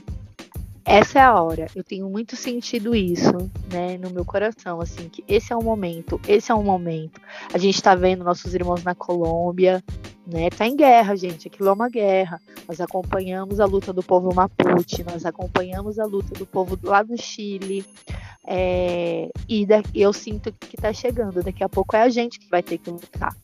essa 0.87 1.19
é 1.19 1.23
a 1.23 1.35
hora. 1.35 1.67
Eu 1.75 1.83
tenho 1.83 2.09
muito 2.09 2.37
sentido 2.37 2.95
isso, 2.95 3.51
né, 3.73 3.99
no 3.99 4.09
meu 4.11 4.25
coração, 4.25 4.81
assim, 4.81 5.09
que 5.09 5.25
esse 5.27 5.53
é 5.53 5.57
o 5.57 5.63
momento, 5.63 6.21
esse 6.29 6.53
é 6.53 6.55
o 6.55 6.63
momento. 6.63 7.21
A 7.53 7.59
gente 7.59 7.75
está 7.75 7.97
vendo 7.97 8.23
nossos 8.23 8.55
irmãos 8.55 8.85
na 8.85 8.95
Colômbia, 8.95 9.83
né, 10.25 10.49
tá 10.49 10.65
em 10.65 10.77
guerra, 10.77 11.17
gente, 11.17 11.49
aquilo 11.49 11.69
é 11.69 11.73
uma 11.73 11.89
guerra. 11.89 12.41
Nós 12.69 12.81
acompanhamos 12.81 13.59
a 13.59 13.65
luta 13.65 13.93
do 13.93 14.03
povo 14.03 14.33
Mapuche, 14.33 15.03
nós 15.03 15.27
acompanhamos 15.27 15.99
a 15.99 16.05
luta 16.05 16.39
do 16.39 16.47
povo 16.47 16.79
lá 16.85 17.03
no 17.03 17.21
Chile, 17.21 17.85
é, 18.47 19.29
e 19.49 19.67
eu 19.93 20.13
sinto 20.13 20.53
que 20.53 20.77
está 20.77 20.93
chegando. 20.93 21.43
Daqui 21.43 21.65
a 21.65 21.69
pouco 21.69 21.97
é 21.97 22.03
a 22.03 22.09
gente 22.09 22.39
que 22.39 22.49
vai 22.49 22.63
ter 22.63 22.79
que 22.79 22.91
lutar 22.91 23.37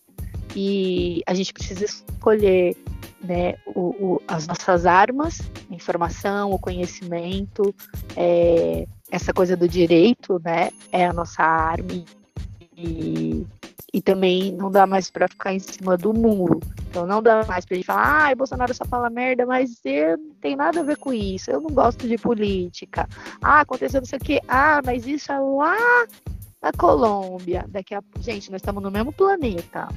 e 0.55 1.23
a 1.27 1.35
gente 1.35 1.53
precisa 1.53 1.85
escolher 1.85 2.77
né, 3.23 3.55
o, 3.67 3.81
o, 3.81 4.23
as 4.27 4.47
nossas 4.47 4.87
armas, 4.87 5.41
informação, 5.71 6.51
o 6.51 6.59
conhecimento, 6.59 7.75
é, 8.17 8.87
essa 9.11 9.33
coisa 9.33 9.57
do 9.57 9.69
direito, 9.69 10.41
né, 10.45 10.71
é 10.91 11.07
a 11.07 11.13
nossa 11.13 11.43
arma 11.43 12.05
e, 12.77 13.47
e 13.93 14.01
também 14.01 14.53
não 14.53 14.71
dá 14.71 14.87
mais 14.87 15.11
para 15.11 15.29
ficar 15.29 15.53
em 15.53 15.59
cima 15.59 15.97
do 15.97 16.13
muro. 16.13 16.61
Então 16.89 17.07
não 17.07 17.23
dá 17.23 17.45
mais 17.47 17.65
para 17.65 17.77
gente 17.77 17.87
falar, 17.87 18.31
ah, 18.31 18.35
Bolsonaro 18.35 18.75
só 18.75 18.85
fala 18.85 19.09
merda, 19.09 19.47
mas 19.47 19.81
eu 19.85 20.19
não 20.19 20.35
tem 20.41 20.57
nada 20.57 20.81
a 20.81 20.83
ver 20.83 20.97
com 20.97 21.13
isso. 21.13 21.51
Eu 21.51 21.61
não 21.61 21.71
gosto 21.71 22.07
de 22.07 22.19
política. 22.19 23.09
Ah, 23.41 23.61
aconteceu 23.61 24.01
não 24.01 24.07
sei 24.07 24.19
o. 24.19 24.43
Ah, 24.49 24.81
mas 24.85 25.07
isso 25.07 25.33
é 25.33 25.39
lá 25.39 26.07
na 26.61 26.73
Colômbia. 26.73 27.65
Daqui 27.69 27.95
a 27.95 28.03
gente, 28.21 28.51
nós 28.51 28.61
estamos 28.61 28.83
no 28.83 28.91
mesmo 28.91 29.13
planeta 29.13 29.89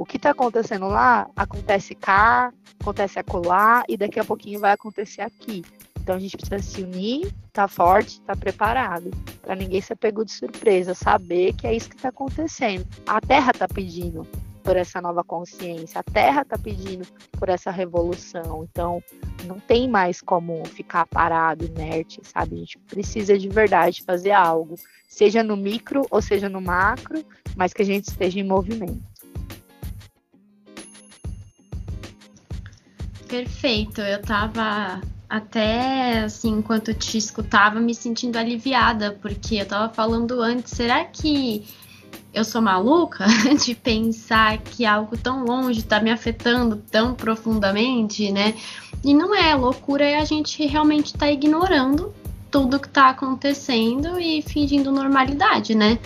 o 0.00 0.06
que 0.06 0.16
está 0.16 0.30
acontecendo 0.30 0.88
lá 0.88 1.28
acontece 1.36 1.94
cá, 1.94 2.50
acontece 2.80 3.18
acolá 3.18 3.84
e 3.86 3.98
daqui 3.98 4.18
a 4.18 4.24
pouquinho 4.24 4.58
vai 4.58 4.72
acontecer 4.72 5.20
aqui. 5.20 5.62
Então 6.00 6.16
a 6.16 6.18
gente 6.18 6.38
precisa 6.38 6.58
se 6.58 6.82
unir, 6.82 7.30
tá 7.52 7.68
forte, 7.68 8.18
tá 8.22 8.34
preparado, 8.34 9.10
para 9.42 9.54
ninguém 9.54 9.78
ser 9.82 9.96
pego 9.96 10.24
de 10.24 10.32
surpresa, 10.32 10.94
saber 10.94 11.52
que 11.52 11.66
é 11.66 11.74
isso 11.74 11.90
que 11.90 11.96
está 11.96 12.08
acontecendo. 12.08 12.86
A 13.06 13.20
Terra 13.20 13.50
está 13.50 13.68
pedindo 13.68 14.26
por 14.62 14.74
essa 14.74 15.02
nova 15.02 15.22
consciência, 15.22 16.00
a 16.00 16.02
Terra 16.02 16.42
está 16.42 16.56
pedindo 16.56 17.06
por 17.32 17.50
essa 17.50 17.70
revolução. 17.70 18.66
Então 18.70 19.02
não 19.44 19.60
tem 19.60 19.86
mais 19.86 20.22
como 20.22 20.64
ficar 20.64 21.04
parado, 21.08 21.66
inerte, 21.66 22.22
sabe? 22.24 22.54
A 22.54 22.58
gente 22.60 22.78
precisa 22.78 23.38
de 23.38 23.50
verdade 23.50 24.02
fazer 24.02 24.32
algo, 24.32 24.76
seja 25.06 25.42
no 25.42 25.58
micro 25.58 26.06
ou 26.10 26.22
seja 26.22 26.48
no 26.48 26.62
macro, 26.62 27.22
mas 27.54 27.74
que 27.74 27.82
a 27.82 27.84
gente 27.84 28.08
esteja 28.08 28.40
em 28.40 28.44
movimento. 28.44 29.09
Perfeito. 33.30 34.00
Eu 34.00 34.20
tava 34.20 35.00
até 35.28 36.24
assim, 36.24 36.58
enquanto 36.58 36.92
te 36.92 37.16
escutava, 37.16 37.78
me 37.78 37.94
sentindo 37.94 38.36
aliviada, 38.36 39.16
porque 39.22 39.54
eu 39.54 39.66
tava 39.66 39.94
falando 39.94 40.42
antes, 40.42 40.72
será 40.72 41.04
que 41.04 41.64
eu 42.34 42.44
sou 42.44 42.60
maluca 42.60 43.26
de 43.64 43.74
pensar 43.76 44.58
que 44.58 44.84
algo 44.84 45.16
tão 45.16 45.44
longe 45.44 45.84
tá 45.84 46.00
me 46.00 46.10
afetando 46.10 46.76
tão 46.90 47.14
profundamente, 47.14 48.32
né? 48.32 48.54
E 49.04 49.14
não 49.14 49.32
é, 49.32 49.54
loucura 49.54 50.04
é 50.04 50.18
a 50.18 50.24
gente 50.24 50.66
realmente 50.66 51.14
tá 51.14 51.30
ignorando 51.30 52.12
tudo 52.50 52.80
que 52.80 52.88
tá 52.88 53.10
acontecendo 53.10 54.18
e 54.18 54.42
fingindo 54.42 54.90
normalidade, 54.90 55.76
né? 55.76 56.00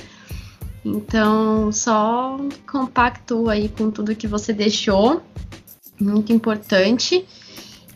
Então, 0.85 1.73
só 1.73 2.37
compacto 2.71 3.49
aí 3.49 3.71
com 3.71 3.91
tudo 3.91 4.15
que 4.15 4.29
você 4.29 4.53
deixou 4.53 5.23
muito 6.01 6.33
importante. 6.33 7.27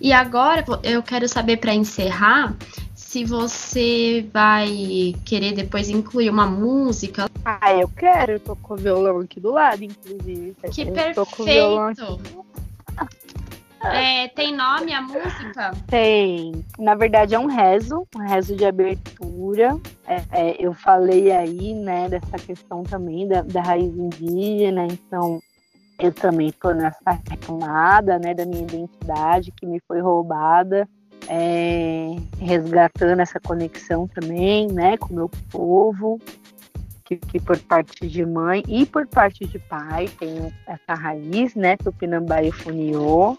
E 0.00 0.12
agora 0.12 0.64
eu 0.82 1.02
quero 1.02 1.28
saber 1.28 1.56
para 1.56 1.74
encerrar 1.74 2.56
se 2.94 3.24
você 3.24 4.28
vai 4.32 5.14
querer 5.24 5.52
depois 5.52 5.88
incluir 5.88 6.30
uma 6.30 6.46
música. 6.46 7.28
Ah, 7.44 7.72
eu 7.72 7.88
quero, 7.88 8.32
eu 8.32 8.40
tô 8.40 8.54
com 8.54 8.74
o 8.74 8.76
violão 8.76 9.20
aqui 9.20 9.40
do 9.40 9.50
lado, 9.50 9.82
inclusive. 9.82 10.54
Que 10.72 10.82
eu 10.82 10.92
perfeito! 10.92 12.20
É, 13.80 14.28
tem 14.28 14.54
nome 14.54 14.92
a 14.92 15.00
música? 15.00 15.70
Tem. 15.86 16.64
Na 16.78 16.94
verdade 16.94 17.34
é 17.34 17.38
um 17.38 17.46
rezo, 17.46 18.06
um 18.14 18.18
rezo 18.18 18.56
de 18.56 18.64
abertura. 18.64 19.78
É, 20.06 20.22
é, 20.32 20.56
eu 20.58 20.74
falei 20.74 21.30
aí, 21.30 21.74
né, 21.74 22.08
dessa 22.08 22.36
questão 22.38 22.82
também 22.82 23.26
da, 23.28 23.42
da 23.42 23.62
raiz 23.62 23.94
indígena, 23.96 24.86
então 24.86 25.40
eu 25.98 26.12
também 26.12 26.48
estou 26.48 26.74
nessa 26.74 27.20
retomada 27.28 28.18
né, 28.18 28.32
da 28.32 28.46
minha 28.46 28.62
identidade 28.62 29.52
que 29.52 29.66
me 29.66 29.80
foi 29.80 30.00
roubada, 30.00 30.88
é, 31.28 32.16
resgatando 32.38 33.20
essa 33.20 33.40
conexão 33.40 34.06
também 34.06 34.68
né, 34.68 34.96
com 34.96 35.12
o 35.12 35.16
meu 35.16 35.28
povo, 35.50 36.20
que, 37.04 37.16
que, 37.16 37.40
por 37.40 37.58
parte 37.58 38.06
de 38.06 38.24
mãe 38.24 38.62
e 38.68 38.86
por 38.86 39.06
parte 39.06 39.44
de 39.44 39.58
pai 39.58 40.08
tem 40.20 40.52
essa 40.66 40.94
raiz, 40.94 41.54
né, 41.54 41.76
Tupinambá 41.76 42.42
e 42.42 42.52
Funiô. 42.52 43.36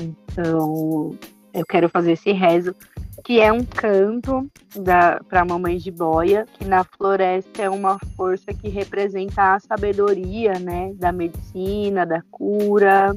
Então, 0.00 1.14
eu 1.52 1.66
quero 1.66 1.88
fazer 1.88 2.12
esse 2.12 2.32
rezo 2.32 2.74
que 3.24 3.40
é 3.40 3.52
um 3.52 3.64
canto 3.64 4.48
para 5.28 5.44
mamãe 5.44 5.76
de 5.76 5.90
boia, 5.90 6.46
que 6.54 6.64
na 6.64 6.84
floresta 6.84 7.62
é 7.62 7.70
uma 7.70 7.98
força 8.16 8.52
que 8.52 8.68
representa 8.68 9.54
a 9.54 9.60
sabedoria, 9.60 10.58
né, 10.58 10.92
da 10.94 11.12
medicina, 11.12 12.06
da 12.06 12.22
cura, 12.30 13.14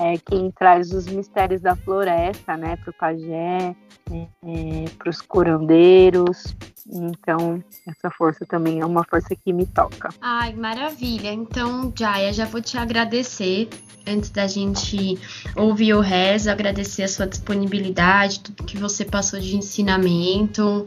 é 0.00 0.18
quem 0.18 0.50
traz 0.50 0.92
os 0.92 1.06
mistérios 1.06 1.60
da 1.60 1.76
floresta, 1.76 2.56
né, 2.56 2.76
para 2.76 2.90
o 2.90 2.94
pajé. 2.94 3.76
é, 4.10 4.84
para 4.98 5.08
os 5.08 5.20
curandeiros. 5.20 6.54
Então, 6.92 7.64
essa 7.88 8.10
força 8.10 8.44
também 8.44 8.80
é 8.80 8.84
uma 8.84 9.02
força 9.04 9.34
que 9.34 9.52
me 9.52 9.64
toca. 9.64 10.10
Ai, 10.20 10.52
maravilha. 10.52 11.32
Então, 11.32 11.92
Jaya, 11.96 12.32
já 12.32 12.44
vou 12.44 12.60
te 12.60 12.76
agradecer 12.76 13.68
antes 14.06 14.30
da 14.30 14.46
gente 14.46 15.18
ouvir 15.56 15.94
o 15.94 16.00
rezo, 16.00 16.50
agradecer 16.50 17.04
a 17.04 17.08
sua 17.08 17.26
disponibilidade, 17.26 18.40
tudo 18.40 18.64
que 18.64 18.76
você 18.76 19.04
passou 19.04 19.40
de 19.40 19.56
ensinamento. 19.56 20.86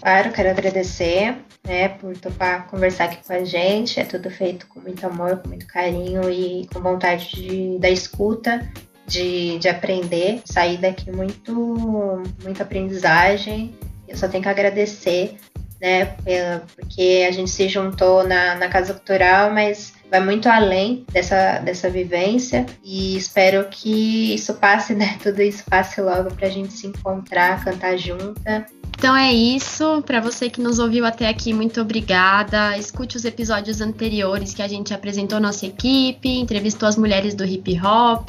Claro, 0.00 0.32
quero 0.32 0.50
agradecer, 0.50 1.36
né, 1.64 1.88
por 1.88 2.16
topar 2.16 2.66
conversar 2.66 3.04
aqui 3.04 3.18
com 3.24 3.32
a 3.32 3.44
gente. 3.44 4.00
É 4.00 4.04
tudo 4.04 4.30
feito 4.30 4.66
com 4.66 4.80
muito 4.80 5.06
amor, 5.06 5.38
com 5.38 5.48
muito 5.48 5.66
carinho 5.66 6.28
e 6.28 6.66
com 6.72 6.80
vontade 6.80 7.30
de, 7.30 7.78
da 7.78 7.88
escuta 7.88 8.68
de, 9.06 9.58
de 9.58 9.68
aprender, 9.68 10.42
sair 10.44 10.78
daqui 10.78 11.10
muito, 11.10 12.22
muita 12.42 12.62
aprendizagem. 12.62 13.74
Eu 14.08 14.16
só 14.16 14.28
tenho 14.28 14.42
que 14.42 14.48
agradecer, 14.48 15.36
né, 15.80 16.06
porque 16.76 17.26
a 17.28 17.32
gente 17.32 17.50
se 17.50 17.68
juntou 17.68 18.26
na, 18.26 18.54
na 18.54 18.68
Casa 18.68 18.94
Cultural, 18.94 19.50
mas 19.50 19.92
vai 20.10 20.20
muito 20.20 20.48
além 20.48 21.04
dessa, 21.12 21.58
dessa 21.58 21.90
vivência 21.90 22.64
e 22.82 23.16
espero 23.16 23.66
que 23.68 24.34
isso 24.34 24.54
passe, 24.54 24.94
né, 24.94 25.18
tudo 25.22 25.42
isso 25.42 25.64
passe 25.68 26.00
logo 26.00 26.32
para 26.34 26.46
a 26.46 26.50
gente 26.50 26.72
se 26.72 26.86
encontrar, 26.86 27.64
cantar 27.64 27.96
junta 27.96 28.66
então 28.96 29.14
é 29.14 29.32
isso. 29.32 30.02
Para 30.06 30.20
você 30.20 30.48
que 30.48 30.62
nos 30.62 30.78
ouviu 30.78 31.04
até 31.04 31.28
aqui, 31.28 31.52
muito 31.52 31.80
obrigada. 31.80 32.78
Escute 32.78 33.16
os 33.16 33.24
episódios 33.26 33.80
anteriores 33.82 34.54
que 34.54 34.62
a 34.62 34.68
gente 34.68 34.94
apresentou 34.94 35.38
nossa 35.38 35.66
equipe, 35.66 36.28
entrevistou 36.28 36.88
as 36.88 36.96
mulheres 36.96 37.34
do 37.34 37.44
hip 37.44 37.78
hop, 37.80 38.28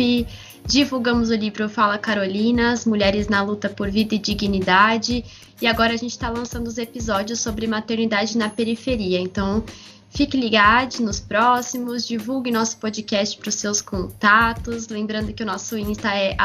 divulgamos 0.65 1.29
o 1.29 1.35
livro 1.35 1.69
Fala 1.69 1.97
Carolinas, 1.97 2.85
Mulheres 2.85 3.27
na 3.27 3.41
Luta 3.41 3.69
por 3.69 3.89
Vida 3.89 4.15
e 4.15 4.19
Dignidade. 4.19 5.23
E 5.61 5.67
agora 5.67 5.93
a 5.93 5.97
gente 5.97 6.11
está 6.11 6.29
lançando 6.29 6.67
os 6.67 6.77
episódios 6.77 7.39
sobre 7.39 7.67
maternidade 7.67 8.37
na 8.37 8.49
periferia. 8.49 9.19
Então 9.19 9.63
fique 10.09 10.37
ligado 10.37 10.99
nos 11.01 11.19
próximos, 11.19 12.07
divulgue 12.07 12.51
nosso 12.51 12.77
podcast 12.77 13.37
para 13.37 13.49
os 13.49 13.55
seus 13.55 13.81
contatos. 13.81 14.87
Lembrando 14.87 15.33
que 15.33 15.43
o 15.43 15.45
nosso 15.45 15.77
Insta 15.77 16.13
é 16.15 16.35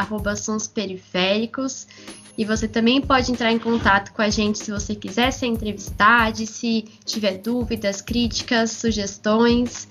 periféricos. 0.73 1.87
E 2.37 2.45
você 2.45 2.67
também 2.67 3.01
pode 3.01 3.31
entrar 3.31 3.51
em 3.51 3.59
contato 3.59 4.13
com 4.13 4.21
a 4.21 4.29
gente 4.29 4.59
se 4.59 4.71
você 4.71 4.95
quiser 4.95 5.31
ser 5.31 5.47
entrevistado, 5.47 6.45
se 6.45 6.85
tiver 7.03 7.37
dúvidas, 7.39 8.01
críticas, 8.01 8.71
sugestões. 8.71 9.87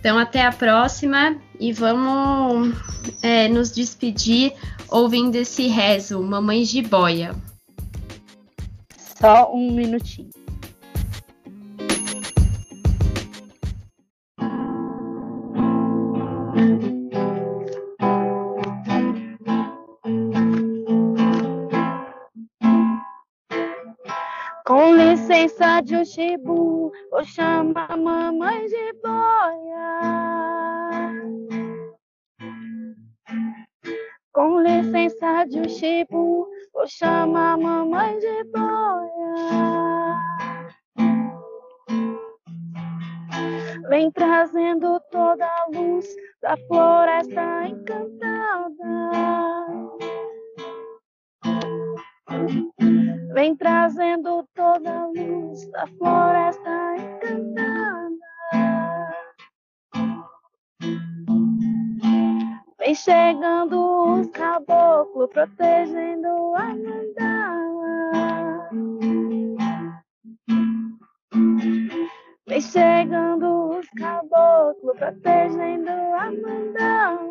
Então, 0.00 0.18
até 0.18 0.46
a 0.46 0.50
próxima 0.50 1.36
e 1.58 1.74
vamos 1.74 2.74
é, 3.22 3.48
nos 3.48 3.70
despedir 3.70 4.54
ouvindo 4.88 5.36
esse 5.36 5.66
rezo, 5.68 6.22
Mamães 6.22 6.70
de 6.70 6.80
Boia. 6.80 7.34
Só 9.20 9.54
um 9.54 9.70
minutinho. 9.70 10.30
De 25.82 25.96
Oxibu, 25.96 26.92
vou 27.10 27.24
chamar 27.24 27.96
mamãe 27.96 28.66
de 28.66 28.92
boia. 29.02 30.00
Com 34.32 34.60
licença 34.60 35.44
de 35.44 35.60
Oxibu, 35.60 36.48
vou 36.74 36.86
chamar 36.86 37.56
mamãe 37.56 38.18
de 38.18 38.44
boia. 38.44 39.10
Vem 43.88 44.10
trazendo 44.12 45.00
toda 45.10 45.46
a 45.46 45.66
luz 45.74 46.06
da 46.42 46.56
floresta 46.68 47.66
encantada. 47.66 49.10
Vem 53.34 53.56
trazendo 53.56 54.46
toda 54.54 54.90
a 54.90 55.06
luz 55.06 55.70
da 55.70 55.86
floresta 55.86 56.96
encantada. 56.96 58.10
Vem 62.78 62.94
chegando 62.94 64.20
os 64.20 64.26
caboclos 64.28 65.28
protegendo 65.30 66.54
a 66.56 66.74
mandala. 66.74 68.70
Vem 72.46 72.60
chegando 72.60 73.78
os 73.78 73.88
caboclos 73.90 74.98
protegendo 74.98 75.90
a 75.90 76.30
mandala. 76.30 77.29